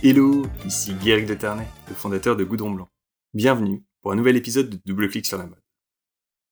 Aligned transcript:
Hello, 0.00 0.46
ici 0.64 0.94
Guéric 0.94 1.26
de 1.26 1.34
Ternay, 1.34 1.66
le 1.88 1.94
fondateur 1.96 2.36
de 2.36 2.44
Goudron 2.44 2.70
Blanc. 2.70 2.88
Bienvenue 3.34 3.82
pour 4.00 4.12
un 4.12 4.14
nouvel 4.14 4.36
épisode 4.36 4.70
de 4.70 4.80
Double 4.86 5.08
Clic 5.08 5.26
sur 5.26 5.38
la 5.38 5.46
mode. 5.46 5.60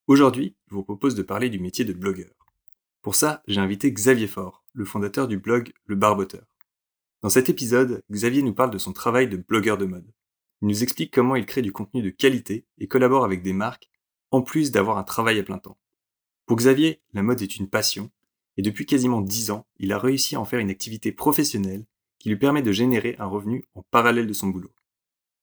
Aujourd'hui, 0.09 0.57
je 0.67 0.75
vous 0.75 0.83
propose 0.83 1.15
de 1.15 1.23
parler 1.23 1.49
du 1.49 1.61
métier 1.61 1.85
de 1.85 1.93
blogueur. 1.93 2.33
Pour 3.03 3.15
ça, 3.15 3.45
j'ai 3.47 3.61
invité 3.61 3.93
Xavier 3.93 4.27
Faure, 4.27 4.65
le 4.73 4.85
fondateur 4.85 5.29
du 5.29 5.39
blog 5.39 5.73
Le 5.85 5.95
Barboteur. 5.95 6.43
Dans 7.23 7.29
cet 7.29 7.49
épisode, 7.49 8.03
Xavier 8.11 8.43
nous 8.43 8.53
parle 8.53 8.73
de 8.73 8.79
son 8.79 8.93
travail 8.93 9.29
de 9.29 9.37
blogueur 9.37 9.79
de 9.79 9.87
mode. 9.87 10.13
Il 10.61 10.67
nous 10.67 10.83
explique 10.83 11.15
comment 11.15 11.37
il 11.37 11.47
crée 11.47 11.63
du 11.63 11.71
contenu 11.71 12.03
de 12.03 12.11
qualité 12.11 12.67
et 12.79 12.89
collabore 12.89 13.25
avec 13.25 13.45
des 13.45 13.53
marques, 13.53 13.89
en 14.33 14.43
plus 14.43 14.73
d'avoir 14.73 14.99
un 14.99 15.05
travail 15.05 15.39
à 15.39 15.45
plein 15.45 15.59
temps. 15.59 15.79
Pour 16.47 16.57
Xavier, 16.57 17.01
la 17.13 17.23
mode 17.23 17.43
est 17.43 17.57
une 17.59 17.69
passion, 17.69 18.11
et 18.57 18.63
depuis 18.63 18.87
quasiment 18.87 19.21
10 19.21 19.53
ans, 19.53 19.69
il 19.79 19.93
a 19.93 20.01
réussi 20.01 20.35
à 20.35 20.41
en 20.41 20.45
faire 20.45 20.59
une 20.59 20.71
activité 20.71 21.13
professionnelle 21.13 21.87
qui 22.27 22.31
lui 22.31 22.39
permet 22.39 22.63
de 22.63 22.73
générer 22.73 23.15
un 23.21 23.27
revenu 23.27 23.63
en 23.77 23.85
parallèle 23.93 24.27
de 24.27 24.33
son 24.33 24.49
boulot. 24.49 24.73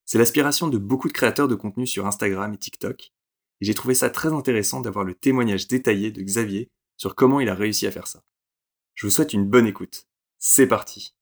C'est 0.04 0.18
l'aspiration 0.18 0.68
de 0.68 0.78
beaucoup 0.78 1.08
de 1.08 1.14
créateurs 1.14 1.48
de 1.48 1.56
contenu 1.56 1.88
sur 1.88 2.06
Instagram 2.06 2.54
et 2.54 2.58
TikTok, 2.58 3.14
et 3.62 3.66
j'ai 3.66 3.74
trouvé 3.74 3.94
ça 3.94 4.10
très 4.10 4.34
intéressant 4.34 4.82
d'avoir 4.82 5.06
le 5.06 5.14
témoignage 5.14 5.70
détaillé 5.70 6.12
de 6.12 6.22
Xavier 6.22 6.70
sur 6.98 7.16
comment 7.16 7.40
il 7.40 7.48
a 7.48 7.56
réussi 7.56 7.88
à 7.88 7.92
faire 7.92 8.08
ça. 8.08 8.22
Je 8.96 9.08
vous 9.08 9.12
souhaite 9.12 9.32
une 9.32 9.46
bonne 9.46 9.66
écoute. 9.66 10.08
C'est 10.40 10.68
parti. 10.68 11.16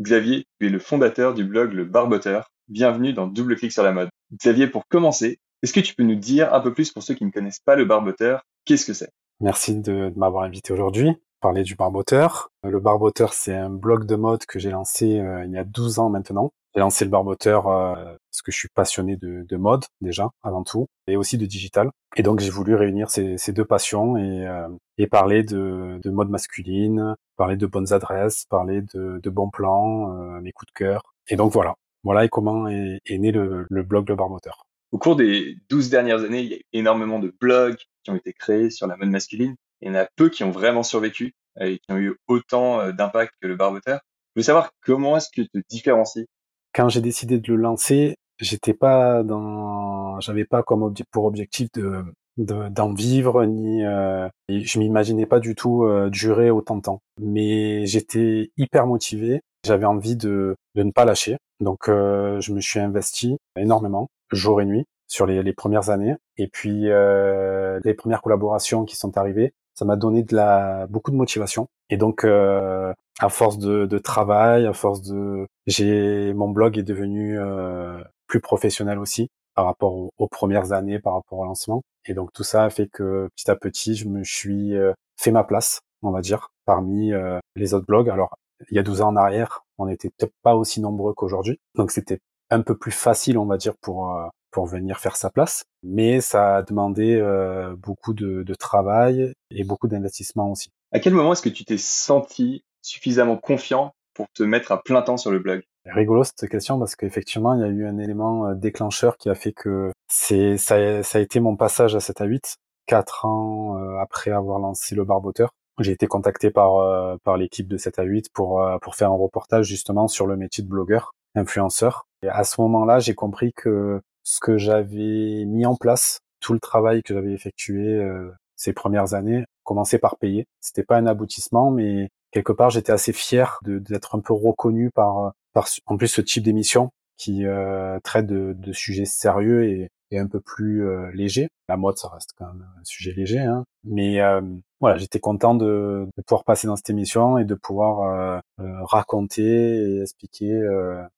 Xavier, 0.00 0.46
tu 0.58 0.68
es 0.68 0.70
le 0.70 0.78
fondateur 0.78 1.34
du 1.34 1.44
blog 1.44 1.74
Le 1.74 1.84
Barboteur. 1.84 2.50
Bienvenue 2.68 3.12
dans 3.12 3.26
Double 3.26 3.56
Clic 3.56 3.72
sur 3.72 3.82
la 3.82 3.92
mode. 3.92 4.08
Xavier, 4.32 4.68
pour 4.68 4.88
commencer, 4.88 5.38
est-ce 5.62 5.74
que 5.74 5.80
tu 5.80 5.94
peux 5.94 6.02
nous 6.02 6.16
dire 6.16 6.54
un 6.54 6.60
peu 6.60 6.72
plus 6.72 6.90
pour 6.92 7.02
ceux 7.02 7.12
qui 7.12 7.26
ne 7.26 7.30
connaissent 7.30 7.60
pas 7.60 7.76
Le 7.76 7.84
Barboteur, 7.84 8.40
qu'est-ce 8.64 8.86
que 8.86 8.94
c'est? 8.94 9.12
Merci 9.40 9.74
de, 9.74 10.08
de 10.08 10.18
m'avoir 10.18 10.44
invité 10.44 10.72
aujourd'hui 10.72 11.10
parler 11.42 11.64
du 11.64 11.74
Barboteur. 11.74 12.50
Le 12.62 12.80
Barboteur, 12.80 13.34
c'est 13.34 13.54
un 13.54 13.68
blog 13.68 14.06
de 14.06 14.14
mode 14.14 14.46
que 14.46 14.58
j'ai 14.58 14.70
lancé 14.70 15.18
euh, 15.18 15.44
il 15.44 15.50
y 15.50 15.58
a 15.58 15.64
12 15.64 15.98
ans 15.98 16.08
maintenant. 16.08 16.52
J'ai 16.74 16.80
lancé 16.80 17.04
le 17.04 17.10
Barboteur 17.10 17.66
euh, 17.68 17.94
parce 17.94 18.40
que 18.42 18.50
je 18.50 18.56
suis 18.56 18.68
passionné 18.74 19.16
de, 19.16 19.44
de, 19.46 19.56
mode 19.56 19.84
déjà 20.00 20.30
avant 20.42 20.62
tout 20.62 20.86
et 21.06 21.16
aussi 21.16 21.36
de 21.36 21.44
digital. 21.44 21.90
Et 22.16 22.22
donc 22.22 22.40
j'ai 22.40 22.48
voulu 22.48 22.74
réunir 22.74 23.10
ces, 23.10 23.36
deux 23.48 23.64
passions 23.66 24.16
et, 24.16 24.46
euh, 24.46 24.68
parler 25.10 25.42
de, 25.42 26.00
de, 26.02 26.10
mode 26.10 26.30
masculine, 26.30 27.16
parler 27.36 27.56
de 27.56 27.66
bonnes 27.66 27.92
adresses, 27.92 28.46
parler 28.48 28.80
de, 28.94 29.30
bons 29.30 29.50
plans, 29.50 30.40
mes 30.40 30.52
coups 30.52 30.72
de 30.72 30.78
cœur. 30.78 31.02
Et 31.28 31.34
donc 31.34 31.52
voilà, 31.52 31.74
voilà 32.04 32.24
et 32.24 32.28
comment 32.28 32.68
est, 32.68 33.00
né 33.10 33.32
le, 33.32 33.66
blog 33.82 34.08
Le 34.08 34.14
Barboteur. 34.14 34.64
Au 34.92 34.98
cours 34.98 35.16
des 35.16 35.56
12 35.70 35.90
dernières 35.90 36.22
années, 36.22 36.40
il 36.40 36.52
y 36.52 36.54
a 36.54 36.58
énormément 36.72 37.18
de 37.18 37.34
blogs 37.40 37.78
qui 38.04 38.10
ont 38.12 38.16
été 38.16 38.32
créés 38.32 38.70
sur 38.70 38.86
la 38.86 38.96
mode 38.96 39.10
masculine. 39.10 39.56
Il 39.82 39.88
y 39.88 39.90
en 39.90 39.96
a 39.96 40.06
peu 40.16 40.30
qui 40.30 40.44
ont 40.44 40.50
vraiment 40.50 40.82
survécu 40.82 41.34
et 41.60 41.78
qui 41.78 41.92
ont 41.92 41.98
eu 41.98 42.16
autant 42.28 42.80
euh, 42.80 42.92
d'impact 42.92 43.32
que 43.40 43.48
le 43.48 43.56
barboteur. 43.56 44.00
Je 44.34 44.40
veux 44.40 44.44
savoir 44.44 44.70
comment 44.84 45.16
est-ce 45.16 45.28
que 45.28 45.42
tu 45.42 45.48
te 45.48 45.58
différencies? 45.68 46.26
Quand 46.74 46.88
j'ai 46.88 47.02
décidé 47.02 47.38
de 47.38 47.52
le 47.52 47.60
lancer, 47.60 48.16
j'étais 48.38 48.72
pas 48.72 49.22
dans, 49.22 50.18
j'avais 50.20 50.46
pas 50.46 50.62
comme 50.62 50.94
pour 51.10 51.24
objectif 51.24 51.68
de 51.74 52.04
d'en 52.38 52.94
vivre 52.94 53.44
ni 53.44 53.84
euh, 53.84 54.26
je 54.48 54.78
m'imaginais 54.78 55.26
pas 55.26 55.38
du 55.38 55.54
tout 55.54 55.84
euh, 55.84 56.08
durer 56.08 56.50
autant 56.50 56.76
de 56.76 56.80
temps. 56.80 57.02
Mais 57.20 57.84
j'étais 57.84 58.50
hyper 58.56 58.86
motivé. 58.86 59.42
J'avais 59.66 59.84
envie 59.84 60.16
de, 60.16 60.56
de 60.74 60.82
ne 60.82 60.90
pas 60.92 61.04
lâcher. 61.04 61.36
Donc 61.60 61.88
euh, 61.90 62.40
je 62.40 62.54
me 62.54 62.60
suis 62.62 62.80
investi 62.80 63.36
énormément 63.54 64.08
jour 64.32 64.62
et 64.62 64.64
nuit 64.64 64.86
sur 65.08 65.26
les, 65.26 65.42
les 65.42 65.52
premières 65.52 65.90
années. 65.90 66.16
Et 66.38 66.48
puis 66.48 66.88
euh, 66.88 67.78
les 67.84 67.92
premières 67.92 68.22
collaborations 68.22 68.86
qui 68.86 68.96
sont 68.96 69.18
arrivées 69.18 69.52
ça 69.74 69.84
m'a 69.84 69.96
donné 69.96 70.22
de 70.22 70.34
la 70.34 70.86
beaucoup 70.88 71.10
de 71.10 71.16
motivation. 71.16 71.68
Et 71.90 71.96
donc 71.96 72.24
euh, 72.24 72.92
à 73.20 73.28
force 73.28 73.58
de, 73.58 73.86
de, 73.86 73.98
travail 73.98 74.66
à 74.66 74.72
force 74.72 75.02
de 75.02 75.46
j'ai 75.66 76.32
mon 76.34 76.48
blog 76.48 76.78
est 76.78 76.82
devenu 76.82 77.38
euh, 77.38 78.02
plus 78.26 78.40
professionnel 78.40 78.98
aussi 78.98 79.28
par 79.54 79.66
rapport 79.66 79.94
aux, 79.94 80.28
premières 80.28 80.72
années 80.72 80.98
par 80.98 81.14
rapport 81.14 81.38
au 81.38 81.44
lancement. 81.44 81.82
Et 82.06 82.14
donc 82.14 82.32
tout 82.32 82.44
ça 82.44 82.64
a 82.64 82.70
fait 82.70 82.88
que 82.88 83.28
petit 83.36 83.50
à 83.50 83.56
petit 83.56 83.94
je 83.94 84.08
me 84.08 84.24
suis 84.24 84.74
euh, 84.74 84.92
fait 85.18 85.30
ma 85.30 85.44
place 85.44 85.80
on 86.02 86.10
va 86.10 86.20
dire 86.20 86.48
parmi 86.64 87.12
euh, 87.12 87.38
les 87.56 87.74
autres 87.74 87.86
blogs. 87.86 88.08
Alors 88.08 88.36
il 88.70 88.76
y 88.76 88.78
a 88.78 88.82
12 88.82 89.02
ans 89.02 89.08
en 89.08 89.16
arrière 89.16 89.64
on 89.78 89.86
n'était 89.86 90.10
peut-être 90.10 90.34
pas 90.42 90.54
aussi 90.54 90.80
nombreux 90.80 91.14
qu'aujourd'hui. 91.14 91.58
Donc 91.74 91.90
c'était 91.90 92.20
un 92.50 92.62
peu 92.62 92.76
plus 92.76 92.92
facile 92.92 93.38
on 93.38 93.46
va 93.46 93.56
dire 93.56 93.74
pour 93.80 94.14
euh, 94.14 94.26
pour 94.52 94.66
venir 94.66 95.00
faire 95.00 95.16
sa 95.16 95.30
place, 95.30 95.64
mais 95.82 96.20
ça 96.20 96.56
a 96.56 96.62
demandé 96.62 97.16
euh, 97.16 97.74
beaucoup 97.76 98.14
de, 98.14 98.42
de, 98.42 98.54
travail 98.54 99.32
et 99.50 99.64
beaucoup 99.64 99.88
d'investissement 99.88 100.50
aussi. 100.52 100.70
À 100.92 101.00
quel 101.00 101.14
moment 101.14 101.32
est-ce 101.32 101.42
que 101.42 101.48
tu 101.48 101.64
t'es 101.64 101.78
senti 101.78 102.62
suffisamment 102.82 103.36
confiant 103.36 103.94
pour 104.14 104.26
te 104.34 104.42
mettre 104.42 104.70
à 104.72 104.82
plein 104.82 105.02
temps 105.02 105.16
sur 105.16 105.30
le 105.30 105.38
blog? 105.38 105.62
Rigolo 105.86 106.22
cette 106.22 106.48
question 106.48 106.78
parce 106.78 106.94
qu'effectivement 106.94 107.54
il 107.54 107.60
y 107.60 107.64
a 107.64 107.68
eu 107.68 107.86
un 107.86 107.98
élément 107.98 108.46
euh, 108.46 108.54
déclencheur 108.54 109.16
qui 109.16 109.28
a 109.28 109.34
fait 109.34 109.52
que 109.52 109.90
c'est 110.06 110.56
ça, 110.56 110.76
a, 110.76 111.02
ça 111.02 111.18
a 111.18 111.20
été 111.20 111.40
mon 111.40 111.56
passage 111.56 111.96
à 111.96 112.00
7 112.00 112.20
à 112.20 112.24
8, 112.26 112.56
quatre 112.86 113.24
ans 113.24 113.78
euh, 113.78 113.98
après 113.98 114.30
avoir 114.30 114.60
lancé 114.60 114.94
le 114.94 115.04
barboteur. 115.04 115.50
J'ai 115.80 115.92
été 115.92 116.06
contacté 116.06 116.50
par 116.50 116.76
euh, 116.76 117.16
par 117.24 117.36
l'équipe 117.36 117.66
de 117.66 117.78
7 117.78 117.98
à 117.98 118.04
8 118.04 118.26
pour 118.32 118.62
pour 118.80 118.94
faire 118.94 119.10
un 119.10 119.16
reportage 119.16 119.66
justement 119.66 120.06
sur 120.06 120.26
le 120.26 120.36
métier 120.36 120.62
de 120.62 120.68
blogueur, 120.68 121.14
influenceur. 121.34 122.06
Et 122.22 122.28
à 122.28 122.44
ce 122.44 122.60
moment-là, 122.60 123.00
j'ai 123.00 123.14
compris 123.14 123.52
que 123.52 124.00
ce 124.22 124.40
que 124.40 124.58
j'avais 124.58 125.44
mis 125.46 125.66
en 125.66 125.76
place, 125.76 126.20
tout 126.40 126.52
le 126.52 126.60
travail 126.60 127.02
que 127.02 127.14
j'avais 127.14 127.32
effectué 127.32 127.96
euh, 127.96 128.30
ces 128.56 128.72
premières 128.72 129.14
années, 129.14 129.44
commençait 129.64 129.98
par 129.98 130.16
payer. 130.18 130.46
C'était 130.60 130.84
pas 130.84 130.96
un 130.96 131.06
aboutissement, 131.06 131.70
mais 131.70 132.10
quelque 132.30 132.52
part 132.52 132.70
j'étais 132.70 132.92
assez 132.92 133.12
fier 133.12 133.58
d'être 133.62 134.14
un 134.16 134.20
peu 134.20 134.32
reconnu 134.32 134.90
par, 134.90 135.32
par 135.52 135.68
en 135.86 135.96
plus 135.96 136.08
ce 136.08 136.20
type 136.20 136.42
d'émission 136.42 136.90
qui 137.22 137.46
euh, 137.46 138.00
traite 138.02 138.26
de, 138.26 138.54
de, 138.56 138.72
sujets 138.72 139.04
sérieux 139.04 139.64
et, 139.64 139.90
et 140.10 140.18
un 140.18 140.26
peu 140.26 140.40
plus 140.40 140.84
euh, 140.84 141.10
légers. 141.12 141.48
La 141.68 141.76
mode, 141.76 141.96
ça 141.96 142.08
reste 142.08 142.30
quand 142.36 142.46
même 142.46 142.66
un 142.80 142.84
sujet 142.84 143.12
léger, 143.12 143.38
hein. 143.38 143.64
mais 143.84 144.20
euh, 144.20 144.40
voilà, 144.80 144.98
j'étais 144.98 145.20
content 145.20 145.54
de, 145.54 146.08
de, 146.16 146.22
pouvoir 146.22 146.42
passer 146.44 146.66
dans 146.66 146.74
cette 146.74 146.90
émission 146.90 147.38
et 147.38 147.44
de 147.44 147.54
pouvoir 147.54 148.42
raconter 148.58 149.42
et 149.42 150.00
expliquer 150.02 150.60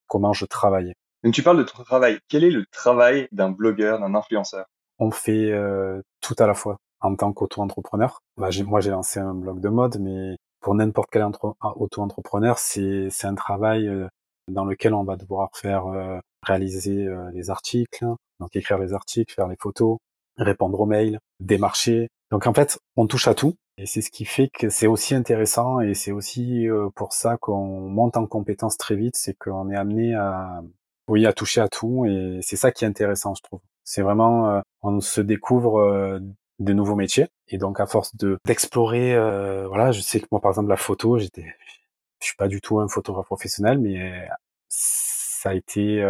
comment 0.06 0.34
je 0.34 0.44
travaillais. 0.44 0.94
Donc 1.24 1.34
tu 1.34 1.42
parles 1.42 1.58
de 1.58 1.62
ton 1.64 1.82
travail. 1.82 2.18
Quel 2.28 2.44
est 2.44 2.50
le 2.50 2.64
travail 2.70 3.28
d'un 3.32 3.50
blogueur, 3.50 3.98
d'un 3.98 4.14
influenceur? 4.14 4.66
On 4.98 5.10
fait 5.10 5.50
euh, 5.50 6.00
tout 6.20 6.36
à 6.38 6.46
la 6.46 6.54
fois 6.54 6.76
en 7.00 7.14
tant 7.16 7.32
qu'auto-entrepreneur. 7.32 8.20
Bah, 8.36 8.48
moi, 8.64 8.80
j'ai 8.80 8.90
lancé 8.90 9.20
un 9.20 9.34
blog 9.34 9.60
de 9.60 9.68
mode, 9.68 9.98
mais 10.00 10.36
pour 10.60 10.74
n'importe 10.74 11.10
quel 11.12 11.26
auto-entrepreneur, 11.76 12.58
c'est 12.58 13.10
un 13.24 13.34
travail 13.34 13.86
euh, 13.86 14.08
dans 14.50 14.64
lequel 14.64 14.94
on 14.94 15.04
va 15.04 15.16
devoir 15.16 15.50
faire 15.54 15.86
euh, 15.86 16.18
réaliser 16.42 17.06
euh, 17.06 17.30
les 17.32 17.50
articles, 17.50 18.06
donc 18.40 18.56
écrire 18.56 18.78
les 18.78 18.94
articles, 18.94 19.32
faire 19.34 19.46
les 19.46 19.56
photos, 19.60 19.98
répondre 20.38 20.80
aux 20.80 20.86
mails, 20.86 21.18
démarcher. 21.38 22.08
Donc 22.30 22.46
en 22.46 22.54
fait, 22.54 22.78
on 22.96 23.06
touche 23.06 23.28
à 23.28 23.34
tout. 23.34 23.54
Et 23.76 23.84
c'est 23.84 24.00
ce 24.00 24.10
qui 24.10 24.24
fait 24.24 24.48
que 24.48 24.70
c'est 24.70 24.86
aussi 24.86 25.14
intéressant 25.14 25.80
et 25.80 25.94
c'est 25.94 26.12
aussi 26.12 26.68
pour 26.94 27.12
ça 27.12 27.36
qu'on 27.38 27.80
monte 27.80 28.16
en 28.16 28.24
compétence 28.26 28.78
très 28.78 28.94
vite, 28.94 29.16
c'est 29.16 29.34
qu'on 29.34 29.68
est 29.68 29.76
amené 29.76 30.14
à, 30.14 30.62
oui, 31.08 31.26
à 31.26 31.32
toucher 31.32 31.60
à 31.60 31.68
tout 31.68 32.06
et 32.06 32.40
c'est 32.42 32.56
ça 32.56 32.72
qui 32.72 32.84
est 32.84 32.88
intéressant, 32.88 33.34
je 33.34 33.42
trouve. 33.42 33.60
C'est 33.84 34.02
vraiment, 34.02 34.48
euh, 34.50 34.60
on 34.82 35.00
se 35.00 35.20
découvre 35.20 35.80
euh, 35.80 36.18
de 36.58 36.72
nouveaux 36.72 36.94
métiers 36.96 37.28
et 37.48 37.58
donc 37.58 37.80
à 37.80 37.86
force 37.86 38.16
de 38.16 38.38
d'explorer, 38.46 39.14
euh, 39.14 39.66
voilà, 39.68 39.92
je 39.92 40.00
sais 40.00 40.20
que 40.20 40.26
moi 40.30 40.40
par 40.40 40.52
exemple 40.52 40.70
la 40.70 40.76
photo, 40.76 41.18
j'étais, 41.18 41.46
je 42.20 42.26
suis 42.26 42.36
pas 42.36 42.48
du 42.48 42.60
tout 42.60 42.80
un 42.80 42.88
photographe 42.88 43.26
professionnel, 43.26 43.78
mais 43.78 44.28
ça 44.68 45.50
a 45.50 45.54
été 45.54 46.02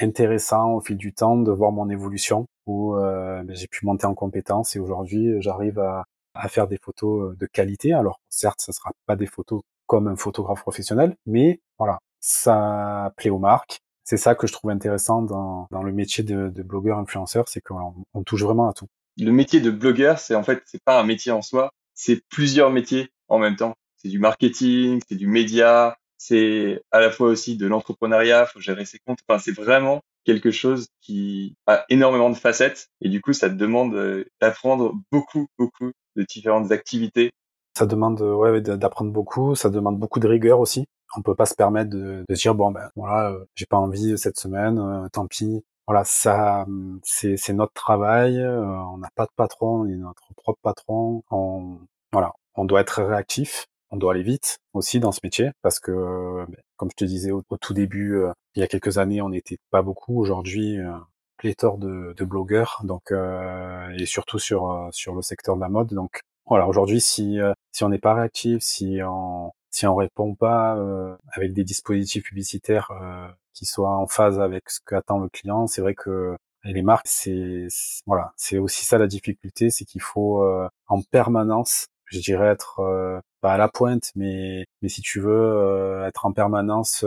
intéressant 0.00 0.72
au 0.74 0.80
fil 0.80 0.96
du 0.96 1.12
temps 1.12 1.36
de 1.36 1.52
voir 1.52 1.72
mon 1.72 1.88
évolution 1.88 2.46
où 2.66 2.94
ben, 2.96 3.54
j'ai 3.54 3.68
pu 3.68 3.86
monter 3.86 4.06
en 4.06 4.14
compétence 4.14 4.74
et 4.74 4.80
aujourd'hui 4.80 5.40
j'arrive 5.40 5.78
à, 5.78 6.04
à 6.34 6.48
faire 6.48 6.66
des 6.66 6.78
photos 6.78 7.36
de 7.36 7.46
qualité. 7.46 7.92
Alors 7.92 8.20
certes, 8.28 8.60
ça 8.60 8.72
sera 8.72 8.90
pas 9.06 9.16
des 9.16 9.26
photos 9.26 9.62
comme 9.86 10.08
un 10.08 10.16
photographe 10.16 10.62
professionnel, 10.62 11.14
mais 11.26 11.60
voilà, 11.78 12.00
ça 12.20 13.12
plaît 13.16 13.30
aux 13.30 13.38
marques, 13.38 13.78
c'est 14.06 14.16
ça 14.16 14.36
que 14.36 14.46
je 14.46 14.52
trouve 14.52 14.70
intéressant 14.70 15.20
dans, 15.20 15.66
dans 15.72 15.82
le 15.82 15.92
métier 15.92 16.22
de, 16.22 16.48
de 16.48 16.62
blogueur 16.62 16.98
influenceur, 16.98 17.48
c'est 17.48 17.60
qu'on 17.60 17.92
on 18.14 18.22
touche 18.22 18.44
vraiment 18.44 18.68
à 18.68 18.72
tout. 18.72 18.86
Le 19.18 19.32
métier 19.32 19.60
de 19.60 19.70
blogueur, 19.70 20.20
c'est 20.20 20.36
en 20.36 20.44
fait, 20.44 20.62
c'est 20.64 20.82
pas 20.82 21.00
un 21.00 21.02
métier 21.04 21.32
en 21.32 21.42
soi, 21.42 21.72
c'est 21.94 22.22
plusieurs 22.28 22.70
métiers 22.70 23.10
en 23.28 23.38
même 23.38 23.56
temps. 23.56 23.74
C'est 23.96 24.08
du 24.08 24.20
marketing, 24.20 25.00
c'est 25.08 25.16
du 25.16 25.26
média, 25.26 25.96
c'est 26.18 26.82
à 26.92 27.00
la 27.00 27.10
fois 27.10 27.28
aussi 27.28 27.56
de 27.56 27.66
l'entrepreneuriat, 27.66 28.46
faut 28.46 28.60
gérer 28.60 28.84
ses 28.84 29.00
comptes. 29.04 29.18
Enfin, 29.28 29.40
c'est 29.40 29.56
vraiment 29.56 30.02
quelque 30.24 30.52
chose 30.52 30.86
qui 31.00 31.56
a 31.66 31.84
énormément 31.88 32.30
de 32.30 32.36
facettes 32.36 32.88
et 33.00 33.08
du 33.08 33.20
coup, 33.20 33.32
ça 33.32 33.48
te 33.48 33.54
demande 33.54 33.94
euh, 33.94 34.24
d'apprendre 34.40 34.94
beaucoup, 35.10 35.48
beaucoup 35.58 35.90
de 36.14 36.22
différentes 36.22 36.70
activités. 36.70 37.32
Ça 37.76 37.86
demande 37.86 38.20
ouais, 38.20 38.60
d'apprendre 38.60 39.10
beaucoup, 39.10 39.56
ça 39.56 39.68
demande 39.68 39.98
beaucoup 39.98 40.20
de 40.20 40.28
rigueur 40.28 40.60
aussi 40.60 40.86
on 41.14 41.22
peut 41.22 41.34
pas 41.34 41.46
se 41.46 41.54
permettre 41.54 41.90
de, 41.90 42.24
de 42.28 42.34
dire 42.34 42.54
bon 42.54 42.70
ben 42.70 42.90
voilà, 42.96 43.30
euh, 43.30 43.44
j'ai 43.54 43.66
pas 43.66 43.76
envie 43.76 44.18
cette 44.18 44.38
semaine, 44.38 44.78
euh, 44.78 45.08
tant 45.10 45.26
pis. 45.26 45.64
Voilà, 45.86 46.02
ça, 46.04 46.66
c'est, 47.04 47.36
c'est 47.36 47.52
notre 47.52 47.72
travail. 47.72 48.40
Euh, 48.40 48.60
on 48.92 48.98
n'a 48.98 49.10
pas 49.14 49.24
de 49.26 49.30
patron, 49.36 49.82
on 49.82 49.86
est 49.86 49.94
notre 49.96 50.34
propre 50.36 50.58
patron. 50.60 51.22
On, 51.30 51.78
voilà, 52.12 52.32
on 52.56 52.64
doit 52.64 52.80
être 52.80 53.02
réactif, 53.04 53.66
on 53.90 53.96
doit 53.96 54.12
aller 54.12 54.24
vite 54.24 54.58
aussi 54.72 54.98
dans 54.98 55.12
ce 55.12 55.20
métier 55.22 55.52
parce 55.62 55.78
que 55.78 55.92
ben, 56.48 56.56
Comme 56.76 56.90
je 56.90 56.96
te 56.96 57.04
disais 57.04 57.30
au, 57.30 57.42
tout 57.60 57.74
début, 57.74 58.20
il 58.56 58.60
y 58.60 58.62
a 58.64 58.66
quelques 58.66 58.98
années, 58.98 59.22
on 59.22 59.28
n'était 59.28 59.58
pas 59.70 59.82
beaucoup. 59.82 60.18
Aujourd'hui, 60.20 60.78
pléthore 61.36 61.78
de, 61.78 62.14
de 62.16 62.24
blogueurs, 62.24 62.80
donc 62.84 63.12
et 63.98 64.06
surtout 64.06 64.38
sur 64.40 64.88
sur 64.92 65.14
le 65.14 65.22
secteur 65.22 65.56
de 65.56 65.60
la 65.60 65.68
mode. 65.68 65.94
Donc 65.94 66.20
voilà, 66.46 66.66
aujourd'hui, 66.66 67.00
si 67.00 67.38
si 67.72 67.84
on 67.84 67.90
n'est 67.90 67.98
pas 67.98 68.14
réactif, 68.14 68.62
si 68.62 68.98
on 69.04 69.52
si 69.76 69.86
on 69.86 69.94
répond 69.94 70.34
pas 70.34 70.74
avec 71.32 71.52
des 71.52 71.62
dispositifs 71.62 72.24
publicitaires 72.24 72.90
qui 73.52 73.66
soient 73.66 73.94
en 73.94 74.06
phase 74.06 74.40
avec 74.40 74.70
ce 74.70 74.80
qu'attend 74.86 75.18
le 75.18 75.28
client, 75.28 75.66
c'est 75.66 75.82
vrai 75.82 75.94
que 75.94 76.34
les 76.64 76.80
marques, 76.80 77.06
c'est 77.06 77.66
voilà, 78.06 78.32
c'est 78.36 78.56
aussi 78.56 78.86
ça 78.86 78.96
la 78.96 79.06
difficulté, 79.06 79.68
c'est 79.68 79.84
qu'il 79.84 80.00
faut 80.00 80.42
en 80.88 81.02
permanence, 81.02 81.88
je 82.06 82.20
dirais 82.20 82.48
être 82.48 82.80
pas 83.42 83.52
à 83.52 83.58
la 83.58 83.68
pointe, 83.68 84.12
mais 84.16 84.64
mais 84.80 84.88
si 84.88 85.02
tu 85.02 85.20
veux 85.20 86.02
être 86.06 86.24
en 86.24 86.32
permanence 86.32 87.04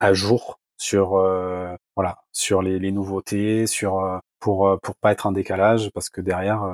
à 0.00 0.12
jour 0.12 0.58
sur 0.76 1.10
voilà 1.94 2.18
sur 2.32 2.62
les, 2.62 2.80
les 2.80 2.90
nouveautés, 2.90 3.68
sur 3.68 4.20
pour 4.40 4.76
pour 4.82 4.96
pas 4.96 5.12
être 5.12 5.26
en 5.26 5.32
décalage, 5.32 5.90
parce 5.94 6.10
que 6.10 6.20
derrière 6.20 6.64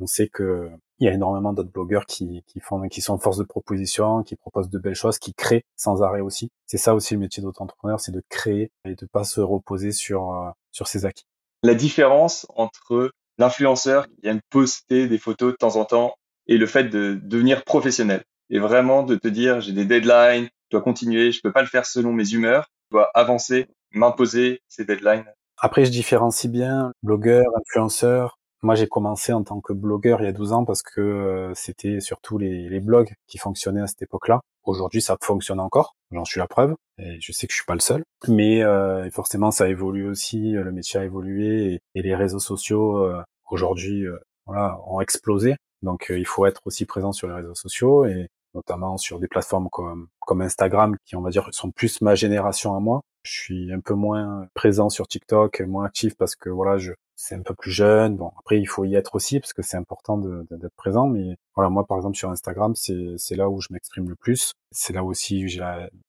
on 0.00 0.06
sait 0.06 0.28
que 0.28 0.70
il 0.98 1.06
y 1.06 1.10
a 1.10 1.12
énormément 1.12 1.52
d'autres 1.52 1.72
blogueurs 1.72 2.06
qui, 2.06 2.42
qui 2.46 2.60
font, 2.60 2.80
qui 2.88 3.00
sont 3.00 3.18
force 3.18 3.38
de 3.38 3.44
proposition, 3.44 4.22
qui 4.22 4.36
proposent 4.36 4.70
de 4.70 4.78
belles 4.78 4.94
choses, 4.94 5.18
qui 5.18 5.34
créent 5.34 5.64
sans 5.76 6.02
arrêt 6.02 6.20
aussi. 6.20 6.50
C'est 6.66 6.78
ça 6.78 6.94
aussi 6.94 7.14
le 7.14 7.20
métier 7.20 7.42
d'auto-entrepreneur, 7.42 8.00
c'est 8.00 8.12
de 8.12 8.22
créer 8.28 8.70
et 8.84 8.94
de 8.94 9.06
pas 9.06 9.24
se 9.24 9.40
reposer 9.40 9.92
sur, 9.92 10.32
euh, 10.32 10.50
sur 10.70 10.86
ses 10.86 11.04
acquis. 11.04 11.26
La 11.62 11.74
différence 11.74 12.46
entre 12.54 13.10
l'influenceur 13.38 14.06
qui 14.06 14.20
vient 14.22 14.38
poster 14.50 15.08
des 15.08 15.18
photos 15.18 15.52
de 15.52 15.56
temps 15.56 15.76
en 15.76 15.84
temps 15.84 16.14
et 16.46 16.58
le 16.58 16.66
fait 16.66 16.84
de 16.84 17.18
devenir 17.22 17.64
professionnel. 17.64 18.22
Et 18.50 18.58
vraiment 18.58 19.02
de 19.02 19.16
te 19.16 19.28
dire, 19.28 19.60
j'ai 19.60 19.72
des 19.72 19.86
deadlines, 19.86 20.44
je 20.44 20.76
dois 20.76 20.82
continuer, 20.82 21.32
je 21.32 21.40
peux 21.42 21.52
pas 21.52 21.62
le 21.62 21.68
faire 21.68 21.86
selon 21.86 22.12
mes 22.12 22.32
humeurs, 22.32 22.68
je 22.90 22.96
dois 22.96 23.10
avancer, 23.14 23.66
m'imposer 23.92 24.60
ces 24.68 24.84
deadlines. 24.84 25.24
Après, 25.56 25.84
je 25.84 25.90
différencie 25.90 26.50
bien 26.50 26.92
blogueur, 27.02 27.44
influenceur, 27.56 28.38
moi, 28.64 28.74
j'ai 28.74 28.88
commencé 28.88 29.32
en 29.34 29.44
tant 29.44 29.60
que 29.60 29.74
blogueur 29.74 30.22
il 30.22 30.24
y 30.24 30.26
a 30.26 30.32
12 30.32 30.52
ans 30.52 30.64
parce 30.64 30.82
que 30.82 31.00
euh, 31.00 31.52
c'était 31.54 32.00
surtout 32.00 32.38
les, 32.38 32.70
les, 32.70 32.80
blogs 32.80 33.12
qui 33.26 33.36
fonctionnaient 33.36 33.82
à 33.82 33.86
cette 33.86 34.00
époque-là. 34.00 34.40
Aujourd'hui, 34.64 35.02
ça 35.02 35.18
fonctionne 35.20 35.60
encore, 35.60 35.96
j'en 36.10 36.24
suis 36.24 36.40
la 36.40 36.46
preuve, 36.46 36.74
et 36.98 37.20
je 37.20 37.32
sais 37.32 37.46
que 37.46 37.52
je 37.52 37.58
suis 37.58 37.66
pas 37.66 37.74
le 37.74 37.80
seul. 37.80 38.02
Mais 38.26 38.62
euh, 38.62 39.10
forcément, 39.10 39.50
ça 39.50 39.68
évolue 39.68 40.08
aussi, 40.08 40.52
le 40.52 40.72
métier 40.72 40.98
a 40.98 41.04
évolué, 41.04 41.82
et, 41.94 42.02
les 42.02 42.14
réseaux 42.14 42.38
sociaux, 42.38 42.96
euh, 43.04 43.22
aujourd'hui, 43.50 44.06
voilà, 44.46 44.80
ont 44.86 45.02
explosé. 45.02 45.56
Donc, 45.82 46.06
il 46.08 46.26
faut 46.26 46.46
être 46.46 46.62
aussi 46.64 46.86
présent 46.86 47.12
sur 47.12 47.28
les 47.28 47.34
réseaux 47.34 47.54
sociaux, 47.54 48.06
et 48.06 48.28
notamment 48.54 48.96
sur 48.96 49.20
des 49.20 49.28
plateformes 49.28 49.68
comme, 49.70 50.08
comme 50.20 50.40
Instagram, 50.40 50.96
qui, 51.04 51.16
on 51.16 51.20
va 51.20 51.28
dire, 51.28 51.48
sont 51.52 51.70
plus 51.70 52.00
ma 52.00 52.14
génération 52.14 52.74
à 52.74 52.80
moi. 52.80 53.02
Je 53.24 53.32
suis 53.32 53.72
un 53.72 53.80
peu 53.80 53.94
moins 53.94 54.46
présent 54.54 54.88
sur 54.88 55.06
TikTok, 55.06 55.60
moins 55.62 55.84
actif 55.84 56.14
parce 56.16 56.36
que 56.36 56.50
voilà, 56.50 56.78
je, 56.78 56.92
c'est 57.16 57.34
un 57.34 57.42
peu 57.42 57.54
plus 57.54 57.70
jeune. 57.70 58.16
Bon, 58.16 58.32
après, 58.38 58.58
il 58.58 58.66
faut 58.66 58.84
y 58.84 58.94
être 58.94 59.14
aussi 59.14 59.40
parce 59.40 59.52
que 59.52 59.62
c'est 59.62 59.76
important 59.76 60.18
d'être 60.18 60.74
présent. 60.76 61.06
Mais 61.08 61.36
voilà, 61.54 61.70
moi, 61.70 61.86
par 61.86 61.96
exemple, 61.96 62.16
sur 62.16 62.30
Instagram, 62.30 62.74
c'est 62.74 63.36
là 63.36 63.48
où 63.48 63.60
je 63.60 63.68
m'exprime 63.70 64.08
le 64.08 64.16
plus. 64.16 64.52
C'est 64.70 64.92
là 64.92 65.04
aussi 65.04 65.44
où 65.44 65.48
j'ai 65.48 65.60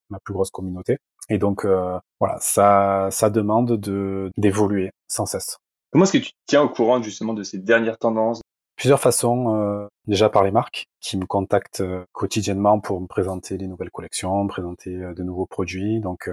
ma 0.10 0.20
plus 0.20 0.34
grosse 0.34 0.52
communauté. 0.52 0.98
Et 1.30 1.38
donc, 1.38 1.66
euh, 1.66 1.98
voilà, 2.20 2.38
ça, 2.40 3.10
ça 3.12 3.30
demande 3.30 3.78
de 3.80 4.32
d'évoluer 4.38 4.92
sans 5.08 5.26
cesse. 5.26 5.58
Comment 5.92 6.04
est-ce 6.06 6.14
que 6.14 6.24
tu 6.24 6.32
tiens 6.46 6.62
au 6.62 6.70
courant 6.70 7.02
justement 7.02 7.34
de 7.34 7.44
ces 7.44 7.58
dernières 7.58 7.98
tendances? 7.98 8.42
Plusieurs 8.76 9.00
façons. 9.00 9.56
Euh, 9.56 9.88
déjà 10.06 10.30
par 10.30 10.44
les 10.44 10.52
marques 10.52 10.86
qui 11.00 11.18
me 11.18 11.26
contactent 11.26 11.82
euh, 11.82 12.04
quotidiennement 12.12 12.80
pour 12.80 13.02
me 13.02 13.08
présenter 13.08 13.58
les 13.58 13.68
nouvelles 13.68 13.90
collections, 13.90 14.46
présenter 14.48 14.96
de 14.96 15.24
nouveaux 15.24 15.48
produits. 15.48 16.00
Donc, 16.00 16.30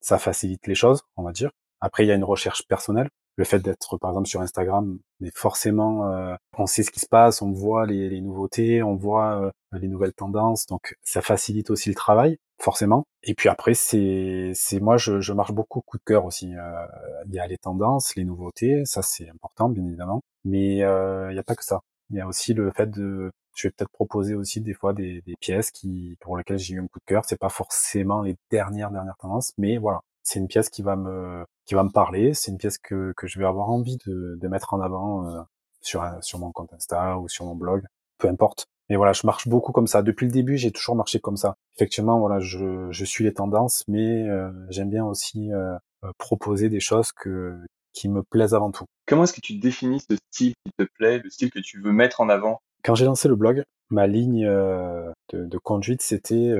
ça 0.00 0.18
facilite 0.18 0.66
les 0.66 0.74
choses, 0.74 1.02
on 1.16 1.22
va 1.22 1.32
dire. 1.32 1.50
Après, 1.80 2.04
il 2.04 2.08
y 2.08 2.12
a 2.12 2.14
une 2.14 2.24
recherche 2.24 2.66
personnelle 2.68 3.08
le 3.36 3.44
fait 3.44 3.60
d'être 3.60 3.96
par 3.98 4.10
exemple 4.10 4.28
sur 4.28 4.40
Instagram, 4.40 4.98
mais 5.20 5.30
forcément 5.34 6.10
euh, 6.12 6.34
on 6.58 6.66
sait 6.66 6.82
ce 6.82 6.90
qui 6.90 7.00
se 7.00 7.06
passe, 7.08 7.42
on 7.42 7.52
voit 7.52 7.86
les, 7.86 8.08
les 8.08 8.20
nouveautés, 8.20 8.82
on 8.82 8.96
voit 8.96 9.42
euh, 9.42 9.50
les 9.78 9.88
nouvelles 9.88 10.12
tendances, 10.12 10.66
donc 10.66 10.94
ça 11.02 11.22
facilite 11.22 11.70
aussi 11.70 11.88
le 11.88 11.94
travail 11.94 12.38
forcément. 12.60 13.04
Et 13.22 13.34
puis 13.34 13.48
après 13.48 13.74
c'est 13.74 14.52
c'est 14.54 14.80
moi 14.80 14.96
je, 14.96 15.20
je 15.20 15.32
marche 15.32 15.52
beaucoup 15.52 15.80
coup 15.80 15.98
de 15.98 16.04
cœur 16.04 16.24
aussi. 16.24 16.54
Euh, 16.54 16.86
il 17.26 17.34
y 17.34 17.38
a 17.38 17.46
les 17.46 17.58
tendances, 17.58 18.14
les 18.16 18.24
nouveautés, 18.24 18.84
ça 18.84 19.02
c'est 19.02 19.28
important 19.30 19.68
bien 19.68 19.84
évidemment, 19.84 20.20
mais 20.44 20.76
il 20.78 21.32
n'y 21.32 21.38
a 21.38 21.44
pas 21.44 21.56
que 21.56 21.64
ça. 21.64 21.80
Il 22.10 22.16
y 22.16 22.20
a 22.20 22.26
aussi 22.26 22.52
le 22.54 22.70
fait 22.72 22.90
de 22.90 23.30
je 23.54 23.68
vais 23.68 23.72
peut-être 23.72 23.90
proposer 23.92 24.34
aussi 24.34 24.60
des 24.60 24.74
fois 24.74 24.92
des, 24.92 25.22
des 25.22 25.34
pièces 25.40 25.70
qui 25.70 26.16
pour 26.20 26.36
lesquelles 26.36 26.58
j'ai 26.58 26.74
eu 26.74 26.80
un 26.80 26.86
coup 26.86 26.98
de 27.00 27.04
cœur. 27.06 27.24
C'est 27.24 27.38
pas 27.38 27.48
forcément 27.48 28.22
les 28.22 28.36
dernières 28.50 28.90
dernières 28.90 29.16
tendances, 29.18 29.52
mais 29.58 29.78
voilà, 29.78 30.00
c'est 30.22 30.38
une 30.38 30.48
pièce 30.48 30.70
qui 30.70 30.82
va 30.82 30.96
me 30.96 31.44
qui 31.66 31.74
va 31.74 31.82
me 31.82 31.90
parler. 31.90 32.34
C'est 32.34 32.50
une 32.50 32.58
pièce 32.58 32.78
que, 32.78 33.12
que 33.16 33.26
je 33.26 33.38
vais 33.38 33.46
avoir 33.46 33.70
envie 33.70 33.98
de, 34.06 34.38
de 34.40 34.48
mettre 34.48 34.74
en 34.74 34.80
avant 34.80 35.28
euh, 35.28 35.40
sur 35.80 36.04
sur 36.20 36.38
mon 36.38 36.52
compte 36.52 36.72
Insta 36.72 37.18
ou 37.18 37.28
sur 37.28 37.44
mon 37.44 37.54
blog, 37.54 37.84
peu 38.18 38.28
importe. 38.28 38.66
Mais 38.88 38.96
voilà, 38.96 39.12
je 39.12 39.26
marche 39.26 39.48
beaucoup 39.48 39.72
comme 39.72 39.86
ça. 39.86 40.02
Depuis 40.02 40.26
le 40.26 40.32
début, 40.32 40.56
j'ai 40.56 40.70
toujours 40.70 40.96
marché 40.96 41.18
comme 41.20 41.36
ça. 41.36 41.54
Effectivement, 41.76 42.18
voilà, 42.18 42.40
je, 42.40 42.90
je 42.90 43.04
suis 43.04 43.24
les 43.24 43.32
tendances, 43.32 43.84
mais 43.88 44.28
euh, 44.28 44.50
j'aime 44.70 44.90
bien 44.90 45.04
aussi 45.04 45.52
euh, 45.52 45.76
proposer 46.18 46.68
des 46.68 46.80
choses 46.80 47.12
que 47.12 47.56
qui 47.92 48.08
me 48.08 48.22
plaisent 48.22 48.54
avant 48.54 48.70
tout. 48.70 48.84
Comment 49.06 49.24
est-ce 49.24 49.32
que 49.32 49.40
tu 49.40 49.58
définis 49.58 50.00
ce 50.00 50.16
style 50.30 50.54
qui 50.64 50.72
te 50.78 50.84
plaît, 50.96 51.20
le 51.22 51.30
style 51.30 51.50
que 51.50 51.60
tu 51.60 51.80
veux 51.80 51.92
mettre 51.92 52.20
en 52.20 52.28
avant? 52.28 52.60
Quand 52.84 52.94
j'ai 52.94 53.04
lancé 53.04 53.28
le 53.28 53.36
blog, 53.36 53.62
ma 53.90 54.06
ligne 54.06 54.44
de, 54.44 55.12
de 55.32 55.58
conduite, 55.58 56.02
c'était 56.02 56.52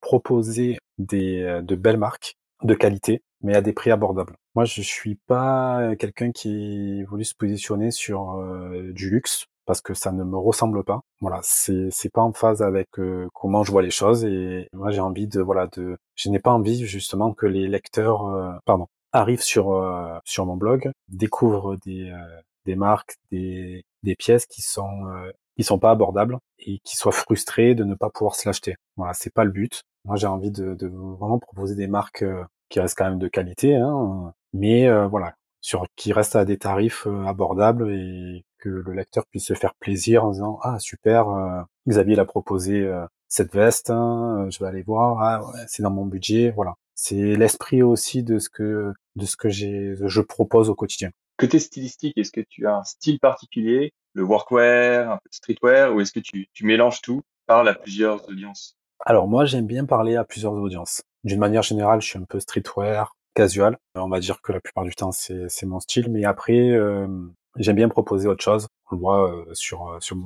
proposer 0.00 0.78
des 0.98 1.60
de 1.62 1.74
belles 1.74 1.96
marques 1.96 2.37
de 2.62 2.74
qualité, 2.74 3.22
mais 3.42 3.54
à 3.54 3.60
des 3.60 3.72
prix 3.72 3.90
abordables. 3.90 4.36
Moi, 4.54 4.64
je 4.64 4.82
suis 4.82 5.14
pas 5.14 5.94
quelqu'un 5.98 6.32
qui 6.32 7.02
voulu 7.04 7.24
se 7.24 7.34
positionner 7.34 7.90
sur 7.90 8.32
euh, 8.36 8.92
du 8.92 9.10
luxe 9.10 9.46
parce 9.66 9.80
que 9.80 9.94
ça 9.94 10.12
ne 10.12 10.24
me 10.24 10.36
ressemble 10.36 10.82
pas. 10.82 11.02
Voilà, 11.20 11.40
c'est 11.42 11.88
c'est 11.90 12.10
pas 12.10 12.22
en 12.22 12.32
phase 12.32 12.62
avec 12.62 12.88
euh, 12.98 13.28
comment 13.34 13.62
je 13.64 13.70
vois 13.70 13.82
les 13.82 13.90
choses 13.90 14.24
et 14.24 14.68
moi 14.72 14.90
j'ai 14.90 15.00
envie 15.00 15.28
de 15.28 15.40
voilà 15.40 15.66
de 15.68 15.98
je 16.14 16.30
n'ai 16.30 16.38
pas 16.40 16.52
envie 16.52 16.86
justement 16.86 17.34
que 17.34 17.46
les 17.46 17.68
lecteurs 17.68 18.26
euh, 18.26 18.52
pardon 18.64 18.86
arrivent 19.12 19.42
sur 19.42 20.20
sur 20.24 20.46
mon 20.46 20.56
blog, 20.56 20.90
découvrent 21.08 21.76
des 21.84 22.12
des 22.66 22.76
marques, 22.76 23.16
des 23.30 23.84
des 24.02 24.16
pièces 24.16 24.46
qui 24.46 24.62
sont 24.62 25.06
qui 25.56 25.64
sont 25.64 25.78
pas 25.78 25.90
abordables 25.90 26.38
et 26.60 26.78
qui 26.84 26.96
soient 26.96 27.12
frustrés 27.12 27.74
de 27.74 27.84
ne 27.84 27.94
pas 27.94 28.10
pouvoir 28.10 28.36
se 28.36 28.48
l'acheter. 28.48 28.76
Voilà, 28.96 29.12
c'est 29.14 29.32
pas 29.32 29.44
le 29.44 29.50
but. 29.50 29.82
Moi, 30.08 30.16
j'ai 30.16 30.26
envie 30.26 30.50
de, 30.50 30.72
de, 30.72 30.86
vraiment 30.88 31.38
proposer 31.38 31.74
des 31.74 31.86
marques 31.86 32.22
euh, 32.22 32.42
qui 32.70 32.80
restent 32.80 32.96
quand 32.96 33.04
même 33.04 33.18
de 33.18 33.28
qualité, 33.28 33.76
hein, 33.76 34.32
mais 34.54 34.88
euh, 34.88 35.06
voilà, 35.06 35.34
sur 35.60 35.84
qui 35.96 36.14
restent 36.14 36.34
à 36.34 36.46
des 36.46 36.56
tarifs 36.56 37.06
euh, 37.06 37.26
abordables 37.26 37.92
et 37.92 38.46
que 38.58 38.70
le 38.70 38.92
lecteur 38.94 39.26
puisse 39.26 39.44
se 39.44 39.52
faire 39.52 39.74
plaisir 39.74 40.24
en 40.24 40.30
disant 40.30 40.58
ah 40.62 40.78
super, 40.78 41.26
Xavier 41.86 42.16
l'a 42.16 42.24
proposé 42.24 42.90
cette 43.28 43.54
veste, 43.54 43.90
hein, 43.90 44.48
je 44.50 44.58
vais 44.58 44.66
aller 44.66 44.82
voir, 44.82 45.20
ah, 45.22 45.46
ouais, 45.46 45.64
c'est 45.68 45.82
dans 45.82 45.92
mon 45.92 46.06
budget, 46.06 46.52
voilà. 46.56 46.74
C'est 46.94 47.36
l'esprit 47.36 47.82
aussi 47.82 48.24
de 48.24 48.40
ce 48.40 48.48
que 48.48 48.92
de 49.14 49.26
ce 49.26 49.36
que 49.36 49.48
j'ai 49.48 49.94
je 50.02 50.20
propose 50.22 50.70
au 50.70 50.74
quotidien. 50.74 51.10
Côté 51.36 51.60
stylistique, 51.60 52.16
est-ce 52.16 52.32
que 52.32 52.40
tu 52.40 52.66
as 52.66 52.78
un 52.78 52.84
style 52.84 53.20
particulier, 53.20 53.92
le 54.14 54.24
workwear, 54.24 55.12
un 55.12 55.16
peu 55.18 55.28
streetwear, 55.30 55.94
ou 55.94 56.00
est-ce 56.00 56.12
que 56.12 56.20
tu, 56.20 56.48
tu 56.52 56.64
mélanges 56.64 57.02
tout, 57.02 57.22
parles 57.46 57.68
à 57.68 57.74
plusieurs 57.74 58.28
audiences? 58.28 58.77
Alors 59.04 59.28
moi, 59.28 59.44
j'aime 59.44 59.66
bien 59.66 59.84
parler 59.84 60.16
à 60.16 60.24
plusieurs 60.24 60.52
audiences. 60.52 61.02
D'une 61.24 61.38
manière 61.38 61.62
générale, 61.62 62.00
je 62.00 62.08
suis 62.08 62.18
un 62.18 62.24
peu 62.24 62.40
streetwear, 62.40 63.16
casual. 63.34 63.78
On 63.94 64.08
va 64.08 64.20
dire 64.20 64.40
que 64.42 64.52
la 64.52 64.60
plupart 64.60 64.84
du 64.84 64.94
temps, 64.94 65.12
c'est 65.12 65.64
mon 65.64 65.80
style. 65.80 66.10
Mais 66.10 66.24
après, 66.24 66.70
euh, 66.70 67.06
j'aime 67.58 67.76
bien 67.76 67.88
proposer 67.88 68.28
autre 68.28 68.42
chose. 68.42 68.68
On 68.90 68.96
le 68.96 69.00
voit 69.00 69.30
euh, 69.30 69.44
sur 69.54 69.88
euh, 69.88 69.98
sur 70.00 70.16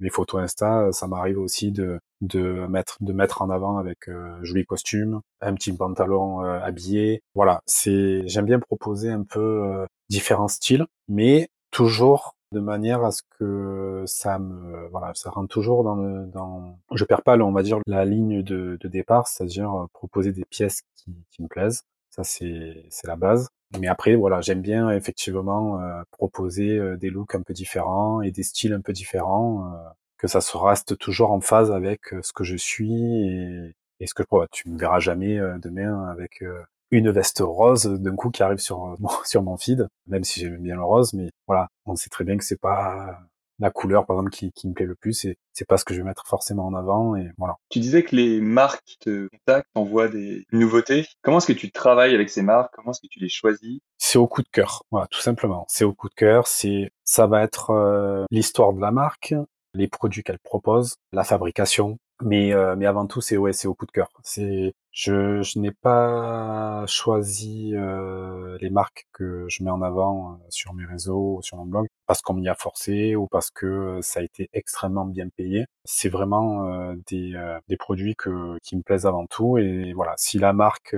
mes 0.00 0.10
photos 0.10 0.42
Insta, 0.42 0.90
ça 0.92 1.06
m'arrive 1.06 1.38
aussi 1.38 1.72
de 1.72 1.98
de 2.20 2.66
mettre 2.68 2.96
de 3.00 3.12
mettre 3.12 3.42
en 3.42 3.50
avant 3.50 3.78
avec 3.78 4.08
euh, 4.08 4.38
joli 4.42 4.64
costume, 4.64 5.20
un 5.40 5.54
petit 5.54 5.72
pantalon 5.72 6.40
habillé. 6.40 7.22
Voilà, 7.34 7.60
c'est 7.66 8.26
j'aime 8.26 8.46
bien 8.46 8.60
proposer 8.60 9.10
un 9.10 9.24
peu 9.24 9.86
différents 10.08 10.48
styles, 10.48 10.86
mais 11.08 11.48
toujours 11.70 12.34
de 12.52 12.60
manière 12.60 13.04
à 13.04 13.10
ce 13.10 13.22
que 13.38 14.04
ça 14.06 14.38
me 14.38 14.88
voilà 14.88 15.12
ça 15.14 15.30
rentre 15.30 15.48
toujours 15.48 15.84
dans 15.84 15.96
le 15.96 16.26
dans 16.26 16.78
je 16.94 17.04
perds 17.04 17.22
pas 17.22 17.36
on 17.38 17.52
va 17.52 17.62
dire 17.62 17.78
la 17.86 18.04
ligne 18.04 18.42
de, 18.42 18.78
de 18.80 18.88
départ 18.88 19.28
c'est-à-dire 19.28 19.72
euh, 19.74 19.86
proposer 19.92 20.32
des 20.32 20.44
pièces 20.44 20.82
qui, 20.96 21.14
qui 21.30 21.42
me 21.42 21.48
plaisent. 21.48 21.84
Ça 22.10 22.24
c'est 22.24 22.86
c'est 22.90 23.06
la 23.06 23.16
base. 23.16 23.48
Mais 23.78 23.86
après 23.88 24.16
voilà 24.16 24.40
j'aime 24.40 24.62
bien 24.62 24.90
effectivement 24.90 25.80
euh, 25.82 26.02
proposer 26.10 26.78
euh, 26.78 26.96
des 26.96 27.10
looks 27.10 27.34
un 27.34 27.42
peu 27.42 27.52
différents 27.52 28.22
et 28.22 28.30
des 28.30 28.42
styles 28.42 28.72
un 28.72 28.80
peu 28.80 28.92
différents 28.92 29.70
que 30.16 30.26
ça 30.28 30.40
se 30.40 30.56
reste 30.56 30.98
toujours 30.98 31.30
en 31.32 31.40
phase 31.40 31.70
avec 31.70 32.00
ce 32.22 32.32
que 32.32 32.44
je 32.44 32.56
suis 32.56 32.92
et, 33.28 33.74
et 34.00 34.06
ce 34.06 34.14
que 34.14 34.24
je 34.30 34.46
tu 34.50 34.70
me 34.70 34.78
verras 34.78 34.98
jamais 35.00 35.38
demain 35.60 36.08
avec 36.08 36.42
une 36.90 37.10
veste 37.10 37.42
rose 37.44 37.84
d'un 37.84 38.16
coup 38.16 38.30
qui 38.30 38.42
arrive 38.42 38.58
sur 38.58 38.96
sur 39.24 39.42
mon 39.42 39.56
feed, 39.56 39.88
même 40.06 40.24
si 40.24 40.40
j'aime 40.40 40.62
bien 40.62 40.76
le 40.76 40.84
rose, 40.84 41.12
mais 41.14 41.30
voilà, 41.46 41.68
on 41.86 41.96
sait 41.96 42.10
très 42.10 42.24
bien 42.24 42.36
que 42.36 42.44
c'est 42.44 42.60
pas 42.60 43.18
la 43.58 43.70
couleur 43.70 44.06
par 44.06 44.16
exemple 44.16 44.30
qui, 44.30 44.52
qui 44.52 44.68
me 44.68 44.72
plaît 44.72 44.86
le 44.86 44.94
plus 44.94 45.24
et 45.24 45.36
c'est 45.52 45.66
pas 45.66 45.76
ce 45.76 45.84
que 45.84 45.92
je 45.92 45.98
vais 45.98 46.04
mettre 46.04 46.26
forcément 46.26 46.66
en 46.66 46.74
avant 46.74 47.16
et 47.16 47.30
voilà. 47.38 47.56
Tu 47.70 47.80
disais 47.80 48.02
que 48.02 48.14
les 48.14 48.40
marques 48.40 48.96
te 49.00 49.28
contactent, 49.28 49.68
t'envoient 49.74 50.08
des 50.08 50.44
nouveautés. 50.52 51.06
Comment 51.22 51.38
est-ce 51.38 51.46
que 51.46 51.52
tu 51.52 51.70
travailles 51.70 52.14
avec 52.14 52.30
ces 52.30 52.42
marques? 52.42 52.72
Comment 52.74 52.92
est-ce 52.92 53.00
que 53.00 53.08
tu 53.10 53.18
les 53.18 53.28
choisis? 53.28 53.80
C'est 53.98 54.18
au 54.18 54.26
coup 54.26 54.42
de 54.42 54.48
cœur, 54.48 54.84
voilà, 54.90 55.06
tout 55.08 55.20
simplement. 55.20 55.66
C'est 55.68 55.84
au 55.84 55.92
coup 55.92 56.08
de 56.08 56.14
cœur. 56.14 56.46
C'est 56.46 56.90
ça 57.04 57.26
va 57.26 57.42
être 57.42 57.70
euh, 57.70 58.24
l'histoire 58.30 58.72
de 58.72 58.80
la 58.80 58.90
marque, 58.90 59.34
les 59.74 59.88
produits 59.88 60.22
qu'elle 60.22 60.38
propose, 60.38 60.94
la 61.12 61.24
fabrication, 61.24 61.98
mais 62.22 62.52
euh, 62.52 62.74
mais 62.76 62.86
avant 62.86 63.06
tout 63.06 63.20
c'est 63.20 63.36
ouais 63.36 63.52
c'est 63.52 63.68
au 63.68 63.74
coup 63.74 63.86
de 63.86 63.92
cœur. 63.92 64.08
C'est 64.22 64.74
je 64.90 65.42
je 65.42 65.58
n'ai 65.58 65.70
pas 65.70 66.84
choisi 66.86 67.72
euh, 67.74 68.58
les 68.60 68.70
marques 68.70 69.06
que 69.12 69.46
je 69.48 69.62
mets 69.62 69.70
en 69.70 69.82
avant 69.82 70.32
euh, 70.32 70.36
sur 70.50 70.74
mes 70.74 70.84
réseaux 70.84 71.40
sur 71.42 71.56
mon 71.56 71.66
blog 71.66 71.86
parce 72.06 72.20
qu'on 72.22 72.34
m'y 72.34 72.48
a 72.48 72.54
forcé 72.54 73.14
ou 73.14 73.26
parce 73.28 73.50
que 73.50 74.00
ça 74.02 74.20
a 74.20 74.22
été 74.22 74.48
extrêmement 74.52 75.04
bien 75.06 75.28
payé. 75.28 75.66
C'est 75.84 76.08
vraiment 76.08 76.94
des 77.06 77.34
des 77.68 77.76
produits 77.76 78.14
que 78.16 78.58
qui 78.62 78.76
me 78.76 78.82
plaisent 78.82 79.06
avant 79.06 79.26
tout 79.26 79.58
et 79.58 79.92
voilà 79.94 80.14
si 80.16 80.38
la 80.38 80.52
marque 80.52 80.96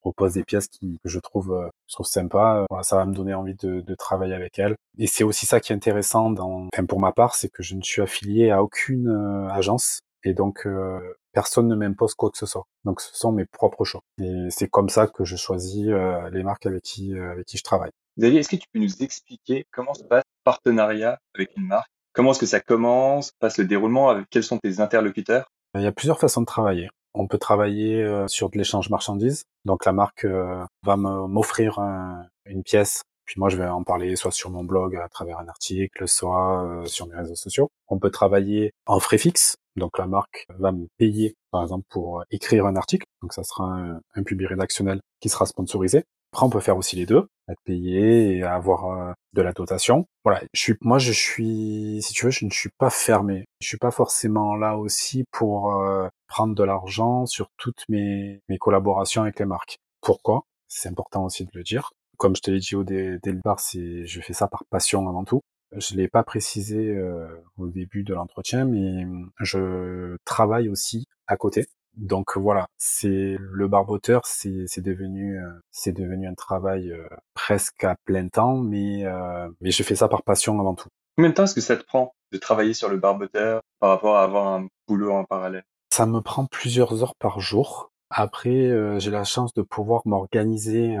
propose 0.00 0.34
des 0.34 0.44
pièces 0.44 0.68
qui, 0.68 0.98
que 1.04 1.08
je 1.08 1.20
trouve, 1.20 1.70
je 1.88 1.94
trouve 1.94 2.06
sympa. 2.06 2.66
Voilà, 2.70 2.82
ça 2.82 2.96
va 2.96 3.06
me 3.06 3.14
donner 3.14 3.34
envie 3.34 3.54
de, 3.54 3.80
de 3.80 3.94
travailler 3.94 4.34
avec 4.34 4.58
elle. 4.58 4.76
Et 4.98 5.06
c'est 5.06 5.24
aussi 5.24 5.46
ça 5.46 5.60
qui 5.60 5.72
est 5.72 5.76
intéressant 5.76 6.30
dans, 6.30 6.68
enfin 6.72 6.84
pour 6.86 7.00
ma 7.00 7.12
part, 7.12 7.34
c'est 7.36 7.48
que 7.48 7.62
je 7.62 7.76
ne 7.76 7.82
suis 7.82 8.02
affilié 8.02 8.50
à 8.50 8.62
aucune 8.62 9.08
agence 9.50 10.00
et 10.24 10.34
donc 10.34 10.66
euh, 10.66 11.00
personne 11.32 11.68
ne 11.68 11.74
m'impose 11.74 12.14
quoi 12.14 12.30
que 12.30 12.38
ce 12.38 12.46
soit. 12.46 12.66
Donc 12.84 13.00
ce 13.00 13.14
sont 13.16 13.32
mes 13.32 13.44
propres 13.44 13.84
choix. 13.84 14.02
Et 14.20 14.48
c'est 14.50 14.68
comme 14.68 14.88
ça 14.88 15.06
que 15.06 15.24
je 15.24 15.36
choisis 15.36 15.86
euh, 15.88 16.30
les 16.30 16.42
marques 16.42 16.66
avec 16.66 16.82
qui 16.82 17.14
euh, 17.14 17.32
avec 17.32 17.46
qui 17.46 17.58
je 17.58 17.62
travaille. 17.62 17.90
Xavier, 18.18 18.40
est-ce 18.40 18.48
que 18.48 18.56
tu 18.56 18.66
peux 18.72 18.78
nous 18.78 19.02
expliquer 19.02 19.66
comment 19.72 19.94
se 19.94 20.04
passe 20.04 20.24
le 20.24 20.44
partenariat 20.44 21.18
avec 21.34 21.56
une 21.56 21.66
marque? 21.66 21.90
Comment 22.12 22.32
est-ce 22.32 22.40
que 22.40 22.46
ça 22.46 22.60
commence? 22.60 23.32
Passe 23.40 23.58
le 23.58 23.64
déroulement 23.64 24.10
avec 24.10 24.26
quels 24.30 24.44
sont 24.44 24.58
tes 24.58 24.80
interlocuteurs? 24.80 25.46
Il 25.74 25.82
y 25.82 25.86
a 25.86 25.92
plusieurs 25.92 26.20
façons 26.20 26.42
de 26.42 26.46
travailler. 26.46 26.90
On 27.14 27.26
peut 27.26 27.38
travailler 27.38 28.26
sur 28.26 28.50
de 28.50 28.58
l'échange 28.58 28.90
marchandises. 28.90 29.44
Donc 29.64 29.86
la 29.86 29.92
marque 29.92 30.26
va 30.26 30.96
m'offrir 30.96 31.78
une 32.44 32.62
pièce 32.62 33.02
puis 33.24 33.38
moi, 33.38 33.48
je 33.48 33.56
vais 33.56 33.66
en 33.66 33.82
parler 33.82 34.16
soit 34.16 34.30
sur 34.30 34.50
mon 34.50 34.64
blog 34.64 34.96
à 34.96 35.08
travers 35.08 35.38
un 35.38 35.48
article, 35.48 36.08
soit 36.08 36.82
sur 36.86 37.06
mes 37.06 37.16
réseaux 37.16 37.34
sociaux. 37.34 37.70
On 37.88 37.98
peut 37.98 38.10
travailler 38.10 38.72
en 38.86 39.00
frais 39.00 39.18
fixes. 39.18 39.56
Donc 39.76 39.98
la 39.98 40.06
marque 40.06 40.46
va 40.58 40.70
me 40.72 40.86
payer, 40.98 41.34
par 41.50 41.62
exemple, 41.62 41.86
pour 41.88 42.24
écrire 42.30 42.66
un 42.66 42.76
article. 42.76 43.06
Donc 43.22 43.32
ça 43.32 43.42
sera 43.42 43.64
un, 43.64 44.00
un 44.14 44.22
public 44.22 44.48
rédactionnel 44.48 45.00
qui 45.20 45.28
sera 45.28 45.46
sponsorisé. 45.46 46.04
Après, 46.32 46.46
on 46.46 46.50
peut 46.50 46.60
faire 46.60 46.78
aussi 46.78 46.96
les 46.96 47.04
deux, 47.04 47.28
être 47.50 47.60
payé 47.64 48.38
et 48.38 48.42
avoir 48.42 48.86
euh, 48.86 49.12
de 49.34 49.42
la 49.42 49.52
dotation. 49.52 50.06
Voilà, 50.24 50.40
je 50.54 50.60
suis, 50.60 50.74
moi, 50.80 50.98
je 50.98 51.12
suis, 51.12 52.00
si 52.00 52.14
tu 52.14 52.24
veux, 52.24 52.30
je 52.30 52.46
ne 52.46 52.50
suis 52.50 52.70
pas 52.78 52.88
fermé. 52.88 53.44
Je 53.60 53.68
suis 53.68 53.76
pas 53.76 53.90
forcément 53.90 54.54
là 54.56 54.78
aussi 54.78 55.24
pour 55.30 55.76
euh, 55.76 56.08
prendre 56.28 56.54
de 56.54 56.64
l'argent 56.64 57.26
sur 57.26 57.48
toutes 57.58 57.84
mes, 57.90 58.40
mes 58.48 58.56
collaborations 58.56 59.22
avec 59.22 59.38
les 59.40 59.44
marques. 59.44 59.78
Pourquoi? 60.00 60.44
C'est 60.68 60.88
important 60.88 61.26
aussi 61.26 61.44
de 61.44 61.50
le 61.52 61.62
dire. 61.62 61.90
Comme 62.18 62.36
je 62.36 62.42
te 62.42 62.50
l'ai 62.50 62.60
dit 62.60 62.76
au 62.76 62.84
dé, 62.84 63.18
dès 63.22 63.30
le 63.30 63.36
départ, 63.36 63.60
c'est, 63.60 64.06
je 64.06 64.20
fais 64.20 64.32
ça 64.32 64.48
par 64.48 64.64
passion 64.70 65.08
avant 65.08 65.24
tout. 65.24 65.40
Je 65.74 65.94
l'ai 65.94 66.08
pas 66.08 66.22
précisé 66.22 66.94
euh, 66.94 67.26
au 67.56 67.66
début 67.66 68.04
de 68.04 68.12
l'entretien, 68.12 68.64
mais 68.64 69.06
je 69.40 70.16
travaille 70.24 70.68
aussi 70.68 71.06
à 71.26 71.36
côté. 71.36 71.66
Donc 71.96 72.36
voilà, 72.36 72.68
c'est 72.78 73.36
le 73.38 73.68
barboteur, 73.68 74.22
c'est 74.24 74.80
devenu 74.80 75.38
euh, 75.38 75.50
c'est 75.70 75.92
devenu 75.92 76.26
un 76.26 76.34
travail 76.34 76.90
euh, 76.90 77.06
presque 77.34 77.84
à 77.84 77.96
plein 78.04 78.28
temps, 78.28 78.56
mais 78.56 79.04
mais 79.60 79.70
je 79.70 79.82
fais 79.82 79.94
ça 79.94 80.08
par 80.08 80.22
passion 80.22 80.58
avant 80.60 80.74
tout. 80.74 80.88
Combien 81.16 81.30
de 81.30 81.34
temps 81.34 81.44
est-ce 81.44 81.54
que 81.54 81.60
ça 81.60 81.76
te 81.76 81.84
prend 81.84 82.14
de 82.32 82.38
travailler 82.38 82.72
sur 82.72 82.88
le 82.88 82.96
barboteur 82.96 83.60
par 83.78 83.90
rapport 83.90 84.16
à 84.16 84.24
avoir 84.24 84.46
un 84.48 84.68
boulot 84.88 85.12
en 85.12 85.24
parallèle? 85.24 85.64
Ça 85.92 86.06
me 86.06 86.20
prend 86.20 86.46
plusieurs 86.46 87.02
heures 87.02 87.14
par 87.16 87.40
jour. 87.40 87.91
Après, 88.14 88.98
j'ai 89.00 89.10
la 89.10 89.24
chance 89.24 89.54
de 89.54 89.62
pouvoir 89.62 90.02
m'organiser 90.04 90.98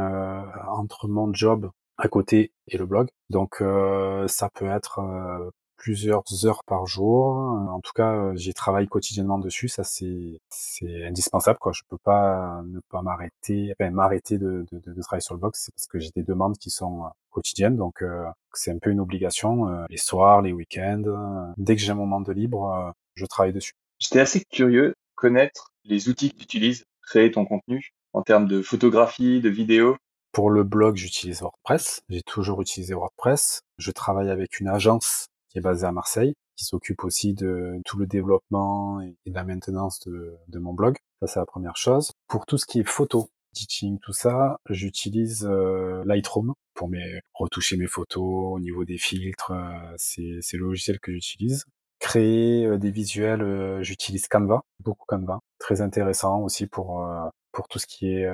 entre 0.68 1.08
mon 1.08 1.32
job 1.32 1.70
à 2.02 2.08
côté 2.08 2.52
et 2.68 2.78
le 2.78 2.86
blog. 2.86 3.08
Donc 3.30 3.60
euh, 3.60 4.26
ça 4.28 4.50
peut 4.50 4.66
être 4.66 4.98
euh, 4.98 5.50
plusieurs 5.76 6.24
heures 6.44 6.64
par 6.64 6.86
jour. 6.86 7.36
En 7.70 7.80
tout 7.80 7.92
cas, 7.94 8.12
euh, 8.12 8.36
j'y 8.36 8.52
travaille 8.54 8.88
quotidiennement 8.88 9.38
dessus. 9.38 9.68
Ça 9.68 9.84
c'est 9.84 10.40
c'est 10.48 11.06
indispensable 11.06 11.58
quoi. 11.60 11.72
Je 11.72 11.82
peux 11.88 11.98
pas 11.98 12.62
ne 12.66 12.80
pas 12.90 13.02
m'arrêter, 13.02 13.72
enfin 13.78 13.90
m'arrêter 13.90 14.38
de, 14.38 14.66
de, 14.72 14.92
de, 14.92 15.02
travailler 15.02 15.22
sur 15.22 15.34
le 15.34 15.40
blog. 15.40 15.52
C'est 15.54 15.72
parce 15.74 15.86
que 15.86 15.98
j'ai 15.98 16.10
des 16.14 16.24
demandes 16.24 16.58
qui 16.58 16.70
sont 16.70 17.04
quotidiennes. 17.30 17.76
Donc 17.76 18.04
c'est 18.52 18.72
un 18.72 18.78
peu 18.78 18.90
une 18.90 19.00
obligation. 19.00 19.86
les 19.88 19.96
soirs, 19.96 20.42
les 20.42 20.52
week-ends, 20.52 21.52
dès 21.56 21.76
que 21.76 21.82
j'ai 21.82 21.92
un 21.92 21.96
moment 21.96 22.20
de 22.20 22.32
libre, 22.32 22.94
je 23.14 23.26
travaille 23.26 23.52
dessus. 23.52 23.74
J'étais 23.98 24.20
assez 24.20 24.44
curieux 24.44 24.88
de 24.88 24.96
connaître 25.14 25.72
les 25.84 26.08
outils 26.08 26.32
que 26.32 26.44
tu 26.44 26.58
créer 27.02 27.30
ton 27.30 27.44
contenu 27.44 27.92
en 28.12 28.22
termes 28.22 28.46
de 28.46 28.62
photographie, 28.62 29.40
de 29.40 29.48
vidéo? 29.48 29.96
Pour 30.32 30.50
le 30.50 30.64
blog, 30.64 30.96
j'utilise 30.96 31.42
WordPress. 31.42 32.02
J'ai 32.08 32.22
toujours 32.22 32.62
utilisé 32.62 32.94
WordPress. 32.94 33.60
Je 33.76 33.90
travaille 33.90 34.30
avec 34.30 34.60
une 34.60 34.68
agence 34.68 35.28
qui 35.50 35.58
est 35.58 35.60
basée 35.60 35.86
à 35.86 35.92
Marseille, 35.92 36.34
qui 36.56 36.64
s'occupe 36.64 37.04
aussi 37.04 37.34
de 37.34 37.78
tout 37.84 37.98
le 37.98 38.06
développement 38.06 39.00
et 39.02 39.14
de 39.26 39.34
la 39.34 39.44
maintenance 39.44 40.00
de, 40.06 40.58
mon 40.58 40.72
blog. 40.72 40.96
Ça, 41.20 41.26
c'est 41.26 41.38
la 41.38 41.46
première 41.46 41.76
chose. 41.76 42.12
Pour 42.28 42.46
tout 42.46 42.56
ce 42.56 42.64
qui 42.64 42.80
est 42.80 42.88
photo, 42.88 43.28
editing, 43.54 43.98
tout 43.98 44.14
ça, 44.14 44.56
j'utilise 44.70 45.46
euh, 45.46 46.02
Lightroom 46.06 46.54
pour 46.74 46.90
retoucher 47.34 47.76
mes 47.76 47.86
photos 47.86 48.54
au 48.54 48.58
niveau 48.58 48.86
des 48.86 48.96
filtres. 48.96 49.50
Euh, 49.50 49.94
c'est, 49.98 50.38
c'est 50.40 50.56
le 50.56 50.64
logiciel 50.64 50.98
que 50.98 51.12
j'utilise. 51.12 51.66
Créer 52.02 52.78
des 52.78 52.90
visuels, 52.90 53.78
j'utilise 53.80 54.26
Canva, 54.26 54.62
beaucoup 54.80 55.04
Canva. 55.06 55.38
Très 55.60 55.82
intéressant 55.82 56.40
aussi 56.40 56.66
pour 56.66 57.06
pour 57.52 57.68
tout 57.68 57.78
ce 57.78 57.86
qui 57.86 58.12
est 58.12 58.28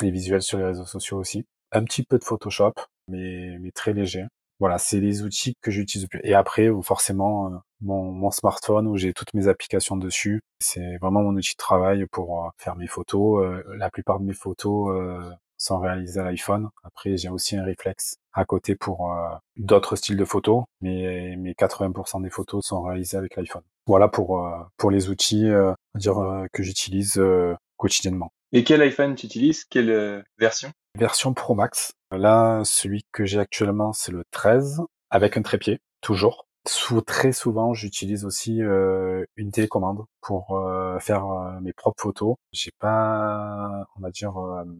les 0.00 0.10
visuels 0.12 0.42
sur 0.42 0.58
les 0.58 0.64
réseaux 0.64 0.86
sociaux 0.86 1.18
aussi. 1.18 1.44
Un 1.72 1.82
petit 1.82 2.04
peu 2.04 2.18
de 2.18 2.24
Photoshop, 2.24 2.74
mais, 3.08 3.58
mais 3.58 3.72
très 3.72 3.92
léger. 3.92 4.26
Voilà, 4.60 4.78
c'est 4.78 5.00
les 5.00 5.24
outils 5.24 5.54
que 5.60 5.72
j'utilise 5.72 6.04
le 6.04 6.08
plus. 6.08 6.20
Et 6.22 6.34
après, 6.34 6.70
forcément, 6.82 7.50
mon, 7.80 8.12
mon 8.12 8.30
smartphone 8.30 8.86
où 8.86 8.96
j'ai 8.96 9.12
toutes 9.12 9.34
mes 9.34 9.48
applications 9.48 9.96
dessus, 9.96 10.40
c'est 10.60 10.98
vraiment 10.98 11.22
mon 11.22 11.34
outil 11.34 11.54
de 11.54 11.58
travail 11.58 12.06
pour 12.06 12.52
faire 12.58 12.76
mes 12.76 12.86
photos. 12.86 13.60
La 13.76 13.90
plupart 13.90 14.20
de 14.20 14.24
mes 14.24 14.34
photos 14.34 15.34
sont 15.58 15.78
réalisées 15.78 16.20
à 16.20 16.24
l'iPhone. 16.24 16.70
Après, 16.84 17.16
j'ai 17.16 17.28
aussi 17.28 17.56
un 17.56 17.64
réflexe 17.64 18.16
à 18.32 18.44
côté 18.44 18.76
pour 18.76 19.12
d'autres 19.56 19.96
styles 19.96 20.16
de 20.16 20.24
photos, 20.24 20.64
mais, 20.80 21.34
mais 21.36 21.52
80% 21.52 22.22
des 22.22 22.30
photos 22.30 22.64
sont 22.64 22.82
réalisées 22.82 23.16
avec 23.16 23.36
l'iPhone. 23.36 23.62
Voilà 23.86 24.08
pour 24.08 24.46
pour 24.76 24.90
les 24.90 25.10
outils 25.10 25.50
dire 25.94 26.46
que 26.52 26.62
j'utilise 26.62 27.20
quotidiennement. 27.76 28.32
Et 28.52 28.64
quel 28.64 28.80
iPhone 28.80 29.14
tu 29.14 29.26
utilises? 29.26 29.64
Quelle 29.64 29.90
euh, 29.90 30.22
version? 30.38 30.70
Version 30.96 31.34
Pro 31.34 31.54
Max. 31.54 31.92
Là, 32.10 32.62
celui 32.64 33.04
que 33.12 33.26
j'ai 33.26 33.38
actuellement, 33.38 33.92
c'est 33.92 34.12
le 34.12 34.22
13, 34.30 34.82
avec 35.10 35.36
un 35.36 35.42
trépied, 35.42 35.80
toujours. 36.00 36.47
Sous, 36.68 37.00
très 37.00 37.32
souvent, 37.32 37.72
j'utilise 37.72 38.24
aussi 38.26 38.62
euh, 38.62 39.24
une 39.36 39.50
télécommande 39.50 40.04
pour 40.20 40.56
euh, 40.58 40.98
faire 40.98 41.24
mes 41.62 41.72
propres 41.72 42.02
photos. 42.02 42.36
J'ai 42.52 42.72
pas, 42.78 43.86
on 43.96 44.00
va 44.00 44.10
dire, 44.10 44.34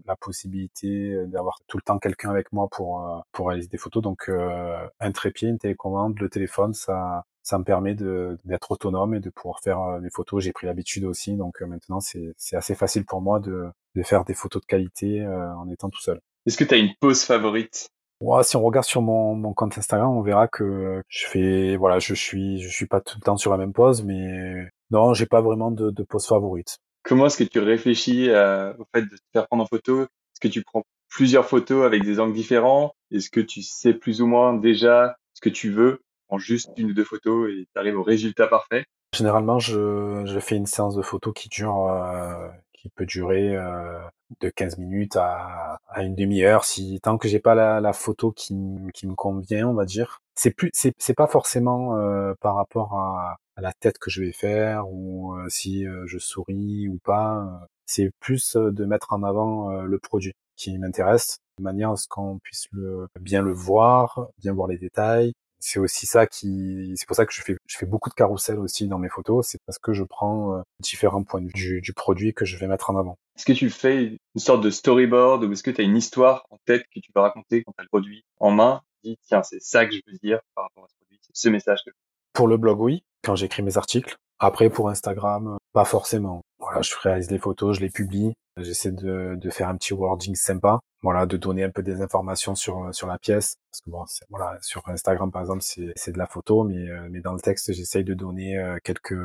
la 0.06 0.16
possibilité 0.16 1.24
d'avoir 1.26 1.58
tout 1.66 1.78
le 1.78 1.82
temps 1.82 1.98
quelqu'un 1.98 2.30
avec 2.30 2.52
moi 2.52 2.68
pour 2.70 3.24
pour 3.32 3.48
réaliser 3.48 3.68
des 3.68 3.78
photos. 3.78 4.02
Donc, 4.02 4.30
un 4.30 5.12
trépied, 5.12 5.48
une 5.48 5.58
télécommande, 5.58 6.18
le 6.18 6.28
téléphone, 6.28 6.74
ça 6.74 7.24
ça 7.48 7.58
me 7.58 7.64
permet 7.64 7.94
d'être 7.94 8.70
autonome 8.70 9.14
et 9.14 9.20
de 9.20 9.30
pouvoir 9.30 9.60
faire 9.60 9.80
euh, 9.80 10.00
mes 10.00 10.10
photos. 10.10 10.44
J'ai 10.44 10.52
pris 10.52 10.66
l'habitude 10.66 11.04
aussi, 11.04 11.34
donc 11.34 11.62
euh, 11.62 11.66
maintenant 11.66 11.98
c'est 12.00 12.34
assez 12.52 12.74
facile 12.74 13.06
pour 13.06 13.22
moi 13.22 13.40
de, 13.40 13.68
de 13.94 14.02
faire 14.02 14.24
des 14.26 14.34
photos 14.34 14.60
de 14.60 14.66
qualité 14.66 15.22
euh, 15.22 15.54
en 15.54 15.66
étant 15.70 15.88
tout 15.88 16.00
seul. 16.00 16.20
Est-ce 16.44 16.58
que 16.58 16.64
tu 16.64 16.74
as 16.74 16.76
une 16.76 16.92
pose 17.00 17.22
favorite? 17.24 17.88
Ouais, 18.20 18.42
si 18.42 18.56
on 18.56 18.62
regarde 18.62 18.86
sur 18.86 19.00
mon, 19.00 19.34
mon 19.34 19.54
compte 19.54 19.78
Instagram, 19.78 20.10
on 20.10 20.22
verra 20.22 20.48
que 20.48 21.02
je 21.08 21.26
fais, 21.26 21.76
voilà, 21.76 21.98
je 22.00 22.14
suis, 22.14 22.60
je 22.60 22.68
suis 22.68 22.86
pas 22.86 23.00
tout 23.00 23.16
le 23.16 23.24
temps 23.24 23.36
sur 23.36 23.52
la 23.52 23.56
même 23.56 23.72
pose, 23.72 24.02
mais 24.02 24.68
non, 24.90 25.14
j'ai 25.14 25.26
pas 25.26 25.40
vraiment 25.40 25.70
de, 25.70 25.90
de 25.90 26.02
pose 26.02 26.26
favorite. 26.26 26.78
Comment 27.04 27.26
est-ce 27.26 27.38
que 27.38 27.44
tu 27.44 27.60
réfléchis 27.60 28.28
au 28.30 28.84
fait 28.92 29.02
de 29.02 29.16
te 29.16 29.22
faire 29.32 29.46
prendre 29.46 29.62
en 29.62 29.66
photo? 29.66 30.02
Est-ce 30.02 30.40
que 30.40 30.48
tu 30.48 30.62
prends 30.62 30.82
plusieurs 31.08 31.46
photos 31.46 31.86
avec 31.86 32.04
des 32.04 32.18
angles 32.20 32.34
différents? 32.34 32.92
Est-ce 33.12 33.30
que 33.30 33.40
tu 33.40 33.62
sais 33.62 33.94
plus 33.94 34.20
ou 34.20 34.26
moins 34.26 34.52
déjà 34.54 35.16
ce 35.34 35.40
que 35.40 35.48
tu 35.48 35.70
veux? 35.70 36.00
En 36.28 36.38
juste 36.38 36.70
une 36.76 36.90
ou 36.90 36.94
deux 36.94 37.04
photos 37.04 37.48
et 37.50 37.66
tu 37.72 37.78
arrives 37.80 37.98
au 37.98 38.02
résultat 38.02 38.46
parfait. 38.48 38.84
Généralement, 39.16 39.58
je, 39.58 40.24
je 40.26 40.38
fais 40.38 40.56
une 40.56 40.66
séance 40.66 40.94
de 40.94 41.00
photos 41.00 41.32
qui 41.34 41.48
dure, 41.48 41.86
euh, 41.86 42.48
peut 42.94 43.06
durer 43.06 43.56
euh, 43.56 43.98
de 44.40 44.50
15 44.50 44.78
minutes 44.78 45.16
à, 45.16 45.78
à 45.88 46.02
une 46.02 46.14
demi-heure. 46.14 46.64
Si 46.64 47.00
tant 47.02 47.18
que 47.18 47.28
j'ai 47.28 47.40
pas 47.40 47.54
la, 47.54 47.80
la 47.80 47.92
photo 47.92 48.32
qui, 48.32 48.54
qui 48.94 49.06
me 49.06 49.14
convient, 49.14 49.68
on 49.68 49.74
va 49.74 49.84
dire. 49.84 50.20
C'est 50.34 50.52
plus, 50.52 50.70
c'est, 50.72 51.14
pas 51.14 51.26
forcément 51.26 51.96
euh, 51.96 52.32
par 52.40 52.54
rapport 52.54 52.94
à, 52.94 53.38
à, 53.56 53.60
la 53.60 53.72
tête 53.72 53.98
que 53.98 54.08
je 54.10 54.22
vais 54.22 54.32
faire 54.32 54.88
ou 54.88 55.34
euh, 55.34 55.48
si 55.48 55.84
euh, 55.86 56.04
je 56.06 56.18
souris 56.18 56.88
ou 56.88 56.98
pas. 57.04 57.68
C'est 57.86 58.10
plus 58.20 58.54
de 58.56 58.84
mettre 58.84 59.12
en 59.12 59.22
avant 59.22 59.70
le 59.82 59.98
produit 59.98 60.34
qui 60.56 60.76
m'intéresse, 60.78 61.38
de 61.58 61.62
manière 61.64 61.90
à 61.90 61.96
ce 61.96 62.06
qu'on 62.06 62.38
puisse 62.38 62.66
le, 62.72 63.08
bien 63.18 63.40
le 63.40 63.52
voir, 63.52 64.28
bien 64.38 64.52
voir 64.52 64.68
les 64.68 64.76
détails, 64.76 65.32
c'est 65.60 65.78
aussi 65.78 66.06
ça 66.06 66.26
qui, 66.26 66.92
c'est 66.96 67.06
pour 67.06 67.16
ça 67.16 67.26
que 67.26 67.32
je 67.32 67.42
fais, 67.42 67.56
je 67.66 67.76
fais 67.76 67.86
beaucoup 67.86 68.10
de 68.10 68.14
carousel 68.14 68.58
aussi 68.58 68.86
dans 68.86 68.98
mes 68.98 69.08
photos. 69.08 69.46
C'est 69.46 69.60
parce 69.66 69.78
que 69.78 69.92
je 69.92 70.04
prends 70.04 70.56
euh, 70.56 70.62
différents 70.80 71.24
points 71.24 71.40
de 71.40 71.50
vue 71.54 71.80
du, 71.80 71.92
produit 71.92 72.32
que 72.32 72.44
je 72.44 72.56
vais 72.56 72.66
mettre 72.66 72.90
en 72.90 72.96
avant. 72.96 73.16
Est-ce 73.36 73.44
que 73.44 73.52
tu 73.52 73.70
fais 73.70 74.18
une 74.34 74.40
sorte 74.40 74.62
de 74.62 74.70
storyboard 74.70 75.44
ou 75.44 75.52
est-ce 75.52 75.62
que 75.62 75.70
tu 75.70 75.80
as 75.80 75.84
une 75.84 75.96
histoire 75.96 76.46
en 76.50 76.58
tête 76.64 76.84
que 76.94 77.00
tu 77.00 77.12
peux 77.12 77.20
raconter 77.20 77.64
quand 77.64 77.72
tu 77.72 77.80
as 77.80 77.82
le 77.82 77.88
produit 77.88 78.24
en 78.38 78.50
main? 78.50 78.82
Dis, 79.04 79.16
tiens, 79.26 79.42
c'est 79.42 79.60
ça 79.60 79.86
que 79.86 79.92
je 79.92 80.00
veux 80.06 80.18
dire 80.22 80.40
par 80.54 80.64
rapport 80.64 80.84
à 80.84 80.88
ce 80.88 80.96
produit, 80.96 81.18
c'est 81.22 81.36
ce 81.36 81.48
message 81.48 81.80
que 81.84 81.90
Pour 82.32 82.48
le 82.48 82.56
blog, 82.56 82.80
oui. 82.80 83.04
Quand 83.24 83.36
j'écris 83.36 83.62
mes 83.62 83.76
articles. 83.76 84.16
Après, 84.38 84.70
pour 84.70 84.88
Instagram, 84.88 85.56
pas 85.72 85.84
forcément. 85.84 86.42
Voilà, 86.58 86.82
je 86.82 86.94
réalise 87.02 87.28
des 87.28 87.38
photos, 87.38 87.76
je 87.76 87.80
les 87.80 87.90
publie. 87.90 88.34
J'essaie 88.56 88.90
de, 88.90 89.36
de 89.36 89.50
faire 89.50 89.68
un 89.68 89.76
petit 89.76 89.94
wording 89.94 90.34
sympa 90.34 90.80
voilà, 91.02 91.26
de 91.26 91.36
donner 91.36 91.64
un 91.64 91.70
peu 91.70 91.82
des 91.82 92.00
informations 92.02 92.54
sur 92.54 92.92
sur 92.94 93.06
la 93.06 93.18
pièce. 93.18 93.56
Parce 93.70 93.80
que 93.80 93.90
bon, 93.90 94.04
voilà, 94.30 94.58
sur 94.62 94.82
Instagram 94.88 95.30
par 95.30 95.42
exemple, 95.42 95.62
c'est 95.62 96.12
de 96.12 96.18
la 96.18 96.26
photo, 96.26 96.64
mais 96.64 96.88
euh, 96.88 97.08
mais 97.10 97.20
dans 97.20 97.32
le 97.32 97.40
texte, 97.40 97.72
j'essaye 97.72 98.04
de 98.04 98.14
donner 98.14 98.58
euh, 98.58 98.78
quelques 98.82 99.16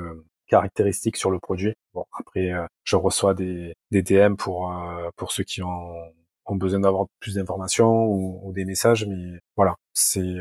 caractéristiques 0.48 1.18
sur 1.18 1.32
le 1.32 1.40
produit. 1.40 1.74
Bon, 1.94 2.06
après, 2.18 2.52
euh, 2.52 2.66
je 2.84 2.96
reçois 2.96 3.34
des 3.34 3.74
des 3.92 4.04
DM 4.04 4.36
pour 4.36 4.72
pour 5.16 5.32
ceux 5.32 5.44
qui 5.44 5.62
ont 5.64 5.94
ont 6.46 6.56
besoin 6.56 6.82
d'avoir 6.82 7.08
plus 7.20 7.36
d'informations 7.36 8.06
ou, 8.06 8.42
ou, 8.44 8.52
des 8.54 8.66
messages, 8.66 9.06
mais 9.08 9.40
voilà, 9.56 9.76
c'est 9.94 10.38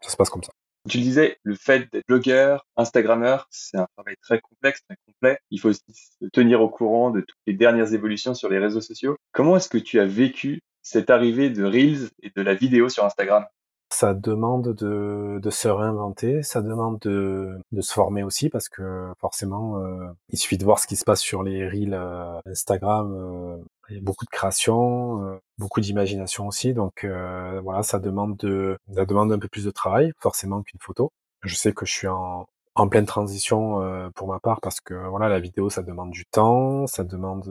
ça 0.00 0.10
se 0.10 0.16
passe 0.16 0.30
comme 0.30 0.44
ça. 0.44 0.52
Tu 0.88 0.98
le 0.98 1.02
disais, 1.02 1.38
le 1.44 1.54
fait 1.54 1.90
d'être 1.90 2.06
blogueur, 2.06 2.66
Instagrammeur, 2.76 3.46
c'est 3.50 3.78
un 3.78 3.86
travail 3.96 4.16
très 4.20 4.40
complexe, 4.40 4.82
très 4.86 4.98
complet. 5.06 5.38
Il 5.50 5.58
faut 5.58 5.70
aussi 5.70 5.82
se 5.88 6.26
tenir 6.26 6.60
au 6.60 6.68
courant 6.68 7.10
de 7.10 7.20
toutes 7.20 7.40
les 7.46 7.54
dernières 7.54 7.94
évolutions 7.94 8.34
sur 8.34 8.50
les 8.50 8.58
réseaux 8.58 8.82
sociaux. 8.82 9.16
Comment 9.32 9.56
est-ce 9.56 9.70
que 9.70 9.78
tu 9.78 9.98
as 9.98 10.04
vécu 10.04 10.60
cette 10.82 11.08
arrivée 11.08 11.48
de 11.48 11.64
Reels 11.64 12.10
et 12.22 12.30
de 12.36 12.42
la 12.42 12.54
vidéo 12.54 12.90
sur 12.90 13.04
Instagram? 13.04 13.46
Ça 13.90 14.12
demande 14.12 14.74
de, 14.74 15.38
de, 15.40 15.50
se 15.50 15.68
réinventer, 15.68 16.42
ça 16.42 16.60
demande 16.62 16.98
de, 17.00 17.58
de, 17.70 17.80
se 17.80 17.92
former 17.92 18.22
aussi 18.22 18.50
parce 18.50 18.68
que 18.68 19.12
forcément, 19.20 19.78
euh, 19.78 20.08
il 20.30 20.38
suffit 20.38 20.58
de 20.58 20.64
voir 20.64 20.80
ce 20.80 20.86
qui 20.86 20.96
se 20.96 21.04
passe 21.04 21.20
sur 21.20 21.42
les 21.42 21.68
reels 21.68 21.94
euh, 21.94 22.40
Instagram. 22.44 23.12
Euh, 23.14 23.56
beaucoup 24.02 24.24
de 24.24 24.30
création, 24.30 25.24
euh, 25.24 25.38
beaucoup 25.58 25.80
d'imagination 25.80 26.46
aussi. 26.46 26.74
Donc 26.74 27.04
euh, 27.04 27.60
voilà, 27.62 27.82
ça 27.82 27.98
demande 27.98 28.36
de, 28.38 28.78
ça 28.94 29.04
demande 29.06 29.32
un 29.32 29.38
peu 29.38 29.48
plus 29.48 29.64
de 29.64 29.70
travail 29.70 30.12
forcément 30.20 30.62
qu'une 30.62 30.80
photo. 30.80 31.12
Je 31.42 31.54
sais 31.54 31.72
que 31.72 31.86
je 31.86 31.92
suis 31.92 32.08
en, 32.08 32.46
en 32.74 32.88
pleine 32.88 33.06
transition 33.06 33.82
euh, 33.82 34.08
pour 34.14 34.28
ma 34.28 34.40
part 34.40 34.60
parce 34.60 34.80
que 34.80 34.94
voilà 35.08 35.28
la 35.28 35.40
vidéo 35.40 35.70
ça 35.70 35.82
demande 35.82 36.10
du 36.10 36.24
temps, 36.26 36.86
ça 36.86 37.04
demande 37.04 37.50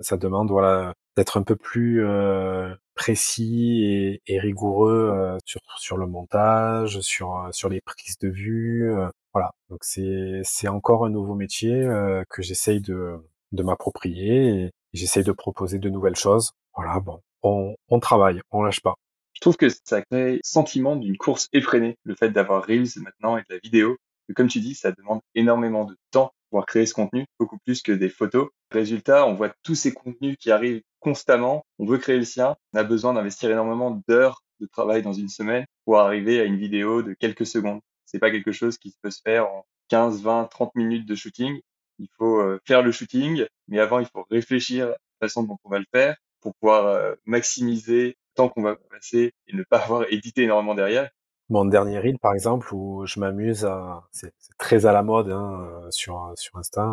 ça 0.00 0.16
demande 0.16 0.50
voilà 0.50 0.94
d'être 1.16 1.36
un 1.36 1.42
peu 1.42 1.56
plus 1.56 2.04
euh, 2.06 2.74
précis 2.94 3.84
et, 3.84 4.22
et 4.26 4.38
rigoureux 4.40 5.10
euh, 5.12 5.38
sur 5.44 5.60
sur 5.78 5.96
le 5.96 6.06
montage, 6.06 7.00
sur 7.00 7.36
euh, 7.36 7.48
sur 7.52 7.68
les 7.68 7.80
prises 7.80 8.18
de 8.18 8.28
vue, 8.28 8.90
voilà. 9.34 9.50
Donc 9.70 9.80
c'est 9.82 10.40
c'est 10.44 10.68
encore 10.68 11.04
un 11.06 11.10
nouveau 11.10 11.34
métier 11.34 11.86
que 12.30 12.42
j'essaye 12.42 12.80
de 12.80 13.16
de 13.52 13.62
m'approprier 13.62 14.70
j'essaye 14.92 15.24
de 15.24 15.32
proposer 15.32 15.78
de 15.78 15.88
nouvelles 15.88 16.16
choses. 16.16 16.52
Voilà, 16.74 17.00
bon, 17.00 17.20
on 17.42 18.00
travaille, 18.00 18.40
on 18.50 18.62
lâche 18.62 18.80
pas. 18.80 18.94
Je 19.34 19.40
trouve 19.40 19.56
que 19.56 19.68
ça 19.68 20.02
crée 20.02 20.34
le 20.34 20.40
sentiment 20.44 20.96
d'une 20.96 21.16
course 21.16 21.48
effrénée, 21.52 21.96
le 22.04 22.14
fait 22.14 22.30
d'avoir 22.30 22.64
Reels 22.64 22.88
maintenant 22.98 23.36
et 23.36 23.40
de 23.40 23.54
la 23.54 23.58
vidéo. 23.58 23.96
Comme 24.36 24.48
tu 24.48 24.60
dis, 24.60 24.74
ça 24.74 24.92
demande 24.92 25.20
énormément 25.34 25.84
de 25.84 25.96
temps 26.10 26.32
pour 26.50 26.64
créer 26.64 26.86
ce 26.86 26.94
contenu, 26.94 27.26
beaucoup 27.38 27.58
plus 27.64 27.82
que 27.82 27.92
des 27.92 28.08
photos. 28.08 28.48
Résultat, 28.70 29.26
on 29.26 29.34
voit 29.34 29.52
tous 29.62 29.74
ces 29.74 29.92
contenus 29.92 30.36
qui 30.38 30.50
arrivent 30.50 30.82
constamment. 31.00 31.64
On 31.78 31.86
veut 31.86 31.98
créer 31.98 32.18
le 32.18 32.24
sien. 32.24 32.56
On 32.72 32.78
a 32.78 32.84
besoin 32.84 33.14
d'investir 33.14 33.50
énormément 33.50 34.02
d'heures 34.06 34.42
de 34.60 34.66
travail 34.66 35.02
dans 35.02 35.12
une 35.12 35.28
semaine 35.28 35.64
pour 35.84 35.98
arriver 35.98 36.40
à 36.40 36.44
une 36.44 36.56
vidéo 36.56 37.02
de 37.02 37.14
quelques 37.14 37.46
secondes. 37.46 37.80
C'est 38.06 38.18
pas 38.18 38.30
quelque 38.30 38.52
chose 38.52 38.78
qui 38.78 38.94
peut 39.02 39.10
se 39.10 39.20
faire 39.22 39.48
en 39.48 39.64
15, 39.88 40.22
20, 40.22 40.44
30 40.44 40.74
minutes 40.74 41.06
de 41.06 41.14
shooting. 41.14 41.60
Il 42.02 42.08
faut 42.18 42.40
euh, 42.40 42.60
faire 42.66 42.82
le 42.82 42.90
shooting, 42.90 43.46
mais 43.68 43.78
avant, 43.78 44.00
il 44.00 44.06
faut 44.06 44.26
réfléchir 44.28 44.86
à 44.86 44.90
la 44.90 45.28
façon 45.28 45.44
dont 45.44 45.56
on 45.64 45.70
va 45.70 45.78
le 45.78 45.84
faire 45.94 46.16
pour 46.40 46.54
pouvoir 46.56 46.86
euh, 46.86 47.14
maximiser 47.24 48.08
le 48.08 48.34
temps 48.34 48.48
qu'on 48.48 48.62
va 48.62 48.76
passer 48.90 49.32
et 49.46 49.56
ne 49.56 49.62
pas 49.62 49.78
avoir 49.78 50.04
édité 50.10 50.42
énormément 50.42 50.74
derrière. 50.74 51.08
Mon 51.48 51.64
dernier 51.64 51.98
reel 51.98 52.18
par 52.18 52.34
exemple 52.34 52.74
où 52.74 53.04
je 53.06 53.20
m'amuse 53.20 53.64
à 53.64 54.04
c'est 54.10 54.32
très 54.58 54.86
à 54.86 54.92
la 54.92 55.02
mode 55.02 55.30
hein, 55.30 55.60
euh, 55.60 55.90
sur 55.90 56.32
sur 56.36 56.56
Insta 56.56 56.88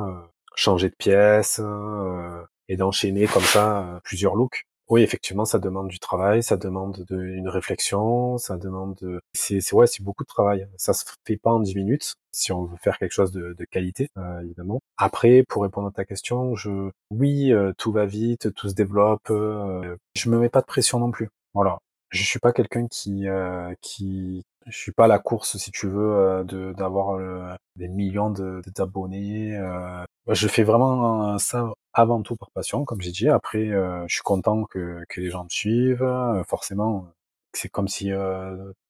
changer 0.55 0.89
de 0.89 0.95
pièce 0.95 1.61
euh, 1.63 2.43
et 2.67 2.75
d'enchaîner 2.75 3.25
comme 3.25 3.43
ça 3.43 4.01
plusieurs 4.03 4.35
looks 4.35 4.65
oui 4.89 5.01
effectivement 5.03 5.45
ça 5.45 5.59
demande 5.59 5.87
du 5.87 5.99
travail 5.99 6.43
ça 6.43 6.57
demande 6.57 7.05
de, 7.09 7.21
une 7.23 7.47
réflexion 7.47 8.37
ça 8.37 8.57
demande 8.57 8.95
de 9.01 9.21
c'est 9.33 9.73
ouais 9.73 9.87
c'est 9.87 10.03
beaucoup 10.03 10.23
de 10.23 10.27
travail. 10.27 10.67
Ça 10.77 10.93
se 10.93 11.05
fait 11.25 11.37
pas 11.37 11.51
en 11.51 11.59
10 11.59 11.75
minutes 11.75 12.15
si 12.31 12.51
on 12.51 12.65
veut 12.65 12.77
faire 12.77 12.97
quelque 12.97 13.11
chose 13.11 13.31
de, 13.31 13.53
de 13.57 13.65
qualité 13.65 14.09
évidemment. 14.43 14.79
Après 14.97 15.43
pour 15.47 15.63
répondre 15.63 15.87
à 15.87 15.91
ta 15.91 16.05
question 16.05 16.55
je 16.55 16.91
oui 17.11 17.51
tout 17.77 17.91
va 17.91 18.05
vite 18.05 18.53
tout 18.53 18.69
se 18.69 18.75
développe 18.75 19.27
je 19.29 20.29
me 20.29 20.39
mets 20.39 20.49
pas 20.49 20.61
de 20.61 20.65
pression 20.65 20.99
non 20.99 21.11
plus. 21.11 21.29
Voilà. 21.53 21.79
Je 22.09 22.23
suis 22.23 22.39
pas 22.39 22.53
quelqu'un 22.53 22.87
qui 22.87 23.27
euh, 23.27 23.73
qui 23.81 24.43
je 24.67 24.77
suis 24.77 24.91
pas 24.91 25.05
à 25.05 25.07
la 25.07 25.19
course 25.19 25.57
si 25.57 25.71
tu 25.71 25.87
veux 25.87 26.13
euh, 26.13 26.43
de 26.43 26.73
d'avoir 26.73 27.15
euh, 27.15 27.53
des 27.75 27.87
millions 27.87 28.29
de 28.29 28.61
d'abonnés 28.75 29.55
euh. 29.57 30.03
je 30.27 30.47
fais 30.47 30.63
vraiment 30.63 31.37
ça 31.37 31.73
avant 31.93 32.21
tout 32.21 32.35
par 32.35 32.51
passion 32.51 32.85
comme 32.85 33.01
j'ai 33.01 33.11
dit. 33.11 33.29
Après 33.29 33.67
je 34.07 34.13
suis 34.13 34.23
content 34.23 34.63
que 34.65 35.03
que 35.09 35.21
les 35.21 35.29
gens 35.29 35.43
me 35.43 35.49
suivent. 35.49 36.05
Forcément 36.47 37.07
c'est 37.53 37.69
comme 37.69 37.87
si 37.87 38.11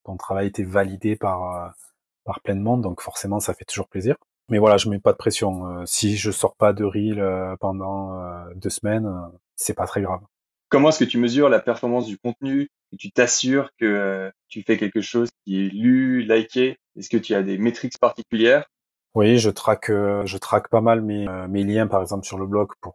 ton 0.04 0.18
travail 0.18 0.48
était 0.48 0.64
validé 0.64 1.16
par 1.16 1.74
par 2.26 2.42
plein 2.42 2.56
de 2.56 2.62
monde. 2.62 2.82
Donc 2.82 3.02
forcément 3.02 3.40
ça 3.40 3.54
fait 3.54 3.66
toujours 3.66 3.88
plaisir. 3.88 4.16
Mais 4.50 4.60
voilà 4.60 4.78
je 4.78 4.90
mets 4.90 5.00
pas 5.00 5.12
de 5.12 5.18
pression. 5.18 5.86
Si 5.86 6.18
je 6.18 6.32
sors 6.32 6.56
pas 6.56 6.74
de 6.74 6.84
reel 6.84 7.24
pendant 7.60 8.46
deux 8.56 8.70
semaines 8.70 9.10
c'est 9.56 9.76
pas 9.76 9.86
très 9.86 10.02
grave. 10.02 10.22
Comment 10.70 10.90
est-ce 10.90 11.00
que 11.00 11.10
tu 11.10 11.18
mesures 11.18 11.50
la 11.50 11.60
performance 11.60 12.06
du 12.06 12.18
contenu 12.18 12.70
tu 12.98 13.12
t'assures 13.12 13.70
que 13.78 13.86
euh, 13.86 14.32
tu 14.48 14.64
fais 14.64 14.78
quelque 14.78 15.02
chose 15.02 15.30
qui 15.46 15.66
est 15.66 15.70
lu, 15.70 16.24
liké? 16.24 16.78
Est-ce 16.98 17.10
que 17.10 17.18
tu 17.18 17.36
as 17.36 17.44
des 17.44 17.58
métriques 17.58 18.00
particulières? 18.00 18.66
Oui, 19.16 19.40
je 19.40 19.50
traque, 19.50 19.90
euh, 19.90 20.26
je 20.26 20.38
traque 20.38 20.70
pas 20.70 20.82
mal 20.82 21.02
mes, 21.02 21.28
euh, 21.28 21.48
mes 21.48 21.64
liens, 21.64 21.88
par 21.88 22.02
exemple, 22.02 22.26
sur 22.26 22.38
le 22.38 22.46
blog 22.46 22.70
pour, 22.82 22.94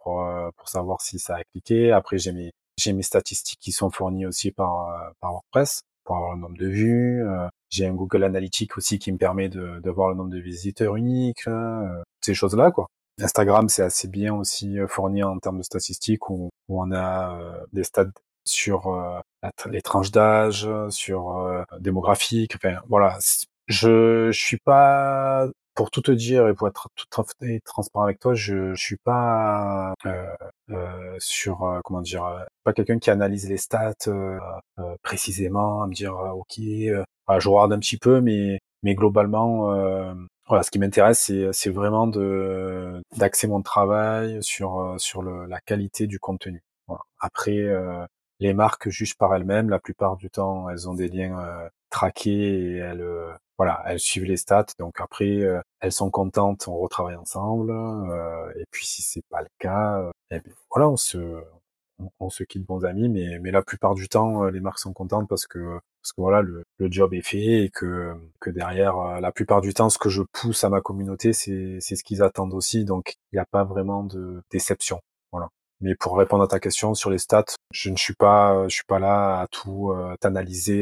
pour 0.57 0.69
savoir 0.69 1.01
si 1.01 1.19
ça 1.19 1.37
a 1.37 1.45
cliqué. 1.45 1.93
Après, 1.93 2.19
j'ai 2.19 2.33
mes, 2.33 2.53
j'ai 2.79 2.93
mes 2.93 3.03
statistiques 3.03 3.59
qui 3.61 3.73
sont 3.73 3.91
fournies 3.91 4.27
aussi 4.27 4.51
par, 4.51 5.13
par 5.21 5.33
WordPress 5.33 5.83
pour 6.05 6.17
avoir 6.17 6.35
le 6.35 6.41
nombre 6.41 6.59
de 6.59 6.69
vues. 6.69 7.25
j'ai 7.71 7.87
un 7.87 7.95
Google 7.95 8.25
Analytics 8.25 8.77
aussi 8.77 8.99
qui 8.99 9.11
me 9.11 9.17
permet 9.19 9.49
de, 9.49 9.81
de 9.81 9.91
voir 9.91 10.11
le 10.11 10.15
nombre 10.15 10.31
de 10.31 10.39
visiteurs 10.39 10.97
uniques, 10.97 11.49
ces 12.21 12.35
choses-là, 12.35 12.71
quoi. 12.71 12.87
Instagram, 13.23 13.69
c'est 13.69 13.83
assez 13.83 14.09
bien 14.09 14.35
aussi 14.35 14.77
fourni 14.89 15.23
en 15.23 15.39
termes 15.39 15.59
de 15.59 15.63
statistiques 15.63 16.29
où, 16.31 16.51
où 16.69 16.83
on 16.83 16.93
a 16.93 17.39
des 17.73 17.85
stats 17.85 18.11
sur 18.45 18.89
euh, 18.89 19.19
les 19.71 19.83
tranches 19.83 20.11
d'âge, 20.11 20.69
sur 20.91 21.37
euh, 21.37 21.63
démographique. 21.81 22.57
Enfin, 22.57 22.79
voilà. 22.89 23.19
Je, 23.67 24.31
je 24.31 24.39
suis 24.39 24.59
pas 24.59 25.49
pour 25.75 25.91
tout 25.91 26.03
te 26.03 26.13
dire 26.13 26.49
et 26.49 26.55
pour 26.55 26.69
être 26.69 26.89
tout 26.95 27.07
transparent 27.09 28.05
avec 28.05 28.21
toi, 28.21 28.35
je, 28.35 28.75
je 28.75 28.83
suis 28.83 28.97
pas 28.97 29.95
euh, 30.07 30.27
euh, 30.71 31.17
sur 31.19 31.65
euh, 31.65 31.81
comment 31.85 32.01
dire, 32.01 32.25
euh, 32.25 32.45
pas 32.65 32.73
quelqu'un 32.73 32.99
qui 32.99 33.11
analyse 33.11 33.49
les 33.49 33.57
stats 33.57 33.95
euh, 34.09 34.39
précisément, 35.03 35.83
à 35.83 35.87
me 35.87 35.93
dire 35.95 36.15
ok, 36.15 36.55
je 36.59 37.49
regarde 37.49 37.73
un 37.73 37.79
petit 37.79 37.99
peu, 37.99 38.21
mais 38.21 38.61
mais 38.83 38.95
globalement, 38.95 39.73
voilà, 40.47 40.63
ce 40.63 40.71
qui 40.71 40.79
m'intéresse, 40.79 41.33
c'est 41.53 41.71
vraiment 41.71 42.07
de 42.07 43.01
d'axer 43.17 43.49
mon 43.49 43.63
travail 43.63 44.43
sur 44.43 44.95
sur 44.99 45.23
le, 45.23 45.47
la 45.47 45.61
qualité 45.61 46.07
du 46.07 46.19
contenu. 46.19 46.63
Voilà. 46.87 47.03
Après, 47.19 47.67
les 48.41 48.55
marques 48.55 48.89
jugent 48.89 49.17
par 49.17 49.35
elles-mêmes. 49.35 49.71
La 49.71 49.79
plupart 49.79 50.17
du 50.17 50.31
temps, 50.31 50.69
elles 50.69 50.89
ont 50.89 50.95
des 50.95 51.09
liens 51.09 51.39
euh, 51.39 51.69
traqués 51.91 52.31
et 52.31 52.77
elles, 52.77 53.01
euh, 53.01 53.33
voilà, 53.59 53.83
elles 53.87 54.01
suivent 54.01 54.25
les 54.25 54.37
stats. 54.37 54.67
Donc 54.79 55.01
après, 55.01 55.41
euh, 55.41 55.61
elles 55.81 55.93
sont 55.93 56.11
contentes, 56.11 56.69
on 56.69 56.77
retravaille 56.79 57.17
ensemble. 57.17 57.73
et 58.57 58.65
puis 58.71 58.87
si 58.87 59.03
c'est 59.03 59.25
pas 59.31 59.43
le 59.43 59.49
cas, 59.59 60.11
eh 60.31 60.41
voilà, 60.71 60.89
on 60.89 60.97
se, 60.97 61.19
on, 62.21 62.31
se 62.31 62.45
quitte 62.45 62.65
bons 62.67 62.85
amis. 62.85 63.09
Mais, 63.09 63.39
mais 63.41 63.51
la 63.51 63.63
plupart 63.63 63.95
du 63.95 64.09
temps, 64.09 64.45
les 64.45 64.61
marques 64.61 64.79
sont 64.79 64.93
contentes 64.93 65.29
parce 65.29 65.47
que 65.47 65.79
parce 66.03 66.13
que 66.13 66.21
voilà, 66.21 66.43
le, 66.43 66.65
le 66.79 66.91
job 66.91 67.15
est 67.15 67.23
fait 67.23 67.65
et 67.65 67.71
que 67.71 68.15
que 68.41 68.51
derrière, 68.51 69.21
la 69.21 69.33
plupart 69.33 69.61
du 69.63 69.73
temps, 69.75 69.89
ce 69.91 69.99
que 69.99 70.11
je 70.11 70.23
pousse 70.33 70.65
à 70.65 70.69
ma 70.69 70.81
communauté, 70.81 71.33
c'est 71.33 71.79
c'est 71.81 71.97
ce 71.97 72.05
qu'ils 72.05 72.23
attendent 72.23 72.55
aussi. 72.55 72.85
Donc 72.85 73.15
il 73.33 73.37
n'y 73.37 73.41
a 73.41 73.47
pas 73.47 73.65
vraiment 73.65 74.05
de 74.05 74.43
déception. 74.51 75.01
Voilà. 75.33 75.49
Mais 75.81 75.95
pour 75.95 76.17
répondre 76.17 76.43
à 76.45 76.49
ta 76.49 76.61
question 76.61 76.95
sur 76.95 77.11
les 77.11 77.19
stats, 77.19 77.45
je 77.73 77.91
ne 77.91 77.97
suis 77.97 78.15
pas, 78.15 78.67
je 78.69 78.75
suis 78.75 78.85
pas 78.87 78.99
là 78.99 79.41
à 79.41 79.47
tout 79.49 79.91
euh, 79.93 80.17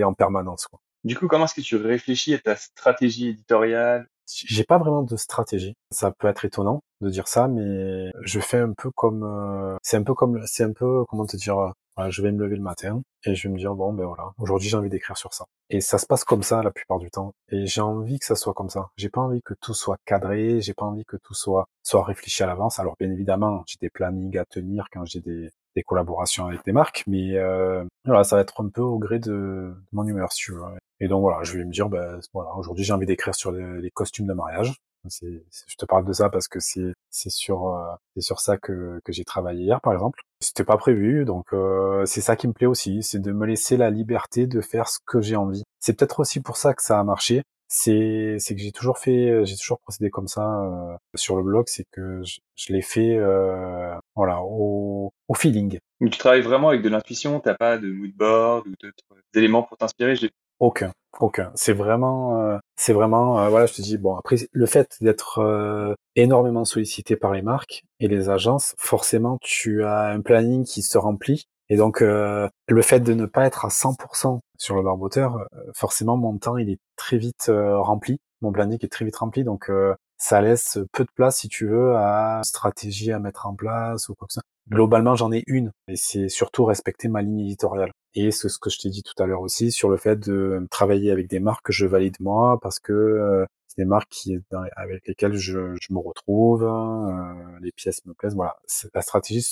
en 0.04 0.14
permanence. 0.14 0.66
Quoi. 0.68 0.80
Du 1.04 1.16
coup, 1.16 1.26
comment 1.28 1.44
est-ce 1.44 1.54
que 1.54 1.60
tu 1.60 1.76
réfléchis 1.76 2.34
à 2.34 2.38
ta 2.38 2.56
stratégie 2.56 3.28
éditoriale? 3.28 4.06
J'ai 4.26 4.64
pas 4.64 4.78
vraiment 4.78 5.02
de 5.02 5.16
stratégie. 5.16 5.74
Ça 5.90 6.12
peut 6.12 6.28
être 6.28 6.44
étonnant 6.44 6.80
de 7.00 7.10
dire 7.10 7.28
ça, 7.28 7.48
mais 7.48 8.10
je 8.22 8.40
fais 8.40 8.58
un 8.58 8.72
peu 8.72 8.90
comme, 8.92 9.24
euh, 9.24 9.76
c'est 9.82 9.96
un 9.96 10.04
peu 10.04 10.14
comme, 10.14 10.40
c'est 10.46 10.62
un 10.64 10.72
peu 10.72 11.04
comment 11.06 11.26
te 11.26 11.36
dire, 11.36 11.56
Voilà, 11.96 12.10
je 12.10 12.22
vais 12.22 12.32
me 12.32 12.38
lever 12.42 12.56
le 12.56 12.62
matin 12.62 13.02
et 13.24 13.34
je 13.34 13.48
vais 13.48 13.52
me 13.52 13.58
dire 13.58 13.74
bon 13.74 13.92
ben 13.92 14.06
voilà, 14.06 14.32
aujourd'hui 14.38 14.68
j'ai 14.68 14.76
envie 14.76 14.88
d'écrire 14.88 15.16
sur 15.16 15.34
ça. 15.34 15.44
Et 15.68 15.80
ça 15.80 15.98
se 15.98 16.06
passe 16.06 16.24
comme 16.24 16.42
ça 16.42 16.62
la 16.62 16.70
plupart 16.70 16.98
du 16.98 17.10
temps. 17.10 17.34
Et 17.50 17.66
j'ai 17.66 17.80
envie 17.82 18.18
que 18.18 18.24
ça 18.24 18.34
soit 18.36 18.54
comme 18.54 18.70
ça. 18.70 18.88
J'ai 18.96 19.10
pas 19.10 19.20
envie 19.20 19.42
que 19.42 19.54
tout 19.60 19.74
soit 19.74 19.98
cadré, 20.06 20.60
j'ai 20.62 20.72
pas 20.74 20.86
envie 20.86 21.04
que 21.04 21.16
tout 21.16 21.34
soit 21.34 21.66
soit 21.82 22.04
réfléchi 22.04 22.42
à 22.42 22.46
l'avance. 22.46 22.78
Alors 22.78 22.96
bien 22.98 23.10
évidemment, 23.10 23.64
j'ai 23.66 23.76
des 23.80 23.90
plannings 23.90 24.38
à 24.38 24.44
tenir 24.46 24.86
quand 24.92 25.04
j'ai 25.04 25.20
des 25.20 25.50
des 25.76 25.82
collaborations 25.82 26.46
avec 26.46 26.64
des 26.64 26.72
marques, 26.72 27.04
mais 27.06 27.36
euh, 27.36 27.84
voilà, 28.04 28.24
ça 28.24 28.36
va 28.36 28.42
être 28.42 28.62
un 28.62 28.68
peu 28.68 28.82
au 28.82 28.98
gré 28.98 29.18
de, 29.18 29.74
mon 29.92 30.04
humeur, 30.04 30.32
si 30.32 30.44
tu 30.44 30.52
veux. 30.52 30.62
Et 31.00 31.08
donc 31.08 31.22
voilà, 31.22 31.42
je 31.42 31.56
vais 31.56 31.64
me 31.64 31.72
dire, 31.72 31.88
ben 31.88 32.20
voilà, 32.32 32.50
aujourd'hui 32.54 32.84
j'ai 32.84 32.92
envie 32.92 33.06
d'écrire 33.06 33.34
sur 33.34 33.52
les, 33.52 33.90
costumes 33.90 34.26
de 34.26 34.34
mariage. 34.34 34.74
Je 35.08 35.74
te 35.76 35.84
parle 35.84 36.04
de 36.04 36.12
ça 36.12 36.30
parce 36.30 36.46
que 36.46 36.60
c'est 36.60 36.92
c'est 37.10 37.30
sur 37.30 37.74
euh, 37.74 37.92
c'est 38.14 38.20
sur 38.20 38.38
ça 38.38 38.56
que 38.56 39.00
que 39.04 39.12
j'ai 39.12 39.24
travaillé 39.24 39.64
hier 39.64 39.80
par 39.80 39.92
exemple. 39.92 40.20
C'était 40.40 40.62
pas 40.62 40.76
prévu, 40.76 41.24
donc 41.24 41.46
euh, 41.52 42.04
c'est 42.06 42.20
ça 42.20 42.36
qui 42.36 42.46
me 42.46 42.52
plaît 42.52 42.68
aussi, 42.68 43.02
c'est 43.02 43.18
de 43.18 43.32
me 43.32 43.44
laisser 43.44 43.76
la 43.76 43.90
liberté 43.90 44.46
de 44.46 44.60
faire 44.60 44.88
ce 44.88 45.00
que 45.04 45.20
j'ai 45.20 45.34
envie. 45.34 45.64
C'est 45.80 45.98
peut-être 45.98 46.20
aussi 46.20 46.40
pour 46.40 46.56
ça 46.56 46.72
que 46.72 46.82
ça 46.82 47.00
a 47.00 47.04
marché. 47.04 47.42
C'est 47.74 48.36
c'est 48.38 48.54
que 48.54 48.60
j'ai 48.60 48.70
toujours 48.70 48.98
fait, 48.98 49.46
j'ai 49.46 49.56
toujours 49.56 49.78
procédé 49.78 50.10
comme 50.10 50.28
ça 50.28 50.42
euh, 50.42 50.94
sur 51.14 51.36
le 51.36 51.42
blog, 51.42 51.64
c'est 51.68 51.86
que 51.90 52.22
je, 52.22 52.40
je 52.54 52.72
l'ai 52.74 52.82
fait 52.82 53.16
euh, 53.16 53.94
voilà 54.14 54.42
au, 54.42 55.10
au 55.26 55.34
feeling. 55.34 55.78
Mais 56.00 56.10
tu 56.10 56.18
travailles 56.18 56.42
vraiment 56.42 56.68
avec 56.68 56.82
de 56.82 56.90
l'intuition, 56.90 57.40
t'as 57.40 57.54
pas 57.54 57.78
de 57.78 57.90
mood 57.90 58.12
board 58.14 58.66
ou 58.66 58.74
d'autres 58.78 59.22
éléments 59.34 59.62
pour 59.62 59.78
t'inspirer. 59.78 60.16
Aucun, 60.60 60.92
aucun. 61.18 61.50
C'est 61.56 61.72
vraiment, 61.72 62.40
euh, 62.40 62.58
c'est 62.76 62.92
vraiment, 62.92 63.40
euh, 63.40 63.48
voilà, 63.48 63.66
je 63.66 63.74
te 63.74 63.82
dis, 63.82 63.98
bon, 63.98 64.14
après, 64.16 64.36
le 64.52 64.66
fait 64.66 64.96
d'être 65.00 65.40
euh, 65.40 65.94
énormément 66.14 66.64
sollicité 66.64 67.16
par 67.16 67.32
les 67.32 67.42
marques 67.42 67.82
et 67.98 68.06
les 68.06 68.28
agences, 68.28 68.74
forcément, 68.78 69.38
tu 69.40 69.82
as 69.82 70.04
un 70.10 70.20
planning 70.20 70.64
qui 70.64 70.82
se 70.82 70.98
remplit. 70.98 71.48
Et 71.72 71.76
donc, 71.76 72.02
le 72.02 72.82
fait 72.82 73.00
de 73.00 73.14
ne 73.14 73.24
pas 73.24 73.46
être 73.46 73.64
à 73.64 73.68
100% 73.68 74.40
sur 74.58 74.76
le 74.76 74.82
barboteur, 74.82 75.46
forcément, 75.74 76.18
mon 76.18 76.36
temps, 76.36 76.58
il 76.58 76.68
est 76.68 76.78
très 76.96 77.16
vite 77.16 77.50
rempli. 77.50 78.18
Mon 78.42 78.52
planning 78.52 78.78
est 78.82 78.92
très 78.92 79.06
vite 79.06 79.16
rempli. 79.16 79.42
Donc, 79.42 79.70
ça 80.18 80.42
laisse 80.42 80.78
peu 80.92 81.04
de 81.04 81.10
place, 81.14 81.38
si 81.38 81.48
tu 81.48 81.66
veux, 81.66 81.96
à 81.96 82.42
stratégie 82.44 83.10
à 83.10 83.18
mettre 83.18 83.46
en 83.46 83.54
place 83.54 84.10
ou 84.10 84.14
quoi 84.14 84.26
que 84.28 84.34
ce 84.34 84.40
soit. 84.40 84.76
Globalement, 84.76 85.16
j'en 85.16 85.32
ai 85.32 85.44
une, 85.46 85.72
et 85.88 85.96
c'est 85.96 86.28
surtout 86.28 86.66
respecter 86.66 87.08
ma 87.08 87.22
ligne 87.22 87.40
éditoriale. 87.40 87.90
Et 88.14 88.30
c'est 88.32 88.50
ce 88.50 88.58
que 88.58 88.68
je 88.68 88.78
t'ai 88.78 88.90
dit 88.90 89.02
tout 89.02 89.20
à 89.20 89.24
l'heure 89.24 89.40
aussi 89.40 89.72
sur 89.72 89.88
le 89.88 89.96
fait 89.96 90.16
de 90.16 90.66
travailler 90.70 91.10
avec 91.10 91.26
des 91.26 91.40
marques 91.40 91.64
que 91.64 91.72
je 91.72 91.86
valide 91.86 92.16
moi, 92.20 92.58
parce 92.60 92.80
que 92.80 92.92
euh, 92.92 93.46
c'est 93.72 93.82
des 93.82 93.88
marques 93.88 94.10
qui, 94.10 94.36
avec 94.76 95.06
lesquelles 95.06 95.34
je, 95.34 95.74
je 95.80 95.92
me 95.92 95.98
retrouve, 95.98 96.64
euh, 96.64 97.58
les 97.60 97.72
pièces 97.72 98.04
me 98.04 98.12
plaisent. 98.12 98.34
Voilà, 98.34 98.56
la 98.94 99.00
stratégie, 99.00 99.44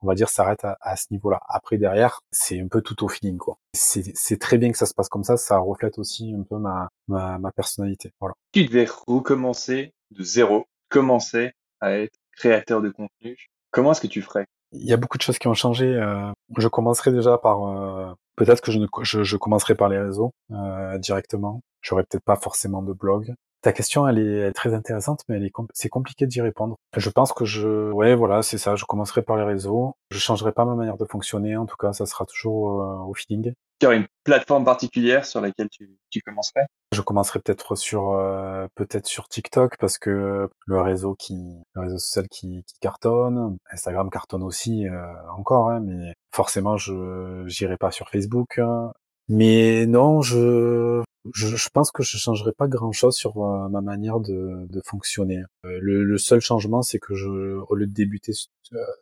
on 0.00 0.06
va 0.06 0.14
dire, 0.14 0.28
s'arrête 0.28 0.64
à, 0.64 0.78
à, 0.80 0.96
ce 0.96 1.06
niveau-là. 1.10 1.40
Après, 1.48 1.76
derrière, 1.76 2.20
c'est 2.30 2.60
un 2.60 2.68
peu 2.68 2.80
tout 2.80 3.04
au 3.04 3.08
feeling, 3.08 3.36
quoi. 3.36 3.58
C'est 3.74 4.40
très 4.40 4.58
bien 4.58 4.72
que 4.72 4.78
ça 4.78 4.86
se 4.86 4.94
passe 4.94 5.08
comme 5.08 5.24
ça. 5.24 5.36
Ça 5.36 5.58
reflète 5.58 5.98
aussi 5.98 6.34
un 6.34 6.42
peu 6.42 6.58
ma, 6.58 6.88
ma, 7.08 7.38
ma 7.38 7.52
personnalité. 7.52 8.12
Voilà. 8.20 8.34
Tu 8.52 8.64
devais 8.64 8.86
recommencer 9.06 9.92
de 10.10 10.22
zéro, 10.22 10.66
commencer 10.88 11.52
à 11.80 11.92
être 11.92 12.18
créateur 12.36 12.80
de 12.80 12.90
contenu, 12.90 13.36
comment 13.70 13.92
est-ce 13.92 14.00
que 14.00 14.06
tu 14.06 14.22
ferais? 14.22 14.46
Il 14.72 14.84
y 14.84 14.92
a 14.92 14.96
beaucoup 14.96 15.16
de 15.16 15.22
choses 15.22 15.38
qui 15.38 15.48
ont 15.48 15.54
changé. 15.54 15.86
Euh, 15.86 16.30
je 16.56 16.68
commencerai 16.68 17.12
déjà 17.12 17.38
par 17.38 17.64
euh, 17.66 18.12
peut-être 18.36 18.60
que 18.60 18.72
je, 18.72 18.78
ne, 18.78 18.86
je, 19.02 19.22
je, 19.22 19.36
commencerai 19.36 19.74
par 19.74 19.88
les 19.88 19.98
réseaux 19.98 20.32
euh, 20.50 20.98
directement. 20.98 21.62
J'aurais 21.82 22.02
peut-être 22.02 22.24
pas 22.24 22.36
forcément 22.36 22.82
de 22.82 22.92
blog. 22.92 23.34
Ta 23.66 23.72
question, 23.72 24.06
elle 24.06 24.20
est 24.20 24.52
très 24.52 24.74
intéressante, 24.74 25.24
mais 25.28 25.50
c'est 25.74 25.88
compliqué 25.88 26.28
d'y 26.28 26.40
répondre. 26.40 26.76
Je 26.96 27.10
pense 27.10 27.32
que 27.32 27.44
je, 27.44 27.90
ouais, 27.90 28.14
voilà, 28.14 28.42
c'est 28.42 28.58
ça. 28.58 28.76
Je 28.76 28.84
commencerai 28.84 29.22
par 29.22 29.36
les 29.36 29.42
réseaux. 29.42 29.96
Je 30.12 30.20
changerai 30.20 30.52
pas 30.52 30.64
ma 30.64 30.76
manière 30.76 30.96
de 30.96 31.04
fonctionner. 31.04 31.56
En 31.56 31.66
tout 31.66 31.74
cas, 31.74 31.92
ça 31.92 32.06
sera 32.06 32.26
toujours 32.26 33.08
au 33.08 33.12
feeling. 33.14 33.54
Tu 33.80 33.86
aurais 33.86 33.96
une 33.96 34.06
plateforme 34.22 34.64
particulière 34.64 35.24
sur 35.26 35.40
laquelle 35.40 35.68
tu, 35.68 35.98
tu 36.10 36.20
commencerais? 36.20 36.66
Je 36.92 37.00
commencerai 37.00 37.40
peut-être 37.40 37.74
sur 37.74 38.12
euh, 38.12 38.68
peut-être 38.76 39.08
sur 39.08 39.28
TikTok 39.28 39.76
parce 39.78 39.98
que 39.98 40.48
le 40.66 40.80
réseau 40.80 41.16
qui 41.16 41.56
le 41.74 41.80
réseau 41.80 41.98
social 41.98 42.28
qui, 42.28 42.62
qui 42.68 42.78
cartonne, 42.78 43.58
Instagram 43.72 44.08
cartonne 44.10 44.44
aussi 44.44 44.86
euh, 44.86 45.12
encore, 45.36 45.70
hein, 45.70 45.80
mais 45.80 46.14
forcément 46.32 46.76
je 46.76 47.42
j'irai 47.48 47.76
pas 47.76 47.90
sur 47.90 48.08
Facebook. 48.10 48.60
Hein. 48.60 48.92
Mais 49.28 49.86
non, 49.86 50.22
je, 50.22 51.02
je, 51.34 51.48
je 51.56 51.68
pense 51.70 51.90
que 51.90 52.02
je 52.02 52.16
changerai 52.16 52.52
pas 52.52 52.68
grand 52.68 52.92
chose 52.92 53.16
sur 53.16 53.36
euh, 53.38 53.68
ma 53.68 53.80
manière 53.80 54.20
de, 54.20 54.66
de 54.68 54.80
fonctionner. 54.84 55.42
Euh, 55.64 55.78
le, 55.80 56.04
le, 56.04 56.18
seul 56.18 56.40
changement, 56.40 56.82
c'est 56.82 56.98
que 56.98 57.14
je, 57.14 57.28
au 57.28 57.74
lieu 57.74 57.86
de 57.86 57.92
débuter 57.92 58.32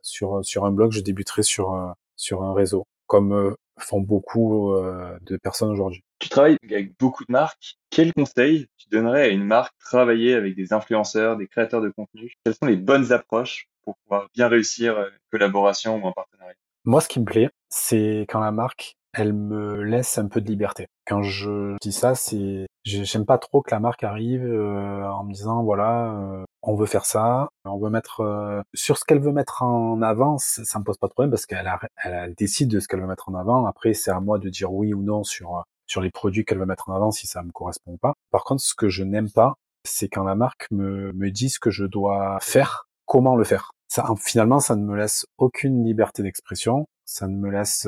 sur 0.03 0.45
sur 0.45 0.65
un 0.65 0.71
blog, 0.71 0.93
je 0.93 1.01
débuterai 1.01 1.43
sur 1.43 1.95
sur 2.17 2.43
un 2.43 2.55
réseau 2.55 2.87
comme 3.07 3.55
font 3.79 4.01
beaucoup 4.01 4.73
euh, 4.75 5.17
de 5.23 5.37
personnes 5.37 5.71
aujourd'hui. 5.71 6.03
Tu 6.19 6.29
travailles 6.29 6.57
avec 6.71 6.99
beaucoup 6.99 7.25
de 7.25 7.33
marques. 7.33 7.77
Quel 7.91 8.13
conseil 8.13 8.67
tu 8.77 8.89
donnerais 8.89 9.23
à 9.23 9.29
une 9.29 9.45
marque 9.45 9.75
travailler 9.79 10.35
avec 10.35 10.55
des 10.55 10.73
influenceurs, 10.73 11.37
des 11.37 11.47
créateurs 11.47 11.81
de 11.81 11.91
contenu? 11.91 12.33
Quelles 12.45 12.55
sont 12.55 12.67
les 12.67 12.77
bonnes 12.77 13.13
approches 13.13 13.69
pour 13.83 13.97
pouvoir 13.99 14.29
bien 14.35 14.49
réussir 14.49 14.99
une 14.99 15.11
collaboration 15.31 16.03
ou 16.03 16.09
un 16.09 16.13
partenariat? 16.13 16.55
Moi, 16.85 17.01
ce 17.01 17.09
qui 17.09 17.21
me 17.21 17.25
plaît, 17.25 17.51
c'est 17.69 18.27
quand 18.29 18.41
la 18.41 18.53
marque 18.53 18.97
elle 19.14 19.33
me 19.33 19.83
laisse 19.83 20.18
un 20.18 20.29
peu 20.29 20.40
de 20.40 20.48
liberté. 20.48 20.88
Quand 21.07 21.22
je 21.22 21.77
dis 21.81 21.92
ça, 21.92 22.14
c'est 22.14 22.66
j'aime 22.85 23.24
pas 23.24 23.38
trop 23.38 23.62
que 23.62 23.70
la 23.70 23.81
marque 23.81 24.05
arrive 24.05 24.44
euh, 24.44 25.07
en 25.09 25.24
me 25.24 25.33
disant 25.33 25.62
voilà, 25.62 26.12
euh, 26.12 26.44
on 26.62 26.74
veut 26.74 26.87
faire 26.87 27.05
ça, 27.05 27.48
on 27.64 27.79
veut 27.79 27.90
mettre 27.90 28.20
euh, 28.20 28.61
sur 28.74 28.98
ce 28.98 29.05
qu'elle 29.05 29.20
veut 29.20 29.33
mettre 29.33 29.62
en 29.62 30.03
avant, 30.03 30.38
ça 30.38 30.79
me 30.79 30.85
pose 30.85 30.98
pas 30.98 31.07
de 31.07 31.12
problème 31.12 31.31
parce 31.31 31.46
qu'elle 31.46 31.70
elle, 32.03 32.35
décide 32.35 32.70
de 32.70 32.81
ce 32.81 32.88
qu'elle 32.88 33.00
veut 33.00 33.07
mettre 33.07 33.29
en 33.29 33.35
avant. 33.35 33.66
Après, 33.66 33.94
c'est 33.94 34.11
à 34.11 34.20
moi 34.20 34.38
de 34.38 34.48
dire 34.48 34.72
oui 34.72 34.92
ou 34.92 35.03
non 35.03 35.24
sur 35.24 35.64
sur 35.87 36.00
les 36.00 36.11
produits 36.11 36.44
qu'elle 36.44 36.59
veut 36.59 36.66
mettre 36.66 36.88
en 36.88 36.94
avant 36.94 37.11
si 37.11 37.27
ça 37.27 37.42
me 37.42 37.53
correspond 37.53 37.96
pas. 37.98 38.14
Par 38.31 38.44
contre, 38.44 38.62
ce 38.62 38.74
que 38.74 38.88
je 38.88 39.05
n'aime 39.05 39.31
pas, 39.31 39.55
c'est 39.85 40.09
quand 40.09 40.24
la 40.24 40.35
marque 40.35 40.70
me 40.70 41.12
me 41.12 41.31
dit 41.31 41.50
ce 41.50 41.61
que 41.61 41.70
je 41.70 41.85
dois 41.85 42.38
faire, 42.40 42.88
comment 43.07 43.37
le 43.37 43.44
faire. 43.44 43.70
Ça, 43.88 44.07
finalement, 44.18 44.61
ça 44.61 44.77
ne 44.77 44.85
me 44.85 44.96
laisse 44.96 45.27
aucune 45.38 45.85
liberté 45.85 46.22
d'expression. 46.22 46.87
Ça 47.05 47.29
ne 47.29 47.37
me 47.37 47.50
laisse 47.50 47.87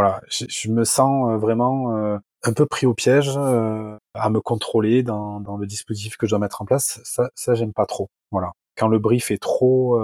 voilà, 0.00 0.22
je, 0.30 0.46
je, 0.48 0.70
me 0.70 0.84
sens 0.84 1.28
euh, 1.28 1.36
vraiment 1.36 1.94
euh, 1.94 2.16
un 2.42 2.54
peu 2.54 2.64
pris 2.64 2.86
au 2.86 2.94
piège 2.94 3.34
euh, 3.36 3.98
à 4.14 4.30
me 4.30 4.40
contrôler 4.40 5.02
dans, 5.02 5.40
dans, 5.40 5.58
le 5.58 5.66
dispositif 5.66 6.16
que 6.16 6.26
je 6.26 6.30
dois 6.30 6.38
mettre 6.38 6.62
en 6.62 6.64
place. 6.64 7.02
Ça, 7.04 7.28
ça 7.34 7.54
j'aime 7.54 7.74
pas 7.74 7.84
trop. 7.84 8.08
Voilà, 8.30 8.52
quand 8.78 8.88
le 8.88 8.98
brief 8.98 9.30
est 9.30 9.36
trop 9.36 10.00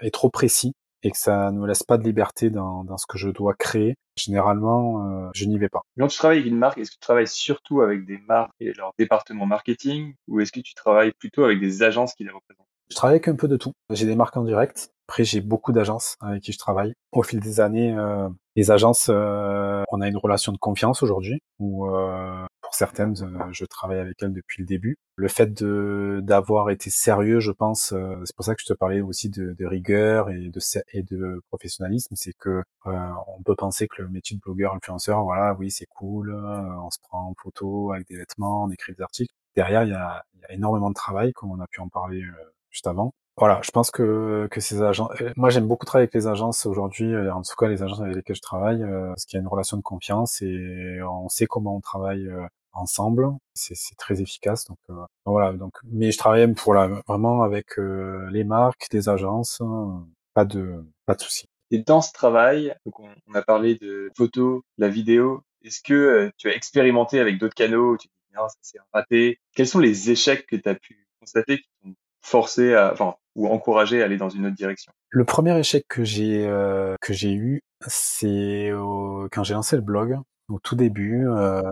est 0.00 0.12
trop 0.12 0.30
précis 0.30 0.74
et 1.02 1.10
que 1.10 1.18
ça 1.18 1.50
ne 1.50 1.58
me 1.58 1.66
laisse 1.66 1.82
pas 1.82 1.98
de 1.98 2.04
liberté 2.04 2.50
dans, 2.50 2.84
dans 2.84 2.98
ce 2.98 3.06
que 3.08 3.18
je 3.18 3.28
dois 3.28 3.54
créer, 3.54 3.96
généralement, 4.16 5.32
je 5.34 5.44
n'y 5.46 5.58
vais 5.58 5.68
pas. 5.68 5.82
Quand 5.98 6.06
tu 6.06 6.18
travailles 6.18 6.38
avec 6.38 6.52
une 6.52 6.58
marque, 6.58 6.78
est-ce 6.78 6.92
que 6.92 6.96
tu 6.96 7.00
travailles 7.00 7.26
surtout 7.26 7.80
avec 7.80 8.06
des 8.06 8.18
marques 8.28 8.52
et 8.60 8.72
leur 8.74 8.92
département 8.96 9.44
marketing, 9.44 10.14
ou 10.28 10.38
est-ce 10.38 10.52
que 10.52 10.60
tu 10.60 10.74
travailles 10.74 11.10
plutôt 11.10 11.42
avec 11.42 11.58
des 11.58 11.82
agences 11.82 12.14
qui 12.14 12.22
les 12.22 12.30
représentent? 12.30 12.68
Je 12.90 12.94
travaille 12.94 13.16
avec 13.16 13.26
un 13.26 13.34
peu 13.34 13.48
de 13.48 13.56
tout. 13.56 13.72
J'ai 13.90 14.06
des 14.06 14.14
marques 14.14 14.36
en 14.36 14.44
direct, 14.44 14.92
après, 15.08 15.22
j'ai 15.22 15.40
beaucoup 15.40 15.72
d'agences 15.72 16.16
avec 16.20 16.42
qui 16.42 16.52
je 16.52 16.58
travaille. 16.58 16.92
Au 17.12 17.22
fil 17.22 17.38
des 17.38 17.60
années, 17.60 17.94
euh, 17.96 18.28
les 18.56 18.72
agences, 18.72 19.08
euh, 19.08 19.84
on 19.92 20.00
a 20.00 20.08
une 20.08 20.16
relation 20.16 20.50
de 20.50 20.58
confiance 20.58 21.00
aujourd'hui, 21.02 21.40
où 21.60 21.86
euh, 21.86 22.44
pour 22.60 22.74
certaines, 22.74 23.14
euh, 23.22 23.52
je 23.52 23.64
travaille 23.66 24.00
avec 24.00 24.20
elles 24.20 24.32
depuis 24.32 24.62
le 24.62 24.66
début. 24.66 24.96
Le 25.14 25.28
fait 25.28 25.52
de 25.52 26.20
d'avoir 26.24 26.70
été 26.70 26.90
sérieux, 26.90 27.38
je 27.38 27.52
pense, 27.52 27.92
euh, 27.92 28.16
c'est 28.24 28.34
pour 28.34 28.44
ça 28.44 28.56
que 28.56 28.60
je 28.60 28.66
te 28.66 28.72
parlais 28.76 29.00
aussi 29.00 29.30
de, 29.30 29.54
de 29.56 29.64
rigueur 29.64 30.28
et 30.30 30.48
de 30.50 30.60
et 30.92 31.02
de 31.04 31.40
professionnalisme, 31.50 32.16
c'est 32.16 32.34
que 32.36 32.62
on 32.84 33.42
peut 33.44 33.54
penser 33.56 33.86
que 33.86 34.02
le 34.02 34.08
métier 34.08 34.36
de 34.36 34.40
blogueur 34.40 34.74
influenceur, 34.74 35.22
voilà, 35.22 35.54
oui, 35.54 35.70
c'est 35.70 35.86
cool, 35.86 36.34
on 36.34 36.90
se 36.90 36.98
prend 37.00 37.28
en 37.28 37.34
photo 37.40 37.92
avec 37.92 38.08
des 38.08 38.16
vêtements, 38.16 38.64
on 38.64 38.70
écrit 38.70 38.92
des 38.94 39.02
articles. 39.02 39.32
Derrière, 39.54 39.84
il 39.84 39.90
y 39.90 39.94
a, 39.94 40.24
y 40.40 40.44
a 40.44 40.52
énormément 40.52 40.88
de 40.88 40.94
travail, 40.94 41.32
comme 41.32 41.52
on 41.52 41.60
a 41.60 41.66
pu 41.68 41.80
en 41.80 41.88
parler 41.88 42.22
juste 42.70 42.86
avant. 42.88 43.12
Voilà, 43.38 43.60
je 43.62 43.70
pense 43.70 43.90
que, 43.90 44.48
que 44.50 44.60
ces 44.60 44.80
agents, 44.80 45.10
euh, 45.20 45.30
moi 45.36 45.50
j'aime 45.50 45.66
beaucoup 45.68 45.84
travailler 45.84 46.04
avec 46.04 46.14
les 46.14 46.26
agences 46.26 46.64
aujourd'hui, 46.64 47.12
euh, 47.12 47.30
en 47.34 47.42
tout 47.42 47.54
cas 47.54 47.68
les 47.68 47.82
agences 47.82 48.00
avec 48.00 48.16
lesquelles 48.16 48.36
je 48.36 48.40
travaille, 48.40 48.82
euh, 48.82 49.08
parce 49.08 49.26
qu'il 49.26 49.36
y 49.36 49.40
a 49.40 49.42
une 49.42 49.48
relation 49.48 49.76
de 49.76 49.82
confiance 49.82 50.40
et 50.40 51.00
on 51.02 51.28
sait 51.28 51.44
comment 51.46 51.76
on 51.76 51.80
travaille 51.80 52.30
ensemble, 52.72 53.28
c'est 53.52 53.76
très 53.98 54.22
efficace. 54.22 54.64
Donc 54.66 54.78
voilà, 55.26 55.52
donc 55.52 55.74
mais 55.84 56.12
je 56.12 56.18
travaille 56.18 56.50
pour 56.54 56.72
la, 56.72 56.88
vraiment 57.06 57.42
avec 57.42 57.76
les 57.76 58.44
marques, 58.44 58.86
les 58.92 59.08
agences, 59.10 59.60
pas 60.32 60.46
de 60.46 60.84
pas 61.04 61.14
de 61.14 61.20
souci. 61.20 61.46
Et 61.70 61.78
dans 61.78 62.00
ce 62.00 62.12
travail, 62.12 62.74
donc 62.86 63.00
on, 63.00 63.34
a 63.34 63.42
parlé 63.42 63.74
de 63.74 64.10
photos, 64.16 64.62
la 64.78 64.88
vidéo. 64.88 65.42
Est-ce 65.62 65.82
que 65.82 66.30
tu 66.38 66.48
as 66.48 66.54
expérimenté 66.54 67.20
avec 67.20 67.38
d'autres 67.38 67.54
canaux 67.54 67.96
tu 67.98 68.08
dis 68.08 68.36
non, 68.36 68.48
ça 68.48 68.56
c'est 68.62 68.78
raté? 68.94 69.40
Quels 69.54 69.66
sont 69.68 69.80
les 69.80 70.10
échecs 70.10 70.46
que 70.46 70.56
tu 70.56 70.68
as 70.68 70.74
pu 70.74 71.06
constater 71.20 71.58
qui 71.58 71.68
t'ont 71.82 71.94
forcé 72.22 72.74
à, 72.74 72.92
enfin, 72.92 73.16
ou 73.36 73.46
encourager 73.46 74.02
à 74.02 74.06
aller 74.06 74.16
dans 74.16 74.28
une 74.28 74.46
autre 74.46 74.56
direction 74.56 74.92
Le 75.10 75.24
premier 75.24 75.56
échec 75.58 75.84
que 75.88 76.02
j'ai 76.02 76.44
euh, 76.46 76.96
que 77.00 77.12
j'ai 77.12 77.32
eu, 77.32 77.62
c'est 77.86 78.72
quand 79.30 79.44
j'ai 79.44 79.54
lancé 79.54 79.76
le 79.76 79.82
blog. 79.82 80.18
Au 80.48 80.60
tout 80.60 80.76
début, 80.76 81.26
euh, 81.28 81.62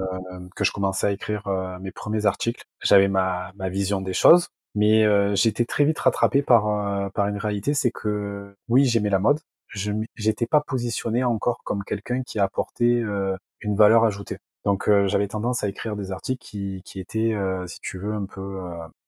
que 0.57 0.65
je 0.65 0.73
commençais 0.73 1.07
à 1.07 1.13
écrire 1.13 1.47
euh, 1.47 1.79
mes 1.79 1.93
premiers 1.93 2.27
articles, 2.27 2.65
j'avais 2.83 3.07
ma, 3.07 3.53
ma 3.55 3.69
vision 3.69 4.01
des 4.01 4.13
choses, 4.13 4.49
mais 4.75 5.05
j'étais 5.37 5.65
très 5.65 5.85
vite 5.85 5.99
rattrapé 5.99 6.43
par 6.43 7.11
par 7.13 7.29
une 7.29 7.39
réalité, 7.39 7.73
c'est 7.75 7.93
que 7.93 8.55
oui, 8.69 8.85
j'aimais 8.85 9.11
la 9.11 9.21
mode, 9.21 9.39
je 9.75 9.93
j'étais 10.15 10.47
pas 10.47 10.61
positionné 10.61 11.25
encore 11.25 11.59
comme 11.65 11.85
quelqu'un 11.85 12.23
qui 12.23 12.39
apportait 12.39 13.01
euh, 13.03 13.37
une 13.61 13.77
valeur 13.77 14.05
ajoutée. 14.05 14.39
Donc 14.65 14.89
euh, 14.89 15.07
j'avais 15.09 15.29
tendance 15.29 15.63
à 15.63 15.69
écrire 15.69 15.97
des 15.97 16.11
articles 16.11 16.43
qui, 16.43 16.83
qui 16.85 16.99
étaient, 17.01 17.35
euh, 17.35 17.67
si 17.67 17.81
tu 17.81 17.99
veux, 17.99 18.15
un 18.15 18.27
peu 18.27 18.61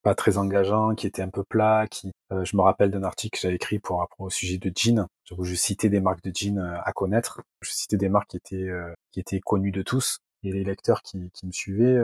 pas 0.03 0.14
très 0.14 0.38
engageants, 0.38 0.95
qui 0.95 1.07
étaient 1.07 1.23
un 1.23 1.31
peu 1.31 1.45
plats. 1.45 1.87
Qui, 1.88 2.12
je 2.31 2.57
me 2.57 2.62
rappelle 2.62 2.90
d'un 2.90 3.03
article 3.03 3.37
que 3.37 3.42
j'avais 3.42 3.57
écrit 3.57 3.79
pour 3.79 4.07
au 4.19 4.31
sujet 4.31 4.59
de 4.59 4.71
jeans, 4.75 5.07
je 5.25 5.55
citais 5.55 5.88
des 5.88 6.01
marques 6.01 6.23
de 6.23 6.33
jeans 6.35 6.59
à 6.85 6.92
connaître. 6.92 7.42
Je 7.62 7.71
citais 7.71 7.97
des 7.97 8.09
marques 8.09 8.31
qui 8.31 8.37
étaient 8.37 8.71
qui 9.12 9.21
étaient 9.21 9.40
connues 9.40 9.73
de 9.73 9.83
tous. 9.83 10.19
Et 10.42 10.53
les 10.53 10.64
lecteurs 10.64 11.03
qui, 11.03 11.31
qui 11.33 11.47
me 11.47 11.53
suivaient 11.53 11.99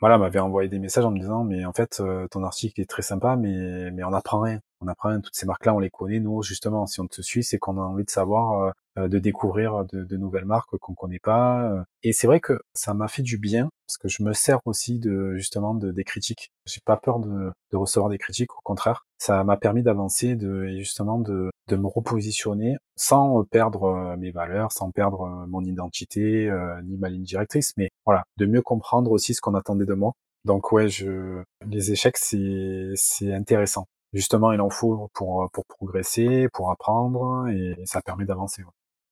voilà, 0.00 0.18
m'avait 0.18 0.38
envoyé 0.38 0.68
des 0.68 0.78
messages 0.78 1.04
en 1.04 1.10
me 1.10 1.18
disant 1.18 1.44
mais 1.44 1.64
en 1.64 1.72
fait 1.72 2.00
euh, 2.00 2.26
ton 2.28 2.42
article 2.42 2.80
est 2.80 2.88
très 2.90 3.02
sympa 3.02 3.36
mais 3.36 3.90
mais 3.90 4.04
on 4.04 4.12
apprend 4.12 4.40
rien. 4.40 4.60
On 4.84 4.88
apprend. 4.88 5.20
Toutes 5.20 5.34
ces 5.34 5.46
marques 5.46 5.64
là 5.64 5.74
on 5.74 5.78
les 5.78 5.90
connaît 5.90 6.20
nous 6.20 6.42
justement 6.42 6.86
si 6.86 7.00
on 7.00 7.06
te 7.06 7.22
suit 7.22 7.42
c'est 7.42 7.58
qu'on 7.58 7.78
a 7.78 7.80
envie 7.80 8.04
de 8.04 8.10
savoir 8.10 8.62
euh, 8.62 8.70
euh, 8.98 9.08
de 9.08 9.18
découvrir 9.18 9.84
de, 9.86 10.04
de, 10.04 10.16
nouvelles 10.16 10.44
marques 10.44 10.76
qu'on 10.78 10.94
connaît 10.94 11.18
pas. 11.18 11.84
Et 12.02 12.12
c'est 12.12 12.26
vrai 12.26 12.40
que 12.40 12.60
ça 12.74 12.94
m'a 12.94 13.08
fait 13.08 13.22
du 13.22 13.38
bien 13.38 13.68
parce 13.86 13.98
que 13.98 14.08
je 14.08 14.22
me 14.22 14.32
sers 14.32 14.60
aussi 14.66 14.98
de 14.98 15.34
justement 15.36 15.74
de, 15.74 15.90
des 15.90 16.04
critiques. 16.04 16.52
J'ai 16.66 16.80
pas 16.84 16.96
peur 16.96 17.18
de, 17.18 17.50
de, 17.72 17.76
recevoir 17.76 18.10
des 18.10 18.18
critiques, 18.18 18.52
au 18.52 18.60
contraire. 18.62 19.04
Ça 19.18 19.42
m'a 19.44 19.56
permis 19.56 19.82
d'avancer, 19.82 20.36
de 20.36 20.66
justement 20.78 21.18
de, 21.18 21.50
de 21.68 21.76
me 21.76 21.86
repositionner 21.86 22.76
sans 22.96 23.44
perdre 23.44 24.16
mes 24.16 24.30
valeurs, 24.30 24.72
sans 24.72 24.90
perdre 24.90 25.44
mon 25.48 25.64
identité 25.64 26.50
ni 26.84 26.96
ma 26.96 27.08
ligne 27.08 27.24
directrice, 27.24 27.72
mais 27.76 27.90
voilà, 28.06 28.24
de 28.36 28.46
mieux 28.46 28.62
comprendre 28.62 29.10
aussi 29.10 29.34
ce 29.34 29.40
qu'on 29.40 29.54
attendait 29.54 29.86
de 29.86 29.94
moi. 29.94 30.12
Donc 30.44 30.72
ouais, 30.72 30.88
je 30.88 31.42
les 31.66 31.92
échecs 31.92 32.18
c'est 32.18 32.92
c'est 32.94 33.32
intéressant. 33.32 33.86
Justement, 34.14 34.52
il 34.52 34.60
en 34.60 34.70
faut 34.70 35.10
pour 35.12 35.50
pour 35.52 35.66
progresser, 35.66 36.48
pour 36.52 36.70
apprendre 36.70 37.48
et 37.48 37.76
ça 37.84 38.00
permet 38.00 38.24
d'avancer 38.24 38.62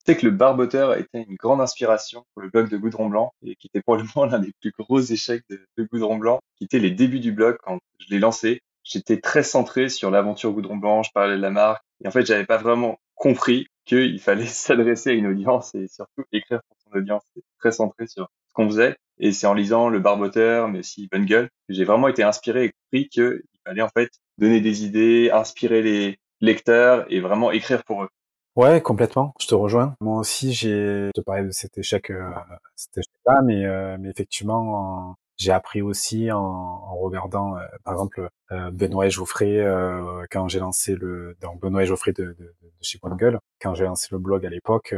sais 0.07 0.17
que 0.17 0.27
le 0.27 0.33
barboteur 0.33 0.97
été 0.97 1.25
une 1.29 1.37
grande 1.37 1.61
inspiration 1.61 2.25
pour 2.35 2.43
le 2.43 2.51
blog 2.51 2.69
de 2.69 2.77
Goudron 2.77 3.09
Blanc 3.09 3.33
et 3.45 3.57
qui 3.57 3.69
était 3.69 3.83
probablement 3.83 4.25
l'un 4.27 4.39
des 4.39 4.53
plus 4.61 4.73
gros 4.79 5.01
échecs 5.01 5.45
de, 5.49 5.85
Goudron 5.85 6.17
Blanc, 6.17 6.41
qui 6.57 6.65
était 6.65 6.79
les 6.79 6.91
débuts 6.91 7.21
du 7.21 7.33
blog 7.33 7.57
quand 7.63 7.79
je 7.99 8.07
l'ai 8.11 8.19
lancé. 8.19 8.61
J'étais 8.85 9.21
très 9.21 9.45
centré 9.45 9.89
sur 9.89 10.11
l'aventure 10.11 10.53
Goudron 10.53 10.77
Blanc, 10.77 11.03
je 11.03 11.11
parlais 11.15 11.37
de 11.37 11.41
la 11.43 11.51
marque 11.51 11.85
et 12.05 12.09
en 12.09 12.11
fait 12.11 12.27
j'avais 12.27 12.47
pas 12.47 12.59
vraiment 12.59 12.99
compris 13.15 13.67
qu'il 13.85 14.21
fallait 14.21 14.47
s'adresser 14.47 15.11
à 15.11 15.13
une 15.13 15.27
audience 15.27 15.75
et 15.75 15.87
surtout 15.89 16.25
écrire 16.33 16.61
pour 16.69 16.77
son 16.85 16.99
audience. 16.99 17.23
C'était 17.35 17.47
très 17.61 17.73
centré 17.73 18.07
sur 18.07 18.29
ce 18.49 18.53
qu'on 18.55 18.69
faisait 18.69 18.97
et 19.19 19.33
c'est 19.33 19.47
en 19.47 19.55
lisant 19.55 19.89
le 19.89 20.01
barboteur 20.01 20.69
mais 20.69 20.81
aussi 20.81 21.09
Bungle 21.13 21.49
que 21.69 21.75
j'ai 21.75 21.85
vraiment 21.85 22.09
été 22.09 22.25
inspiré 22.25 22.65
et 22.65 22.73
compris 22.73 23.09
qu'il 23.09 23.43
fallait 23.65 23.83
en 23.83 23.89
fait 23.89 24.11
donner 24.39 24.61
des 24.61 24.85
idées, 24.85 25.31
inspirer 25.33 25.83
les 25.83 26.19
lecteurs 26.41 27.07
et 27.09 27.21
vraiment 27.21 27.51
écrire 27.51 27.85
pour 27.85 28.05
eux. 28.05 28.09
Ouais, 28.55 28.83
complètement. 28.83 29.33
Je 29.41 29.47
te 29.47 29.55
rejoins. 29.55 29.95
Moi 30.01 30.19
aussi, 30.19 30.53
j'ai 30.53 31.11
te 31.15 31.21
parler 31.23 31.45
de 31.45 31.51
cet 31.53 31.79
échec, 31.79 32.11
euh, 32.11 32.31
cet 32.77 32.99
échec-là, 32.99 33.41
mais, 33.43 33.65
euh, 33.65 33.97
mais 33.99 34.11
effectivement, 34.11 35.17
j'ai 35.43 35.53
appris 35.53 35.83
aussi 35.83 36.31
en, 36.31 36.39
en 36.39 36.95
regardant, 36.97 37.57
euh, 37.57 37.61
par 37.85 37.95
exemple, 37.95 38.29
euh, 38.53 38.71
Benoît 38.71 39.07
et 39.07 39.11
Geoffrey 39.11 39.59
euh, 39.59 40.25
quand 40.31 40.49
j'ai 40.49 40.61
lancé 40.61 40.95
le, 40.95 41.37
donc 41.41 41.61
Benoît 41.61 41.83
et 41.83 41.87
Geoffrey 41.87 42.13
de, 42.13 42.25
de, 42.25 42.55
de, 42.63 42.71
chez 42.81 42.99
Gueule, 43.19 43.39
quand 43.61 43.75
j'ai 43.75 43.85
lancé 43.85 44.09
le 44.13 44.19
blog 44.19 44.45
à 44.47 44.51
l'époque. 44.51 44.95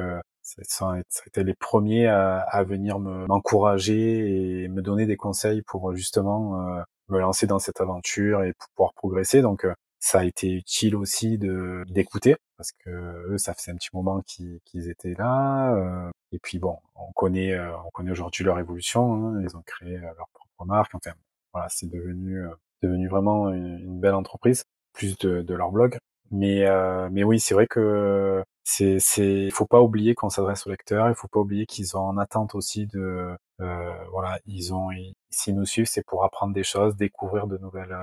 été 1.26 1.44
les 1.44 1.54
premiers 1.54 2.06
à, 2.06 2.40
à 2.40 2.62
venir 2.64 2.98
m'encourager 2.98 4.64
et 4.64 4.68
me 4.68 4.82
donner 4.82 5.06
des 5.06 5.16
conseils 5.16 5.62
pour 5.62 5.94
justement 5.94 6.82
me 7.08 7.18
lancer 7.18 7.46
dans 7.46 7.58
cette 7.58 7.80
aventure 7.80 8.42
et 8.44 8.54
pouvoir 8.74 8.94
progresser. 8.94 9.42
Donc 9.42 9.66
ça 10.04 10.20
a 10.20 10.24
été 10.24 10.52
utile 10.52 10.96
aussi 10.96 11.38
de 11.38 11.82
d'écouter 11.88 12.36
parce 12.58 12.72
que 12.72 12.90
eux, 13.32 13.38
ça 13.38 13.54
faisait 13.54 13.72
un 13.72 13.76
petit 13.76 13.88
moment 13.94 14.22
qu'ils 14.22 14.90
étaient 14.90 15.14
là. 15.18 15.74
Euh, 15.74 16.10
et 16.32 16.38
puis 16.38 16.58
bon, 16.58 16.78
on 16.94 17.10
connaît 17.12 17.52
euh, 17.52 17.74
on 17.86 17.90
connaît 17.90 18.10
aujourd'hui 18.10 18.44
leur 18.44 18.58
évolution. 18.58 19.14
Hein, 19.14 19.40
ils 19.42 19.56
ont 19.56 19.62
créé 19.62 19.96
euh, 19.96 20.02
leur 20.02 20.28
propre 20.34 20.66
marque. 20.66 20.94
Enfin, 20.94 21.12
voilà, 21.54 21.68
c'est 21.70 21.90
devenu 21.90 22.44
devenu 22.82 23.08
vraiment 23.08 23.50
une, 23.50 23.98
belle 24.00 24.14
entreprise, 24.14 24.64
plus 24.92 25.16
de, 25.18 25.40
de 25.40 25.54
leur 25.54 25.72
blog. 25.72 25.96
Mais 26.30 26.66
mais 27.10 27.24
oui, 27.24 27.40
c'est 27.40 27.54
vrai 27.54 27.66
que 27.66 28.42
c'est 28.64 28.98
c'est 29.00 29.50
faut 29.50 29.66
pas 29.66 29.80
oublier 29.80 30.14
qu'on 30.14 30.30
s'adresse 30.30 30.66
aux 30.66 30.70
lecteurs. 30.70 31.08
Il 31.08 31.14
faut 31.14 31.28
pas 31.28 31.40
oublier 31.40 31.66
qu'ils 31.66 31.86
sont 31.86 31.98
en 31.98 32.18
attente 32.18 32.54
aussi 32.54 32.86
de 32.86 33.36
voilà, 33.58 34.38
ils 34.46 34.74
ont 34.74 34.88
s'ils 35.30 35.54
nous 35.56 35.66
suivent, 35.66 35.86
c'est 35.86 36.04
pour 36.06 36.24
apprendre 36.24 36.54
des 36.54 36.64
choses, 36.64 36.96
découvrir 36.96 37.46
de 37.46 37.58
nouvelles 37.58 37.96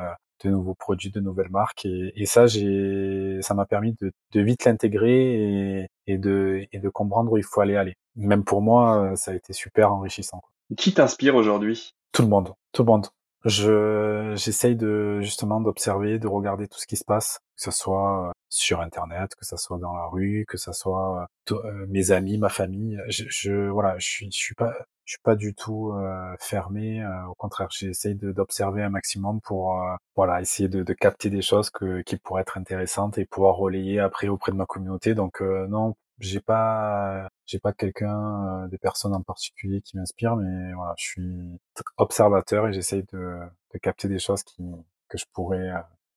de 0.43 0.49
nouveaux 0.49 0.73
produits, 0.73 1.11
de 1.11 1.19
nouvelles 1.19 1.51
marques. 1.51 1.85
Et, 1.85 2.13
et 2.15 2.25
ça, 2.25 2.47
j'ai, 2.47 3.37
ça 3.41 3.53
m'a 3.53 3.65
permis 3.65 3.95
de, 4.01 4.11
de 4.31 4.41
vite 4.41 4.65
l'intégrer 4.65 5.81
et, 5.81 5.87
et, 6.07 6.17
de, 6.17 6.65
et 6.71 6.79
de 6.79 6.89
comprendre 6.89 7.31
où 7.31 7.37
il 7.37 7.43
faut 7.43 7.61
aller 7.61 7.75
aller. 7.75 7.93
Même 8.15 8.43
pour 8.43 8.61
moi, 8.61 9.13
ça 9.15 9.31
a 9.31 9.33
été 9.35 9.53
super 9.53 9.93
enrichissant. 9.93 10.41
Qui 10.77 10.93
t'inspire 10.93 11.35
aujourd'hui? 11.35 11.93
Tout 12.11 12.23
le 12.23 12.27
monde, 12.27 12.53
tout 12.71 12.81
le 12.81 12.87
monde. 12.87 13.07
Je, 13.45 14.33
j'essaye 14.35 14.75
de 14.75 15.19
justement 15.21 15.61
d'observer, 15.61 16.19
de 16.19 16.27
regarder 16.27 16.67
tout 16.67 16.79
ce 16.79 16.85
qui 16.85 16.95
se 16.95 17.03
passe, 17.03 17.39
que 17.55 17.63
ce 17.63 17.71
soit 17.71 18.31
sur 18.49 18.81
Internet, 18.81 19.33
que 19.35 19.45
ce 19.45 19.57
soit 19.57 19.79
dans 19.79 19.93
la 19.95 20.05
rue, 20.05 20.45
que 20.47 20.57
ce 20.57 20.73
soit 20.73 21.25
euh, 21.51 21.85
mes 21.87 22.11
amis, 22.11 22.37
ma 22.37 22.49
famille. 22.49 22.99
Je, 23.07 23.23
je 23.29 23.69
voilà, 23.69 23.97
je 23.97 24.05
suis, 24.07 24.31
je 24.31 24.37
suis 24.37 24.55
pas, 24.55 24.73
je 25.11 25.13
suis 25.13 25.21
pas 25.23 25.35
du 25.35 25.53
tout 25.53 25.91
euh, 25.91 26.35
fermé. 26.39 27.03
Euh, 27.03 27.25
au 27.27 27.35
contraire, 27.35 27.67
j'essaye 27.71 28.15
d'observer 28.15 28.83
un 28.83 28.89
maximum 28.89 29.41
pour 29.41 29.81
euh, 29.81 29.95
voilà 30.15 30.39
essayer 30.41 30.69
de, 30.69 30.83
de, 30.83 30.93
capter 30.93 31.29
des 31.29 31.41
choses 31.41 31.69
que, 31.69 32.01
qui 32.03 32.17
pourraient 32.17 32.43
être 32.43 32.57
intéressantes 32.57 33.17
et 33.17 33.25
pouvoir 33.25 33.55
relayer 33.57 33.99
après 33.99 34.27
auprès 34.29 34.51
de 34.51 34.57
ma 34.57 34.65
communauté. 34.65 35.13
Donc 35.13 35.41
non, 35.41 35.95
j'ai 36.21 36.39
pas 36.39 37.27
j'ai 37.45 37.59
pas 37.59 37.73
quelqu'un, 37.73 38.67
des 38.67 38.77
personnes 38.77 39.13
en 39.13 39.21
particulier 39.21 39.81
qui 39.81 39.97
m'inspirent, 39.97 40.37
mais 40.37 40.73
voilà, 40.73 40.93
je 40.97 41.03
suis 41.03 41.59
observateur 41.97 42.67
et 42.67 42.73
j'essaye 42.73 43.03
de, 43.11 43.39
de 43.73 43.77
capter 43.79 44.07
des 44.07 44.19
choses 44.19 44.43
qui 44.43 44.63
que 45.09 45.17
je 45.17 45.25
pourrais 45.33 45.71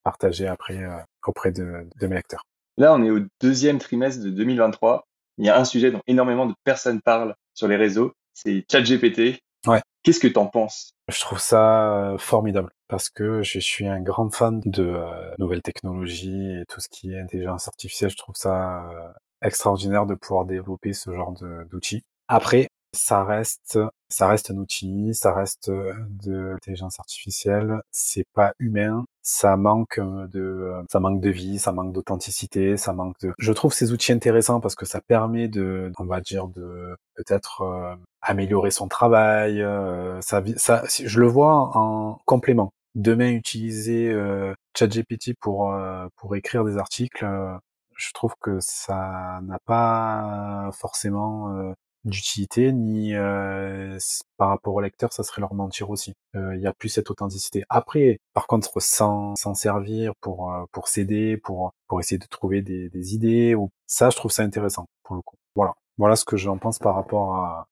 partager 0.05 0.47
après 0.47 0.81
auprès 1.27 1.51
de, 1.51 1.89
de 2.01 2.07
mes 2.07 2.15
lecteurs. 2.15 2.45
Là, 2.77 2.95
on 2.95 3.03
est 3.05 3.11
au 3.11 3.21
deuxième 3.41 3.79
trimestre 3.79 4.23
de 4.25 4.31
2023. 4.31 5.07
Il 5.39 5.47
y 5.47 5.49
a 5.49 5.59
un 5.59 5.65
sujet 5.65 5.91
dont 5.91 6.03
énormément 6.07 6.47
de 6.47 6.55
personnes 6.65 7.01
parlent 7.01 7.35
sur 7.55 7.69
les 7.69 7.77
réseaux, 7.77 8.13
c'est 8.35 8.65
ChatGPT. 8.71 9.41
Ouais. 9.67 9.81
Qu'est-ce 10.03 10.21
que 10.21 10.29
t'en 10.29 10.47
penses? 10.47 10.93
Je 11.09 11.21
trouve 11.21 11.39
ça 11.39 12.13
euh, 12.13 12.19
formidable 12.19 12.71
parce 12.89 13.09
que 13.09 13.43
je 13.43 13.59
suis 13.59 13.87
un 13.87 14.01
grand 14.01 14.31
fan 14.31 14.61
de 14.65 14.85
euh, 14.85 15.35
nouvelles 15.39 15.63
technologies 15.63 16.61
et 16.61 16.65
tout 16.69 16.81
ce 16.81 16.89
qui 16.89 17.13
est 17.13 17.21
intelligence 17.21 17.69
artificielle. 17.69 18.11
Je 18.11 18.17
trouve 18.17 18.35
ça 18.37 18.91
euh, 18.91 19.09
extraordinaire 19.45 20.07
de 20.07 20.15
pouvoir 20.15 20.45
développer 20.45 20.93
ce 20.93 21.15
genre 21.15 21.35
d'outils. 21.71 22.03
Après, 22.29 22.69
ça 22.93 23.25
reste, 23.25 23.79
ça 24.09 24.29
reste 24.29 24.51
un 24.51 24.57
outil, 24.57 25.15
ça 25.15 25.35
reste 25.35 25.71
de 25.71 26.33
l'intelligence 26.53 27.01
artificielle. 27.01 27.81
C'est 27.91 28.27
pas 28.35 28.55
humain, 28.59 29.05
ça 29.23 29.57
manque 29.57 30.01
de, 30.01 30.73
ça 30.91 31.01
manque 31.01 31.21
de 31.21 31.31
vie, 31.31 31.59
ça 31.59 31.73
manque 31.73 31.93
d'authenticité, 31.93 32.77
ça 32.77 32.93
manque 32.93 33.19
de. 33.21 33.33
Je 33.39 33.53
trouve 33.53 33.73
ces 33.73 33.93
outils 33.93 34.13
intéressants 34.13 34.61
parce 34.61 34.77
que 34.77 34.87
ça 34.87 35.01
permet 35.01 35.49
de, 35.49 35.93
on 35.99 36.05
va 36.05 36.21
dire, 36.21 36.47
de 36.49 36.97
peut-être 37.15 37.99
améliorer 38.23 38.71
son 38.71 38.89
travail. 38.89 39.63
Euh, 39.63 40.21
ça, 40.21 40.43
ça, 40.57 40.85
je 40.89 41.21
le 41.21 41.27
vois 41.27 41.77
en 41.77 42.21
complément. 42.25 42.73
Demain, 42.95 43.33
utiliser 43.33 44.09
euh, 44.11 44.55
ChatGPT 44.77 45.35
pour 45.41 45.73
euh, 45.73 46.07
pour 46.17 46.37
écrire 46.37 46.65
des 46.65 46.79
articles, 46.79 47.25
euh, 47.25 47.57
je 47.97 48.13
trouve 48.13 48.35
que 48.41 48.59
ça 48.61 49.41
n'a 49.43 49.59
pas 49.67 50.71
forcément 50.73 51.75
d'utilité 52.05 52.73
ni 52.73 53.15
par 54.37 54.49
rapport 54.49 54.75
au 54.75 54.81
lecteur, 54.81 55.13
ça 55.13 55.23
serait 55.23 55.41
leur 55.41 55.55
mentir 55.55 55.91
aussi. 55.91 56.15
Il 56.35 56.61
y 56.61 56.67
a 56.67 56.73
plus 56.73 56.89
cette 56.89 57.11
authenticité. 57.11 57.65
Après, 57.69 58.19
par 58.33 58.47
contre, 58.47 58.81
sans 58.81 59.35
s'en 59.37 59.55
servir 59.55 60.13
pour 60.21 60.53
pour 60.73 60.89
s'aider, 60.89 61.37
pour 61.37 61.73
pour 61.89 62.01
essayer 62.01 62.19
de 62.19 62.27
trouver 62.27 62.63
des, 62.63 62.91
des 62.91 63.15
idées, 63.15 63.55
ou 63.55 63.71
ça, 63.87 64.11
je 64.11 64.17
trouve 64.17 64.33
ça 64.33 64.43
intéressant 64.43 64.87
pour 65.03 65.17
le 65.17 65.23
coup. 65.23 65.37
Voilà, 65.55 65.75
voilà 65.99 66.17
ce 66.17 66.25
que 66.25 66.37
j'en 66.37 66.59
pense 66.59 66.79
par 66.79 66.95
rapport 66.95 67.37
à 67.37 67.69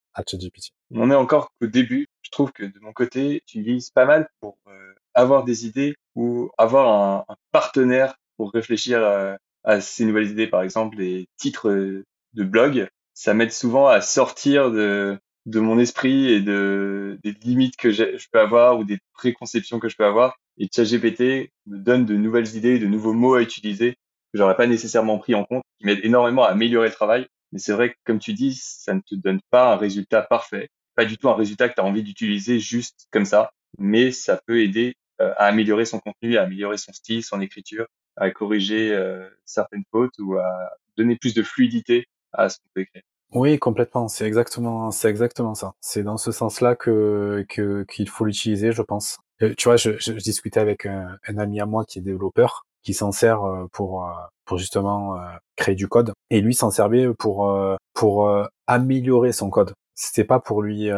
on 0.95 1.11
est 1.11 1.15
encore 1.15 1.53
au 1.61 1.67
début. 1.67 2.07
Je 2.23 2.31
trouve 2.31 2.53
que 2.53 2.65
de 2.65 2.79
mon 2.81 2.93
côté, 2.93 3.43
tu 3.47 3.59
utilises 3.59 3.91
pas 3.91 4.05
mal 4.05 4.29
pour 4.41 4.59
euh, 4.69 4.95
avoir 5.15 5.45
des 5.45 5.67
idées 5.67 5.95
ou 6.15 6.51
avoir 6.59 7.25
un, 7.29 7.37
partenaire 7.51 8.17
pour 8.37 8.53
réfléchir 8.53 8.99
euh, 8.99 9.35
à, 9.64 9.81
ces 9.81 10.05
nouvelles 10.05 10.31
idées. 10.31 10.46
Par 10.46 10.62
exemple, 10.62 10.98
les 10.98 11.27
titres 11.37 11.70
de 11.70 12.44
blog, 12.44 12.88
ça 13.14 13.35
m'aide 13.35 13.53
souvent 13.53 13.87
à 13.88 14.01
sortir 14.01 14.70
de, 14.70 15.18
de 15.46 15.61
mon 15.61 15.79
esprit 15.79 16.33
et 16.33 16.40
de, 16.40 17.18
des 17.22 17.33
limites 17.44 17.77
que 17.77 17.90
je 17.90 18.27
peux 18.31 18.40
avoir 18.40 18.79
ou 18.79 18.85
des 18.85 18.98
préconceptions 19.14 19.79
que 19.79 19.88
je 19.88 19.96
peux 19.96 20.05
avoir. 20.05 20.37
Et 20.59 20.68
ChatGPT 20.75 21.51
me 21.66 21.79
donne 21.79 22.05
de 22.05 22.14
nouvelles 22.14 22.57
idées, 22.57 22.79
de 22.79 22.87
nouveaux 22.87 23.14
mots 23.14 23.35
à 23.35 23.42
utiliser 23.42 23.96
que 24.33 24.38
j'aurais 24.38 24.57
pas 24.57 24.66
nécessairement 24.66 25.18
pris 25.18 25.35
en 25.35 25.44
compte, 25.44 25.62
qui 25.79 25.87
m'aident 25.87 26.05
énormément 26.05 26.44
à 26.44 26.48
améliorer 26.48 26.88
le 26.88 26.94
travail. 26.94 27.27
Mais 27.53 27.59
c'est 27.59 27.72
vrai 27.72 27.90
que, 27.90 27.96
comme 28.05 28.18
tu 28.18 28.33
dis, 28.33 28.55
ça 28.55 28.94
ne 28.94 29.01
te 29.01 29.14
donne 29.14 29.40
pas 29.51 29.72
un 29.72 29.77
résultat 29.77 30.22
parfait, 30.22 30.68
pas 30.94 31.05
du 31.05 31.18
tout 31.18 31.29
un 31.29 31.35
résultat 31.35 31.68
que 31.68 31.75
tu 31.75 31.81
as 31.81 31.85
envie 31.85 32.03
d'utiliser 32.03 32.59
juste 32.59 33.07
comme 33.11 33.27
ça, 33.27 33.53
mais 33.79 34.11
ça 34.11 34.40
peut 34.46 34.62
aider 34.62 34.94
euh, 35.20 35.33
à 35.37 35.46
améliorer 35.46 35.85
son 35.85 36.01
contenu, 36.01 36.38
à 36.38 36.42
améliorer 36.42 36.79
son 36.79 36.92
style, 36.92 37.22
son 37.22 37.40
écriture, 37.42 37.87
à 38.16 38.31
corriger 38.31 38.92
euh, 38.92 39.29
certaines 39.44 39.85
fautes 39.90 40.18
ou 40.18 40.37
à 40.37 40.70
donner 40.96 41.16
plus 41.16 41.35
de 41.35 41.42
fluidité 41.42 42.07
à 42.33 42.48
ce 42.48 42.59
qu'on 42.59 42.68
peut 42.75 42.81
écrire. 42.83 43.03
Oui, 43.35 43.59
complètement. 43.59 44.09
C'est 44.09 44.27
exactement, 44.27 44.90
c'est 44.90 45.09
exactement 45.09 45.55
ça. 45.55 45.72
C'est 45.81 46.03
dans 46.03 46.18
ce 46.18 46.33
sens-là 46.33 46.77
que 46.77 47.46
qu'il 47.48 48.09
faut 48.09 48.25
l'utiliser, 48.27 48.72
je 48.72 48.83
pense. 48.83 49.18
Euh, 49.42 49.55
tu 49.57 49.68
vois, 49.68 49.77
je, 49.77 49.92
je, 49.98 50.12
discutais 50.12 50.61
avec 50.61 50.87
un, 50.87 51.18
ami 51.38 51.61
à 51.61 51.66
moi 51.66 51.85
qui 51.87 51.98
est 51.98 52.03
développeur, 52.03 52.66
qui 52.83 52.92
s'en 52.92 53.11
sert 53.11 53.42
euh, 53.42 53.66
pour 53.72 54.07
euh, 54.07 54.12
pour 54.44 54.59
justement 54.59 55.18
créer 55.57 55.75
du 55.75 55.88
code, 55.88 56.12
et 56.31 56.40
lui 56.40 56.55
s'en 56.55 56.70
servait 56.70 57.09
pour 57.14 57.51
pour 57.94 58.29
améliorer 58.66 59.33
son 59.33 59.51
code. 59.51 59.72
C'était 60.05 60.25
pas 60.25 60.41
pour 60.41 60.62
lui 60.62 60.88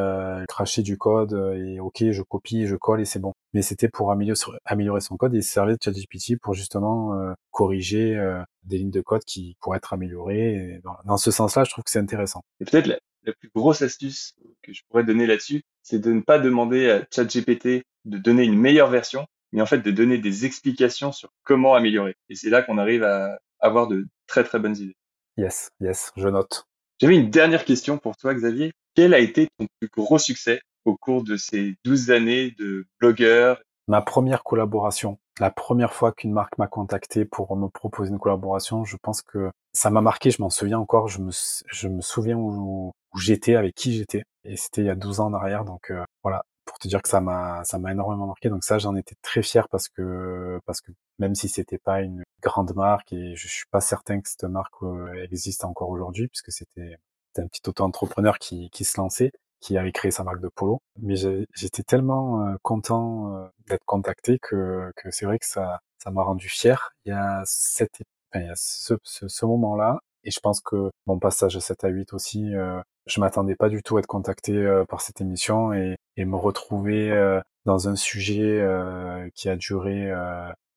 cracher 0.49 0.81
du 0.81 0.97
code 0.97 1.35
et 1.59 1.79
ok, 1.79 2.11
je 2.11 2.23
copie, 2.23 2.67
je 2.67 2.75
colle 2.75 3.03
et 3.03 3.05
c'est 3.05 3.19
bon. 3.19 3.35
Mais 3.53 3.61
c'était 3.61 3.90
pour 3.90 4.11
améliorer, 4.11 4.38
améliorer 4.64 5.03
son 5.03 5.19
code 5.19 5.35
et 5.35 5.38
il 5.38 5.43
servait 5.43 5.75
de 5.75 5.79
ChatGPT 5.79 6.40
pour 6.40 6.55
justement 6.55 7.14
corriger 7.51 8.19
des 8.62 8.79
lignes 8.79 8.90
de 8.90 9.03
code 9.03 9.23
qui 9.27 9.59
pourraient 9.61 9.77
être 9.77 9.93
améliorées. 9.93 10.81
dans, 11.05 11.19
ce 11.19 11.31
sens-là, 11.31 11.64
je 11.64 11.71
trouve 11.71 11.85
que 11.85 11.90
c'est 11.90 11.99
intéressant. 11.99 12.40
Et 12.61 12.64
peut-être 12.64 12.87
la, 12.87 12.99
la, 13.25 13.35
plus 13.35 13.51
grosse 13.55 13.83
astuce 13.83 14.37
que 14.62 14.73
je 14.73 14.81
pourrais 14.88 15.05
donner 15.05 15.27
là-dessus, 15.27 15.64
c'est 15.83 15.99
de 15.99 16.11
ne 16.11 16.23
pas 16.23 16.38
demander 16.38 16.90
à 16.90 17.05
ChatGPT 17.11 17.85
de 18.07 18.19
donner 18.19 18.45
une 18.45 18.59
meilleure 18.59 18.88
version, 18.88 19.27
mais 19.53 19.61
en 19.61 19.67
fait 19.67 19.81
de 19.81 19.90
donner 19.90 20.17
des 20.17 20.47
explications 20.47 21.12
sur 21.12 21.29
comment 21.43 21.75
améliorer. 21.75 22.14
Et 22.31 22.37
c'est 22.37 22.49
là 22.49 22.62
qu'on 22.62 22.79
arrive 22.79 23.05
à 23.05 23.38
avoir 23.61 23.87
de 23.87 24.07
très 24.27 24.45
très 24.45 24.59
bonnes 24.59 24.77
idées. 24.77 24.97
Yes, 25.37 25.71
yes, 25.81 26.12
je 26.17 26.29
note. 26.29 26.67
J'avais 27.01 27.17
une 27.17 27.31
dernière 27.31 27.64
question 27.64 27.99
pour 27.99 28.17
toi, 28.17 28.35
Xavier. 28.35 28.73
Quel 28.94 29.12
a 29.12 29.18
été 29.18 29.48
ton 29.59 29.66
plus 29.80 29.88
gros 29.88 30.18
succès 30.18 30.61
au 30.85 30.96
cours 30.96 31.24
de 31.24 31.37
ces 31.37 31.74
12 31.85 32.12
années 32.12 32.52
de 32.59 32.87
blogueur? 33.00 33.61
Ma 33.88 34.00
première 34.00 34.44
collaboration, 34.44 35.18
la 35.40 35.50
première 35.50 35.92
fois 35.92 36.12
qu'une 36.12 36.33
marque 36.33 36.57
m'a 36.59 36.68
contacté 36.68 37.24
pour 37.24 37.57
me 37.57 37.68
proposer 37.68 38.12
une 38.12 38.20
collaboration, 38.20 38.85
je 38.85 38.96
pense 39.02 39.20
que 39.20 39.50
ça 39.72 39.90
m'a 39.90 40.00
marqué, 40.00 40.30
je 40.30 40.40
m'en 40.40 40.48
souviens 40.48 40.78
encore, 40.78 41.09
je 41.09 41.20
me, 41.20 41.30
je 41.66 41.88
me 41.88 42.00
souviens 42.00 42.37
où, 42.37 42.92
où 43.12 43.18
j'étais, 43.18 43.57
avec 43.57 43.74
qui 43.74 43.92
j'étais. 43.94 44.22
Et 44.44 44.57
c'était 44.57 44.83
il 44.83 44.87
y 44.87 44.90
a 44.90 44.94
12 44.94 45.20
ans 45.20 45.26
en 45.26 45.35
arrière, 45.35 45.64
donc 45.64 45.90
euh, 45.90 46.04
voilà, 46.22 46.44
pour 46.64 46.78
te 46.78 46.87
dire 46.87 47.02
que 47.02 47.09
ça 47.09 47.20
m'a 47.20 47.64
ça 47.64 47.78
m'a 47.78 47.90
énormément 47.90 48.26
marqué. 48.28 48.48
Donc 48.48 48.62
ça, 48.62 48.78
j'en 48.78 48.94
étais 48.94 49.16
très 49.22 49.42
fier 49.42 49.68
parce 49.68 49.88
que 49.88 50.61
parce 50.66 50.80
que 50.80 50.92
même 51.18 51.35
si 51.35 51.48
c'était 51.48 51.78
pas 51.78 52.00
une 52.00 52.22
grande 52.42 52.74
marque 52.76 53.12
et 53.12 53.35
je 53.35 53.48
suis 53.48 53.66
pas 53.70 53.80
certain 53.80 54.20
que 54.20 54.28
cette 54.28 54.44
marque 54.44 54.83
euh, 54.83 55.24
existe 55.24 55.64
encore 55.64 55.90
aujourd'hui 55.90 56.28
puisque 56.28 56.52
c'était 56.52 56.96
un 57.42 57.47
petit 57.49 57.62
auto-entrepreneur 57.68 58.38
qui 58.38 58.70
qui 58.70 58.85
se 58.85 58.99
lançait, 59.01 59.33
qui 59.61 59.79
avait 59.79 59.92
créé 59.92 60.11
sa 60.11 60.25
marque 60.25 60.40
de 60.40 60.49
polo. 60.49 60.81
Mais 61.01 61.14
j'étais 61.55 61.83
tellement 61.83 62.47
euh, 62.47 62.57
content 62.62 63.35
euh, 63.37 63.47
d'être 63.68 63.85
contacté 63.87 64.38
que 64.40 64.92
que 64.97 65.11
c'est 65.11 65.27
vrai 65.27 65.38
que 65.38 65.47
ça 65.47 65.81
ça 65.99 66.11
m'a 66.11 66.23
rendu 66.23 66.49
fier. 66.49 66.90
Il 67.05 67.11
y 67.11 67.12
a 67.12 67.42
cette 67.47 68.03
enfin, 68.33 68.44
il 68.44 68.47
y 68.49 68.51
a 68.51 68.55
ce, 68.57 68.94
ce, 69.05 69.29
ce 69.29 69.47
moment-là 69.47 70.01
et 70.25 70.31
je 70.31 70.40
pense 70.40 70.61
que 70.61 70.90
mon 71.07 71.18
passage 71.18 71.57
à 71.57 71.61
7 71.61 71.85
à 71.85 71.88
8 71.88 72.12
aussi, 72.14 72.55
euh, 72.55 72.81
je 73.07 73.20
m'attendais 73.20 73.55
pas 73.57 73.68
du 73.68 73.83
tout 73.83 73.97
à 73.97 74.01
être 74.01 74.07
contacté 74.07 74.53
euh, 74.53 74.85
par 74.87 75.01
cette 75.03 75.20
émission 75.20 75.73
et, 75.75 75.97
et 76.16 76.25
me 76.25 76.37
retrouver 76.37 77.11
euh, 77.11 77.40
dans 77.66 77.88
un 77.88 77.97
sujet 77.97 78.61
euh, 78.61 79.29
qui 79.35 79.49
a 79.49 79.57
duré 79.57 80.11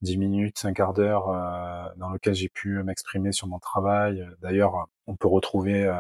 10 0.02 0.18
minutes, 0.18 0.66
un 0.66 0.74
quart 0.74 0.94
d'heure, 0.94 1.28
dans 1.98 2.10
lequel 2.10 2.34
j'ai 2.34 2.50
pu 2.50 2.84
m'exprimer 2.84 3.32
sur 3.32 3.48
mon 3.48 3.60
travail. 3.60 4.28
D'ailleurs, 4.42 4.88
on 5.08 5.16
peut 5.16 5.28
retrouver 5.28 5.92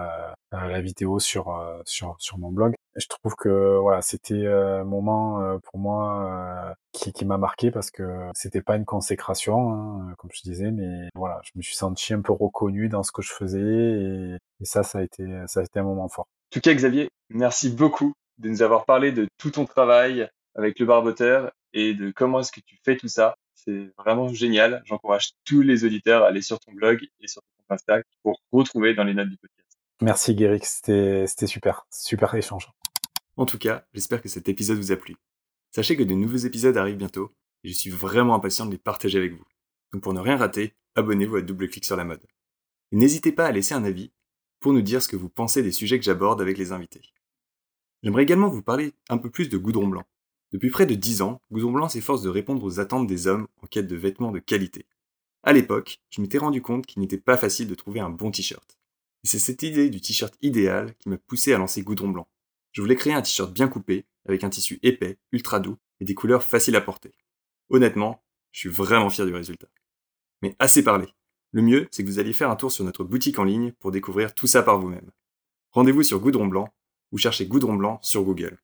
la 0.52 0.82
vidéo 0.82 1.20
sur, 1.20 1.60
sur, 1.86 2.16
sur 2.20 2.38
mon 2.38 2.52
blog. 2.52 2.74
Je 2.96 3.08
trouve 3.08 3.36
que 3.36 3.78
voilà, 3.78 4.02
c'était 4.02 4.48
un 4.48 4.84
moment 4.84 5.58
pour 5.64 5.80
moi 5.80 6.76
qui, 6.92 7.12
qui 7.14 7.26
m'a 7.26 7.38
marqué 7.38 7.72
parce 7.72 7.92
que 7.92 8.30
c'était 8.34 8.62
pas 8.62 8.76
une 8.76 8.86
consécration, 8.86 9.72
hein, 9.72 10.14
comme 10.18 10.32
je 10.34 10.42
disais, 10.42 10.72
mais 10.72 11.10
voilà, 11.16 11.42
je 11.44 11.52
me 11.56 11.62
suis 11.62 11.76
senti 11.76 12.14
un 12.14 12.22
peu 12.22 12.34
reconnu 12.34 12.90
dans 12.90 13.04
ce 13.04 13.12
que 13.12 13.22
je 13.22 13.32
faisais 13.32 13.60
et, 13.60 14.38
et 14.62 14.66
ça, 14.66 14.84
ça 14.84 15.00
a 15.00 15.04
été, 15.04 15.26
ça 15.48 15.62
a 15.62 15.64
été 15.64 15.80
un 15.80 15.84
moment 15.84 16.10
fort. 16.10 16.26
En 16.26 16.54
tout 16.54 16.62
cas, 16.62 16.74
Xavier, 16.74 17.10
merci 17.30 17.70
beaucoup 17.70 18.14
de 18.38 18.50
nous 18.50 18.62
avoir 18.62 18.86
parlé 18.86 19.12
de 19.12 19.28
tout 19.38 19.52
ton 19.52 19.66
travail 19.66 20.30
avec 20.56 20.80
le 20.80 20.86
barboteur 20.86 21.52
et 21.74 21.94
de 21.94 22.12
comment 22.12 22.40
est-ce 22.40 22.52
que 22.52 22.62
tu 22.62 22.78
fais 22.84 22.98
tout 22.98 23.08
ça. 23.08 23.36
C'est 23.68 23.92
vraiment 23.98 24.30
génial. 24.30 24.82
J'encourage 24.86 25.34
tous 25.44 25.62
les 25.62 25.84
auditeurs 25.84 26.24
à 26.24 26.28
aller 26.28 26.42
sur 26.42 26.58
ton 26.58 26.72
blog 26.72 27.06
et 27.20 27.28
sur 27.28 27.42
ton 27.42 27.50
compte 27.58 27.72
Insta 27.72 28.02
pour 28.24 28.40
retrouver 28.54 28.94
dans 28.94 29.04
les 29.04 29.14
notes 29.14 29.28
du 29.28 29.36
podcast. 29.36 29.78
Merci 30.02 30.36
Guéric, 30.36 30.64
c'était 30.64 31.26
super, 31.48 31.86
super 31.92 32.34
échange. 32.36 32.70
En 33.36 33.46
tout 33.46 33.58
cas, 33.58 33.86
j'espère 33.94 34.22
que 34.22 34.30
cet 34.30 34.48
épisode 34.48 34.78
vous 34.78 34.94
a 34.94 34.96
plu. 34.96 35.18
Sachez 35.76 35.98
que 35.98 36.04
de 36.04 36.14
nouveaux 36.14 36.38
épisodes 36.38 36.78
arrivent 36.78 36.96
bientôt 36.96 37.34
et 37.66 37.70
je 37.70 37.74
suis 37.74 37.90
vraiment 37.90 38.36
impatient 38.36 38.66
de 38.66 38.72
les 38.72 38.78
partager 38.78 39.18
avec 39.18 39.34
vous. 39.34 39.44
Donc 39.92 40.02
pour 40.02 40.14
ne 40.14 40.22
rien 40.22 40.38
rater, 40.38 40.74
abonnez-vous 40.96 41.36
à 41.36 41.42
Double 41.42 41.68
Clic 41.68 41.84
sur 41.84 41.98
la 41.98 42.06
mode. 42.06 42.24
Et 42.94 42.96
n'hésitez 42.96 43.34
pas 43.34 43.48
à 43.48 43.52
laisser 43.52 43.74
un 43.74 43.84
avis 43.84 44.14
pour 44.62 44.72
nous 44.72 44.82
dire 44.82 45.02
ce 45.02 45.10
que 45.10 45.18
vous 45.18 45.30
pensez 45.30 45.62
des 45.62 45.74
sujets 45.74 46.00
que 46.00 46.06
j'aborde 46.06 46.42
avec 46.42 46.58
les 46.58 46.72
invités. 46.72 47.02
J'aimerais 48.02 48.24
également 48.24 48.48
vous 48.48 48.62
parler 48.62 48.94
un 49.10 49.18
peu 49.18 49.30
plus 49.30 49.50
de 49.50 49.58
Goudron 49.58 49.88
Blanc. 49.88 50.06
Depuis 50.54 50.70
près 50.70 50.86
de 50.86 50.96
10 50.96 51.22
ans, 51.22 51.42
Goudron 51.52 51.72
Blanc 51.72 51.90
s'efforce 51.90 52.22
de 52.22 52.30
répondre 52.30 52.64
aux 52.64 52.80
attentes 52.80 53.08
des 53.08 53.28
hommes 53.28 53.48
en 53.62 53.68
quête 53.68 53.88
de 53.88 53.96
vêtements 53.98 54.32
de 54.32 54.40
qualité. 54.40 54.86
À 55.44 55.52
l'époque, 55.52 56.00
je 56.10 56.22
m'étais 56.22 56.38
rendu 56.38 56.62
compte 56.62 56.86
qu'il 56.86 57.02
n'était 57.02 57.18
pas 57.18 57.38
facile 57.38 57.68
de 57.68 57.76
trouver 57.76 58.00
un 58.00 58.10
bon 58.10 58.32
t-shirt. 58.32 58.78
Et 59.24 59.28
c'est 59.28 59.40
cette 59.40 59.64
idée 59.64 59.90
du 59.90 60.00
t-shirt 60.00 60.34
idéal 60.42 60.96
qui 61.00 61.10
m'a 61.10 61.18
poussé 61.18 61.54
à 61.54 61.58
lancer 61.58 61.82
Goudron 61.82 62.10
Blanc. 62.10 62.28
Je 62.72 62.82
voulais 62.82 62.96
créer 62.96 63.14
un 63.14 63.22
t-shirt 63.22 63.52
bien 63.52 63.68
coupé, 63.68 64.06
avec 64.26 64.44
un 64.44 64.50
tissu 64.50 64.80
épais, 64.84 65.18
ultra 65.32 65.60
doux 65.60 65.78
et 66.00 66.06
des 66.06 66.16
couleurs 66.16 66.44
faciles 66.44 66.76
à 66.76 66.82
porter. 66.82 67.12
Honnêtement, 67.70 68.24
je 68.52 68.62
suis 68.62 68.70
vraiment 68.70 69.10
fier 69.10 69.26
du 69.26 69.34
résultat. 69.34 69.68
Mais 70.42 70.56
assez 70.60 70.84
parlé. 70.84 71.08
Le 71.52 71.62
mieux, 71.62 71.88
c'est 71.92 72.04
que 72.04 72.10
vous 72.10 72.20
alliez 72.20 72.34
faire 72.34 72.50
un 72.50 72.56
tour 72.56 72.72
sur 72.72 72.86
notre 72.86 73.04
boutique 73.04 73.40
en 73.40 73.44
ligne 73.44 73.74
pour 73.80 73.92
découvrir 73.92 74.34
tout 74.34 74.48
ça 74.48 74.64
par 74.64 74.80
vous-même. 74.80 75.12
Rendez-vous 75.72 76.04
sur 76.04 76.20
Goudron 76.20 76.48
Blanc 76.48 76.74
ou 77.12 77.18
cherchez 77.18 77.48
Goudron 77.48 77.76
Blanc 77.76 78.00
sur 78.02 78.24
Google. 78.24 78.58